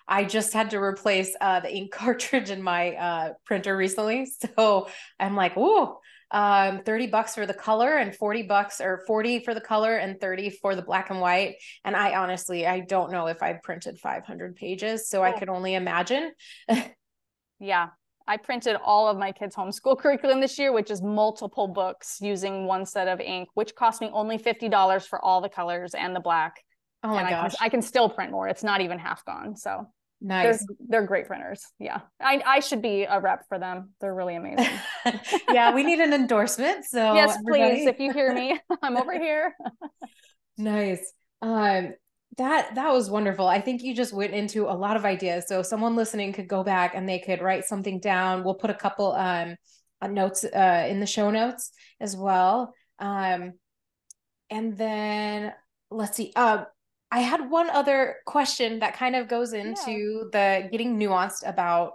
I 0.08 0.24
just 0.24 0.54
had 0.54 0.70
to 0.70 0.78
replace 0.78 1.36
uh, 1.40 1.60
the 1.60 1.74
ink 1.74 1.92
cartridge 1.92 2.50
in 2.50 2.62
my 2.62 2.94
uh, 2.94 3.32
printer 3.44 3.76
recently. 3.76 4.26
So 4.56 4.88
I'm 5.20 5.36
like, 5.36 5.52
oh, 5.56 5.98
um, 6.30 6.82
30 6.84 7.08
bucks 7.08 7.34
for 7.34 7.46
the 7.46 7.54
color 7.54 7.96
and 7.96 8.14
40 8.14 8.42
bucks 8.42 8.80
or 8.80 9.02
40 9.06 9.40
for 9.40 9.54
the 9.54 9.60
color 9.60 9.96
and 9.96 10.20
30 10.20 10.50
for 10.50 10.74
the 10.74 10.82
black 10.82 11.10
and 11.10 11.20
white. 11.20 11.56
And 11.84 11.94
I 11.96 12.16
honestly, 12.16 12.66
I 12.66 12.80
don't 12.80 13.12
know 13.12 13.26
if 13.26 13.42
I 13.42 13.54
printed 13.62 13.98
500 13.98 14.56
pages. 14.56 15.08
So 15.08 15.20
oh. 15.20 15.24
I 15.24 15.32
can 15.32 15.48
only 15.48 15.74
imagine. 15.74 16.32
yeah. 17.60 17.88
I 18.28 18.36
printed 18.36 18.76
all 18.84 19.08
of 19.08 19.16
my 19.16 19.32
kids' 19.32 19.56
homeschool 19.56 19.98
curriculum 20.00 20.40
this 20.40 20.58
year, 20.58 20.72
which 20.72 20.90
is 20.90 21.02
multiple 21.02 21.66
books 21.66 22.18
using 22.20 22.66
one 22.66 22.84
set 22.84 23.08
of 23.08 23.20
ink, 23.20 23.48
which 23.54 23.74
cost 23.74 24.00
me 24.00 24.10
only 24.12 24.38
$50 24.38 25.06
for 25.06 25.24
all 25.24 25.40
the 25.40 25.48
colors 25.48 25.94
and 25.94 26.14
the 26.14 26.20
black. 26.20 26.62
Oh 27.02 27.08
my 27.08 27.22
and 27.22 27.30
gosh. 27.30 27.54
I 27.54 27.56
can, 27.56 27.56
I 27.60 27.68
can 27.70 27.82
still 27.82 28.08
print 28.08 28.30
more. 28.30 28.46
It's 28.46 28.62
not 28.62 28.80
even 28.82 28.98
half 28.98 29.24
gone. 29.24 29.56
So 29.56 29.86
nice. 30.20 30.58
They're, 30.58 30.76
they're 30.88 31.06
great 31.06 31.26
printers. 31.26 31.62
Yeah. 31.78 32.00
I, 32.20 32.42
I 32.44 32.60
should 32.60 32.82
be 32.82 33.04
a 33.04 33.18
rep 33.18 33.46
for 33.48 33.58
them. 33.58 33.94
They're 34.00 34.14
really 34.14 34.36
amazing. 34.36 34.68
yeah. 35.50 35.72
We 35.72 35.82
need 35.82 36.00
an 36.00 36.12
endorsement. 36.12 36.84
So 36.84 37.14
yes, 37.14 37.38
everybody. 37.38 37.76
please. 37.76 37.86
If 37.86 37.98
you 37.98 38.12
hear 38.12 38.34
me, 38.34 38.60
I'm 38.82 38.96
over 38.96 39.18
here. 39.18 39.54
nice. 40.58 41.12
Um, 41.40 41.94
that 42.36 42.74
that 42.74 42.92
was 42.92 43.10
wonderful. 43.10 43.46
I 43.46 43.60
think 43.60 43.82
you 43.82 43.94
just 43.94 44.12
went 44.12 44.34
into 44.34 44.64
a 44.64 44.74
lot 44.74 44.96
of 44.96 45.04
ideas. 45.04 45.46
So 45.48 45.62
someone 45.62 45.96
listening 45.96 46.32
could 46.32 46.48
go 46.48 46.62
back 46.62 46.94
and 46.94 47.08
they 47.08 47.18
could 47.18 47.42
write 47.42 47.64
something 47.64 47.98
down. 47.98 48.44
We'll 48.44 48.54
put 48.54 48.70
a 48.70 48.74
couple 48.74 49.12
um 49.12 49.56
uh, 50.00 50.06
notes 50.06 50.44
uh 50.44 50.86
in 50.88 51.00
the 51.00 51.06
show 51.06 51.30
notes 51.30 51.72
as 52.00 52.16
well. 52.16 52.74
Um 52.98 53.54
and 54.50 54.76
then 54.76 55.52
let's 55.90 56.16
see. 56.16 56.32
Uh, 56.36 56.64
I 57.10 57.20
had 57.20 57.50
one 57.50 57.70
other 57.70 58.16
question 58.26 58.80
that 58.80 58.94
kind 58.94 59.16
of 59.16 59.28
goes 59.28 59.52
into 59.52 60.28
yeah. 60.34 60.62
the 60.62 60.68
getting 60.70 60.98
nuanced 60.98 61.48
about 61.48 61.94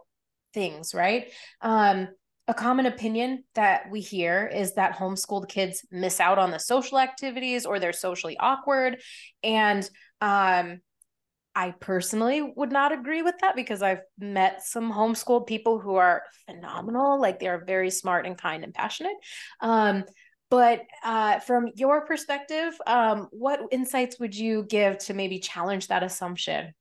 things, 0.54 0.94
right? 0.94 1.32
Um, 1.62 2.10
a 2.48 2.54
common 2.54 2.88
opinion 2.88 3.44
that 3.56 3.90
we 3.90 4.02
hear 4.02 4.52
is 4.54 4.74
that 4.74 4.98
homeschooled 4.98 5.48
kids 5.48 5.86
miss 5.92 6.20
out 6.20 6.38
on 6.38 6.52
the 6.52 6.58
social 6.58 7.00
activities 7.00 7.66
or 7.66 7.80
they're 7.80 7.94
socially 7.94 8.36
awkward. 8.38 9.02
And 9.44 9.88
um, 10.24 10.80
I 11.54 11.72
personally 11.72 12.42
would 12.42 12.72
not 12.72 12.94
agree 12.94 13.22
with 13.22 13.36
that 13.42 13.56
because 13.56 13.82
I've 13.82 14.02
met 14.18 14.64
some 14.66 14.92
homeschooled 14.92 15.48
people 15.48 15.80
who 15.80 15.96
are 15.96 16.24
phenomenal. 16.46 17.20
Like 17.20 17.40
they're 17.40 17.64
very 17.66 17.92
smart 17.92 18.26
and 18.26 18.38
kind 18.38 18.64
and 18.64 18.74
passionate. 18.74 19.18
Um, 19.60 20.06
but 20.50 20.82
uh, 21.04 21.40
from 21.40 21.68
your 21.76 22.06
perspective, 22.06 22.74
um, 22.88 23.28
what 23.32 23.60
insights 23.72 24.18
would 24.20 24.34
you 24.36 24.64
give 24.64 24.98
to 25.00 25.14
maybe 25.14 25.40
challenge 25.40 25.90
that 25.90 26.04
assumption? 26.04 26.74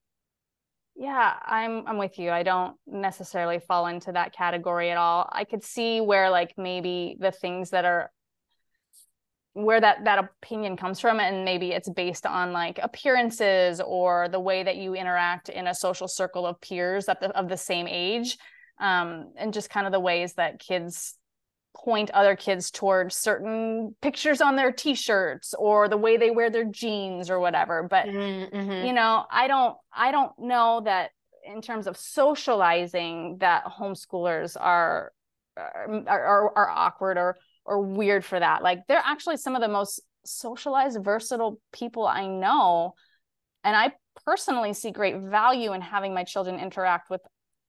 Yeah, 0.95 1.33
I'm 1.43 1.85
I'm 1.87 1.97
with 1.97 2.17
you. 2.19 2.29
I 2.29 2.43
don't 2.43 2.77
necessarily 2.87 3.59
fall 3.59 3.87
into 3.87 4.11
that 4.11 4.33
category 4.33 4.89
at 4.91 4.97
all. 4.97 5.27
I 5.31 5.43
could 5.43 5.63
see 5.63 5.99
where 6.01 6.29
like 6.29 6.53
maybe 6.55 7.17
the 7.19 7.31
things 7.31 7.71
that 7.71 7.83
are 7.83 8.11
where 9.53 9.79
that 9.79 10.03
that 10.03 10.17
opinion 10.17 10.75
comes 10.75 10.99
from 10.99 11.19
and 11.19 11.45
maybe 11.45 11.71
it's 11.71 11.89
based 11.89 12.25
on 12.25 12.51
like 12.51 12.79
appearances 12.81 13.79
or 13.85 14.27
the 14.27 14.39
way 14.39 14.63
that 14.63 14.77
you 14.77 14.95
interact 14.95 15.49
in 15.49 15.67
a 15.67 15.75
social 15.75 16.07
circle 16.07 16.45
of 16.45 16.59
peers 16.59 17.05
of 17.05 17.17
the, 17.21 17.29
of 17.37 17.47
the 17.49 17.57
same 17.57 17.87
age 17.87 18.37
um, 18.79 19.31
and 19.37 19.53
just 19.53 19.69
kind 19.69 19.85
of 19.85 19.91
the 19.91 19.99
ways 19.99 20.33
that 20.33 20.59
kids 20.59 21.15
point 21.75 22.09
other 22.11 22.35
kids 22.35 22.71
towards 22.71 23.15
certain 23.15 23.95
pictures 24.01 24.41
on 24.41 24.55
their 24.55 24.71
t-shirts 24.71 25.53
or 25.57 25.87
the 25.87 25.97
way 25.97 26.17
they 26.17 26.31
wear 26.31 26.49
their 26.49 26.65
jeans 26.65 27.29
or 27.29 27.39
whatever 27.39 27.83
but 27.83 28.05
mm-hmm. 28.05 28.85
you 28.85 28.93
know 28.93 29.25
i 29.31 29.47
don't 29.47 29.75
i 29.91 30.11
don't 30.11 30.31
know 30.37 30.81
that 30.83 31.11
in 31.45 31.61
terms 31.61 31.87
of 31.87 31.97
socializing 31.97 33.37
that 33.39 33.65
homeschoolers 33.65 34.55
are 34.59 35.11
are, 35.57 36.07
are, 36.07 36.57
are 36.57 36.69
awkward 36.69 37.17
or 37.17 37.37
or 37.65 37.81
weird 37.81 38.23
for 38.25 38.39
that 38.39 38.63
like 38.63 38.79
they're 38.87 39.01
actually 39.03 39.37
some 39.37 39.55
of 39.55 39.61
the 39.61 39.67
most 39.67 40.01
socialized 40.25 41.03
versatile 41.03 41.59
people 41.71 42.05
i 42.05 42.27
know 42.27 42.93
and 43.63 43.75
i 43.75 43.91
personally 44.25 44.73
see 44.73 44.91
great 44.91 45.17
value 45.17 45.73
in 45.73 45.81
having 45.81 46.13
my 46.13 46.23
children 46.23 46.59
interact 46.59 47.09
with 47.09 47.21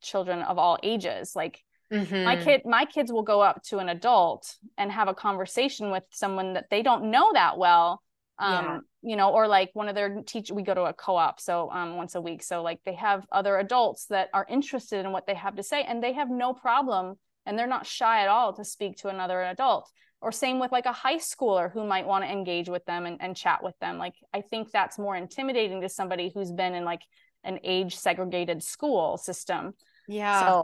children 0.02 0.42
of 0.42 0.58
all 0.58 0.78
ages 0.82 1.34
like 1.34 1.62
Mm-hmm. 1.92 2.24
My 2.24 2.36
kid, 2.36 2.62
my 2.64 2.84
kids 2.84 3.12
will 3.12 3.22
go 3.22 3.40
up 3.40 3.62
to 3.64 3.78
an 3.78 3.88
adult 3.88 4.56
and 4.76 4.90
have 4.90 5.08
a 5.08 5.14
conversation 5.14 5.90
with 5.90 6.02
someone 6.10 6.54
that 6.54 6.66
they 6.70 6.82
don't 6.82 7.10
know 7.10 7.30
that 7.34 7.58
well. 7.58 8.02
Um, 8.36 8.64
yeah. 8.64 8.78
you 9.02 9.16
know, 9.16 9.30
or 9.30 9.46
like 9.46 9.70
one 9.74 9.88
of 9.88 9.94
their 9.94 10.22
teach, 10.26 10.50
we 10.50 10.64
go 10.64 10.74
to 10.74 10.82
a 10.82 10.92
co-op, 10.92 11.38
so 11.38 11.70
um, 11.70 11.96
once 11.96 12.16
a 12.16 12.20
week. 12.20 12.42
So 12.42 12.62
like 12.62 12.80
they 12.84 12.94
have 12.94 13.24
other 13.30 13.58
adults 13.58 14.06
that 14.06 14.28
are 14.34 14.44
interested 14.48 15.04
in 15.06 15.12
what 15.12 15.28
they 15.28 15.34
have 15.34 15.54
to 15.54 15.62
say, 15.62 15.84
and 15.84 16.02
they 16.02 16.14
have 16.14 16.28
no 16.28 16.52
problem, 16.52 17.14
and 17.46 17.58
they're 17.58 17.66
not 17.66 17.86
shy 17.86 18.22
at 18.22 18.28
all 18.28 18.52
to 18.54 18.64
speak 18.64 18.96
to 18.98 19.08
another 19.08 19.42
adult. 19.42 19.90
Or 20.20 20.32
same 20.32 20.58
with 20.58 20.72
like 20.72 20.86
a 20.86 20.92
high 20.92 21.18
schooler 21.18 21.70
who 21.70 21.86
might 21.86 22.06
want 22.06 22.24
to 22.24 22.30
engage 22.30 22.68
with 22.68 22.84
them 22.86 23.04
and, 23.04 23.20
and 23.20 23.36
chat 23.36 23.62
with 23.62 23.78
them. 23.78 23.98
Like 23.98 24.14
I 24.32 24.40
think 24.40 24.70
that's 24.70 24.98
more 24.98 25.14
intimidating 25.14 25.82
to 25.82 25.88
somebody 25.88 26.30
who's 26.32 26.50
been 26.50 26.74
in 26.74 26.84
like 26.84 27.02
an 27.42 27.58
age 27.62 27.96
segregated 27.96 28.62
school 28.62 29.18
system. 29.18 29.74
Yeah. 30.08 30.40
So 30.40 30.58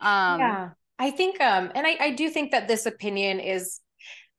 um, 0.00 0.40
yeah, 0.40 0.70
I 0.98 1.10
think, 1.10 1.40
um, 1.40 1.72
and 1.74 1.86
I, 1.86 1.96
I 1.98 2.10
do 2.10 2.28
think 2.28 2.50
that 2.50 2.68
this 2.68 2.84
opinion 2.84 3.40
is, 3.40 3.80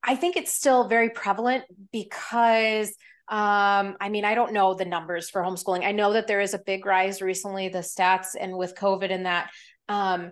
I 0.03 0.15
think 0.15 0.35
it's 0.35 0.53
still 0.53 0.87
very 0.87 1.09
prevalent 1.09 1.63
because 1.91 2.93
um, 3.29 3.97
I 3.99 4.07
mean, 4.09 4.23
I 4.23 4.35
don't 4.35 4.53
know 4.53 4.73
the 4.73 4.85
numbers 4.85 5.29
for 5.29 5.41
homeschooling. 5.41 5.85
I 5.85 5.91
know 5.91 6.13
that 6.13 6.27
there 6.27 6.39
is 6.39 6.53
a 6.53 6.59
big 6.59 6.85
rise 6.85 7.21
recently, 7.21 7.67
the 7.67 7.79
stats 7.79 8.35
and 8.39 8.57
with 8.57 8.75
COVID 8.75 9.11
and 9.11 9.25
that. 9.25 9.49
Um, 9.89 10.31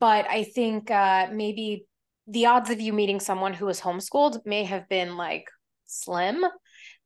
but 0.00 0.26
I 0.28 0.44
think 0.44 0.90
uh, 0.90 1.28
maybe 1.32 1.86
the 2.26 2.46
odds 2.46 2.70
of 2.70 2.80
you 2.80 2.92
meeting 2.92 3.20
someone 3.20 3.52
who 3.52 3.66
was 3.66 3.80
homeschooled 3.80 4.46
may 4.46 4.64
have 4.64 4.88
been 4.88 5.16
like 5.16 5.48
slim 5.86 6.44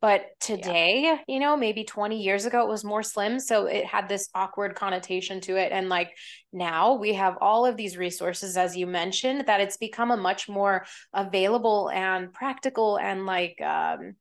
but 0.01 0.27
today, 0.41 1.03
yeah. 1.03 1.19
you 1.27 1.41
know, 1.41 1.57
maybe 1.57 1.83
20 1.83 2.23
years 2.23 2.45
ago, 2.45 2.63
it 2.63 2.69
was 2.69 2.85
more 2.85 3.03
slim. 3.03 3.41
So 3.41 3.67
it 3.67 3.87
had 3.87 4.09
this 4.09 4.29
awkward 4.35 4.75
connotation 4.75 5.41
to 5.43 5.57
it. 5.57 5.73
And 5.73 5.89
like 5.89 6.13
now 6.53 6.95
we 6.95 7.15
have 7.15 7.39
all 7.41 7.65
of 7.65 7.77
these 7.77 7.97
resources, 7.97 8.59
as 8.59 8.77
you 8.77 8.87
mentioned, 8.87 9.47
that 9.47 9.61
it's 9.61 9.79
become 9.79 10.11
a 10.11 10.17
much 10.17 10.49
more 10.49 10.85
available 11.15 11.91
and 11.91 12.33
practical 12.33 12.99
and 12.99 13.25
like, 13.25 13.61
um, 13.63 14.17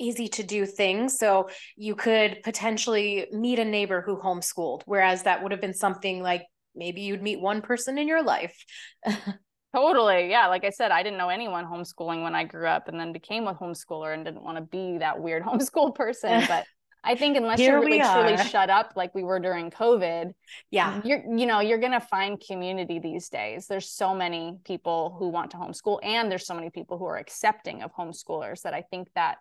easy 0.00 0.28
to 0.28 0.42
do 0.42 0.64
things. 0.64 1.18
So 1.18 1.48
you 1.76 1.94
could 1.96 2.42
potentially 2.44 3.26
meet 3.32 3.58
a 3.58 3.64
neighbor 3.64 4.00
who 4.00 4.20
homeschooled, 4.20 4.82
whereas 4.86 5.24
that 5.24 5.42
would 5.42 5.52
have 5.52 5.60
been 5.60 5.74
something 5.74 6.22
like 6.22 6.44
maybe 6.78 7.02
you'd 7.02 7.22
meet 7.22 7.40
one 7.40 7.60
person 7.60 7.98
in 7.98 8.08
your 8.08 8.22
life. 8.22 8.64
Totally. 9.74 10.30
Yeah. 10.30 10.46
Like 10.46 10.64
I 10.64 10.70
said, 10.70 10.92
I 10.92 11.02
didn't 11.02 11.18
know 11.18 11.28
anyone 11.28 11.66
homeschooling 11.66 12.22
when 12.22 12.34
I 12.34 12.44
grew 12.44 12.66
up 12.66 12.88
and 12.88 12.98
then 12.98 13.12
became 13.12 13.46
a 13.46 13.54
homeschooler 13.54 14.14
and 14.14 14.24
didn't 14.24 14.42
want 14.42 14.56
to 14.56 14.62
be 14.62 14.98
that 14.98 15.20
weird 15.20 15.42
homeschool 15.44 15.94
person. 15.94 16.42
But 16.48 16.64
I 17.04 17.14
think 17.14 17.36
unless 17.36 17.60
you're 17.60 17.80
really 17.80 18.00
truly 18.00 18.36
shut 18.36 18.70
up 18.70 18.94
like 18.96 19.14
we 19.14 19.22
were 19.22 19.38
during 19.38 19.70
COVID, 19.70 20.32
yeah, 20.70 21.00
you're 21.04 21.22
you 21.36 21.46
know, 21.46 21.60
you're 21.60 21.78
gonna 21.78 22.00
find 22.00 22.42
community 22.44 22.98
these 22.98 23.28
days. 23.28 23.66
There's 23.66 23.88
so 23.88 24.14
many 24.14 24.58
people 24.64 25.14
who 25.16 25.28
want 25.28 25.52
to 25.52 25.58
homeschool 25.58 26.00
and 26.02 26.30
there's 26.30 26.44
so 26.44 26.54
many 26.54 26.70
people 26.70 26.98
who 26.98 27.04
are 27.04 27.16
accepting 27.16 27.82
of 27.82 27.94
homeschoolers 27.94 28.62
that 28.62 28.74
I 28.74 28.82
think 28.82 29.08
that 29.14 29.36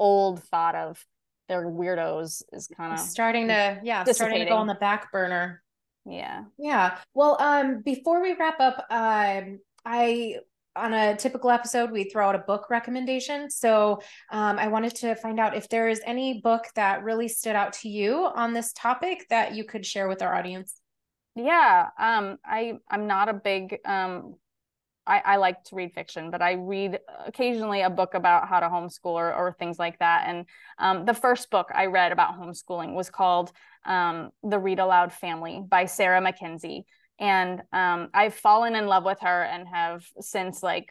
old 0.00 0.42
thought 0.42 0.74
of 0.74 1.02
they're 1.48 1.66
weirdos 1.66 2.42
is 2.52 2.68
kind 2.76 2.92
of 2.92 2.98
starting 2.98 3.48
to 3.48 3.80
yeah, 3.82 4.04
starting 4.04 4.40
to 4.40 4.46
go 4.46 4.56
on 4.56 4.66
the 4.66 4.74
back 4.74 5.12
burner. 5.12 5.62
Yeah. 6.08 6.44
Yeah. 6.58 6.98
Well, 7.14 7.36
um, 7.40 7.82
before 7.82 8.22
we 8.22 8.34
wrap 8.34 8.60
up, 8.60 8.86
um, 8.90 9.58
I 9.84 10.36
on 10.76 10.92
a 10.92 11.16
typical 11.16 11.50
episode 11.50 11.90
we 11.90 12.04
throw 12.04 12.28
out 12.28 12.34
a 12.34 12.40
book 12.40 12.68
recommendation 12.68 13.48
so 13.48 13.98
um, 14.30 14.58
i 14.58 14.68
wanted 14.68 14.94
to 14.94 15.14
find 15.14 15.40
out 15.40 15.56
if 15.56 15.70
there 15.70 15.88
is 15.88 16.02
any 16.04 16.42
book 16.42 16.66
that 16.74 17.02
really 17.02 17.28
stood 17.28 17.56
out 17.56 17.72
to 17.72 17.88
you 17.88 18.30
on 18.34 18.52
this 18.52 18.74
topic 18.74 19.26
that 19.30 19.54
you 19.54 19.64
could 19.64 19.86
share 19.86 20.06
with 20.06 20.20
our 20.20 20.34
audience 20.34 20.82
yeah 21.34 21.88
um, 21.98 22.36
i 22.44 22.74
i'm 22.90 23.06
not 23.06 23.30
a 23.30 23.32
big 23.32 23.78
um, 23.86 24.34
I, 25.06 25.22
I, 25.24 25.36
like 25.36 25.62
to 25.64 25.76
read 25.76 25.92
fiction, 25.94 26.30
but 26.30 26.42
I 26.42 26.54
read 26.54 26.98
occasionally 27.26 27.82
a 27.82 27.90
book 27.90 28.14
about 28.14 28.48
how 28.48 28.60
to 28.60 28.66
homeschool 28.66 29.12
or, 29.12 29.32
or 29.32 29.52
things 29.52 29.78
like 29.78 29.98
that. 30.00 30.24
And 30.26 30.46
um, 30.78 31.04
the 31.04 31.14
first 31.14 31.50
book 31.50 31.68
I 31.72 31.86
read 31.86 32.12
about 32.12 32.40
homeschooling 32.40 32.92
was 32.94 33.08
called 33.08 33.52
um, 33.86 34.30
The 34.42 34.58
Read 34.58 34.78
Aloud 34.78 35.12
Family 35.12 35.62
by 35.66 35.86
Sarah 35.86 36.20
Mackenzie. 36.20 36.86
and 37.18 37.62
um, 37.72 38.08
I've 38.12 38.34
fallen 38.34 38.74
in 38.74 38.86
love 38.86 39.04
with 39.04 39.20
her 39.20 39.42
and 39.44 39.66
have 39.68 40.04
since 40.20 40.62
like 40.62 40.90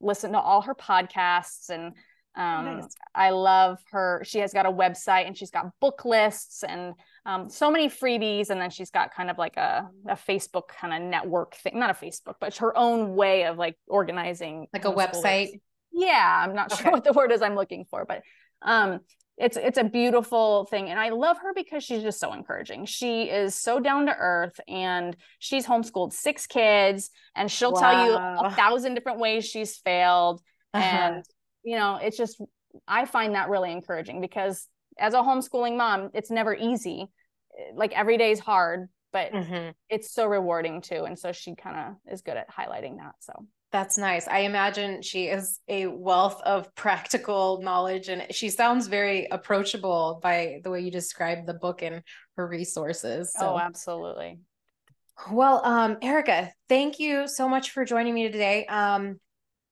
listened 0.00 0.34
to 0.34 0.40
all 0.40 0.62
her 0.62 0.74
podcasts 0.74 1.68
and 1.70 1.94
um, 2.36 2.78
nice. 2.78 2.96
I 3.14 3.30
love 3.30 3.78
her. 3.92 4.22
She 4.24 4.40
has 4.40 4.52
got 4.52 4.66
a 4.66 4.70
website 4.70 5.26
and 5.26 5.36
she's 5.36 5.50
got 5.50 5.66
book 5.80 6.04
lists 6.04 6.64
and 6.64 6.94
um, 7.24 7.48
so 7.48 7.70
many 7.70 7.88
freebies. 7.88 8.50
And 8.50 8.60
then 8.60 8.70
she's 8.70 8.90
got 8.90 9.14
kind 9.14 9.30
of 9.30 9.38
like 9.38 9.56
a, 9.56 9.88
a 10.08 10.16
Facebook 10.16 10.68
kind 10.68 10.92
of 10.92 11.08
network 11.08 11.54
thing, 11.54 11.78
not 11.78 11.90
a 11.90 11.94
Facebook, 11.94 12.34
but 12.40 12.56
her 12.56 12.76
own 12.76 13.14
way 13.14 13.44
of 13.44 13.56
like 13.56 13.76
organizing 13.86 14.66
like 14.72 14.84
a 14.84 14.92
website. 14.92 15.60
Yeah, 15.92 16.44
I'm 16.44 16.56
not 16.56 16.72
okay. 16.72 16.82
sure 16.82 16.92
what 16.92 17.04
the 17.04 17.12
word 17.12 17.30
is 17.30 17.40
I'm 17.40 17.54
looking 17.54 17.84
for, 17.88 18.04
but 18.04 18.22
um, 18.62 19.00
it's 19.36 19.56
it's 19.56 19.78
a 19.78 19.84
beautiful 19.84 20.66
thing 20.70 20.90
and 20.90 20.98
i 20.98 21.08
love 21.08 21.36
her 21.38 21.52
because 21.54 21.82
she's 21.82 22.02
just 22.02 22.20
so 22.20 22.32
encouraging 22.32 22.84
she 22.86 23.24
is 23.24 23.54
so 23.54 23.80
down 23.80 24.06
to 24.06 24.14
earth 24.16 24.60
and 24.68 25.16
she's 25.38 25.66
homeschooled 25.66 26.12
six 26.12 26.46
kids 26.46 27.10
and 27.34 27.50
she'll 27.50 27.72
wow. 27.72 27.80
tell 27.80 28.06
you 28.06 28.46
a 28.46 28.50
thousand 28.52 28.94
different 28.94 29.18
ways 29.18 29.44
she's 29.44 29.76
failed 29.78 30.40
uh-huh. 30.72 30.84
and 30.84 31.24
you 31.64 31.76
know 31.76 31.98
it's 32.00 32.16
just 32.16 32.40
i 32.86 33.04
find 33.04 33.34
that 33.34 33.48
really 33.48 33.72
encouraging 33.72 34.20
because 34.20 34.68
as 34.98 35.14
a 35.14 35.18
homeschooling 35.18 35.76
mom 35.76 36.10
it's 36.14 36.30
never 36.30 36.54
easy 36.54 37.06
like 37.74 37.92
every 37.92 38.16
day 38.16 38.30
is 38.30 38.38
hard 38.38 38.88
but 39.12 39.32
mm-hmm. 39.32 39.70
it's 39.88 40.12
so 40.12 40.26
rewarding 40.26 40.80
too 40.80 41.04
and 41.04 41.18
so 41.18 41.32
she 41.32 41.56
kind 41.56 41.76
of 41.76 42.12
is 42.12 42.22
good 42.22 42.36
at 42.36 42.48
highlighting 42.50 42.98
that 42.98 43.14
so 43.18 43.32
that's 43.74 43.98
nice. 43.98 44.28
I 44.28 44.42
imagine 44.42 45.02
she 45.02 45.26
is 45.26 45.58
a 45.66 45.88
wealth 45.88 46.40
of 46.42 46.72
practical 46.76 47.60
knowledge 47.60 48.08
and 48.08 48.24
she 48.30 48.48
sounds 48.48 48.86
very 48.86 49.26
approachable 49.32 50.20
by 50.22 50.60
the 50.62 50.70
way 50.70 50.82
you 50.82 50.92
describe 50.92 51.44
the 51.44 51.54
book 51.54 51.82
and 51.82 52.00
her 52.36 52.46
resources. 52.46 53.34
So. 53.36 53.54
Oh, 53.54 53.58
absolutely. 53.58 54.38
Well, 55.28 55.60
um, 55.64 55.96
Eryka, 55.96 56.50
thank 56.68 57.00
you 57.00 57.26
so 57.26 57.48
much 57.48 57.72
for 57.72 57.84
joining 57.84 58.14
me 58.14 58.30
today. 58.30 58.64
Um, 58.66 59.18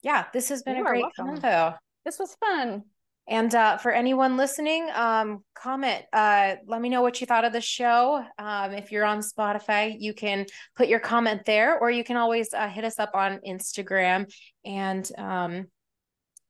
yeah, 0.02 0.24
this 0.32 0.48
has 0.48 0.64
been 0.64 0.78
you 0.78 0.82
a 0.82 0.84
great 0.84 1.04
convo. 1.16 1.76
This 2.04 2.18
was 2.18 2.36
fun. 2.40 2.82
And 3.28 3.54
uh, 3.54 3.76
for 3.76 3.92
anyone 3.92 4.36
listening, 4.36 4.88
um, 4.94 5.44
comment. 5.54 6.02
Uh, 6.12 6.56
let 6.66 6.80
me 6.80 6.88
know 6.88 7.02
what 7.02 7.20
you 7.20 7.26
thought 7.26 7.44
of 7.44 7.52
the 7.52 7.60
show. 7.60 8.24
Um, 8.38 8.72
if 8.72 8.90
you're 8.90 9.04
on 9.04 9.20
Spotify, 9.20 9.94
you 9.96 10.12
can 10.12 10.46
put 10.74 10.88
your 10.88 10.98
comment 10.98 11.42
there, 11.46 11.78
or 11.78 11.90
you 11.90 12.02
can 12.02 12.16
always 12.16 12.52
uh, 12.52 12.68
hit 12.68 12.84
us 12.84 12.98
up 12.98 13.12
on 13.14 13.38
Instagram. 13.46 14.30
And 14.64 15.08
um, 15.16 15.66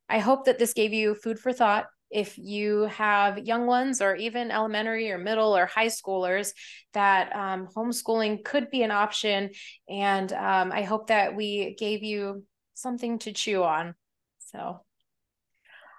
I 0.09 0.19
hope 0.19 0.47
that 0.47 0.59
this 0.59 0.73
gave 0.73 0.93
you 0.93 1.15
food 1.15 1.39
for 1.39 1.53
thought. 1.53 1.87
If 2.11 2.37
you 2.37 2.83
have 2.87 3.39
young 3.39 3.67
ones, 3.67 4.03
or 4.03 4.17
even 4.17 4.51
elementary 4.51 5.11
or 5.11 5.19
middle 5.19 5.57
or 5.57 5.67
high 5.67 5.87
schoolers, 5.87 6.53
that 6.95 7.35
um, 7.35 7.69
homeschooling 7.75 8.45
could 8.45 8.71
be 8.71 8.83
an 8.83 8.91
option. 8.91 9.51
And 9.89 10.33
um, 10.33 10.73
I 10.73 10.83
hope 10.83 11.09
that 11.09 11.37
we 11.37 11.75
gave 11.79 12.03
you 12.03 12.45
something 12.75 13.19
to 13.21 13.33
chew 13.33 13.63
on. 13.63 13.95
So, 14.39 14.81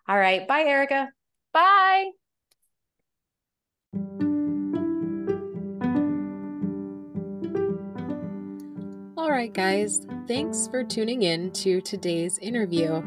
all 0.07 0.17
right. 0.17 0.47
Bye, 0.47 0.65
Eryka. 0.65 1.07
Bye. 1.53 2.11
All 9.15 9.31
right, 9.31 9.53
guys, 9.53 10.05
thanks 10.27 10.67
for 10.67 10.83
tuning 10.83 11.21
in 11.23 11.51
to 11.51 11.79
today's 11.81 12.37
interview. 12.39 13.01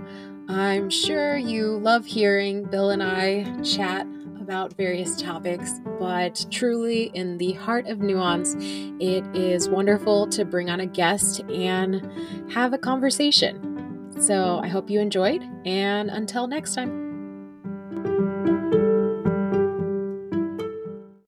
I'm 0.48 0.88
sure 0.88 1.36
you 1.36 1.78
love 1.78 2.06
hearing 2.06 2.64
Bill 2.64 2.90
and 2.90 3.02
I 3.02 3.44
chat 3.62 4.06
about 4.40 4.72
various 4.74 5.20
topics, 5.20 5.80
but 5.98 6.46
truly, 6.50 7.10
in 7.14 7.36
the 7.38 7.52
heart 7.52 7.88
of 7.88 7.98
nuance, 7.98 8.54
it 9.00 9.24
is 9.36 9.68
wonderful 9.68 10.28
to 10.28 10.44
bring 10.44 10.70
on 10.70 10.80
a 10.80 10.86
guest 10.86 11.40
and 11.50 12.08
have 12.52 12.72
a 12.72 12.78
conversation. 12.78 13.75
So 14.18 14.60
I 14.62 14.68
hope 14.68 14.90
you 14.90 15.00
enjoyed, 15.00 15.42
and 15.64 16.10
until 16.10 16.46
next 16.46 16.74
time. 16.74 17.05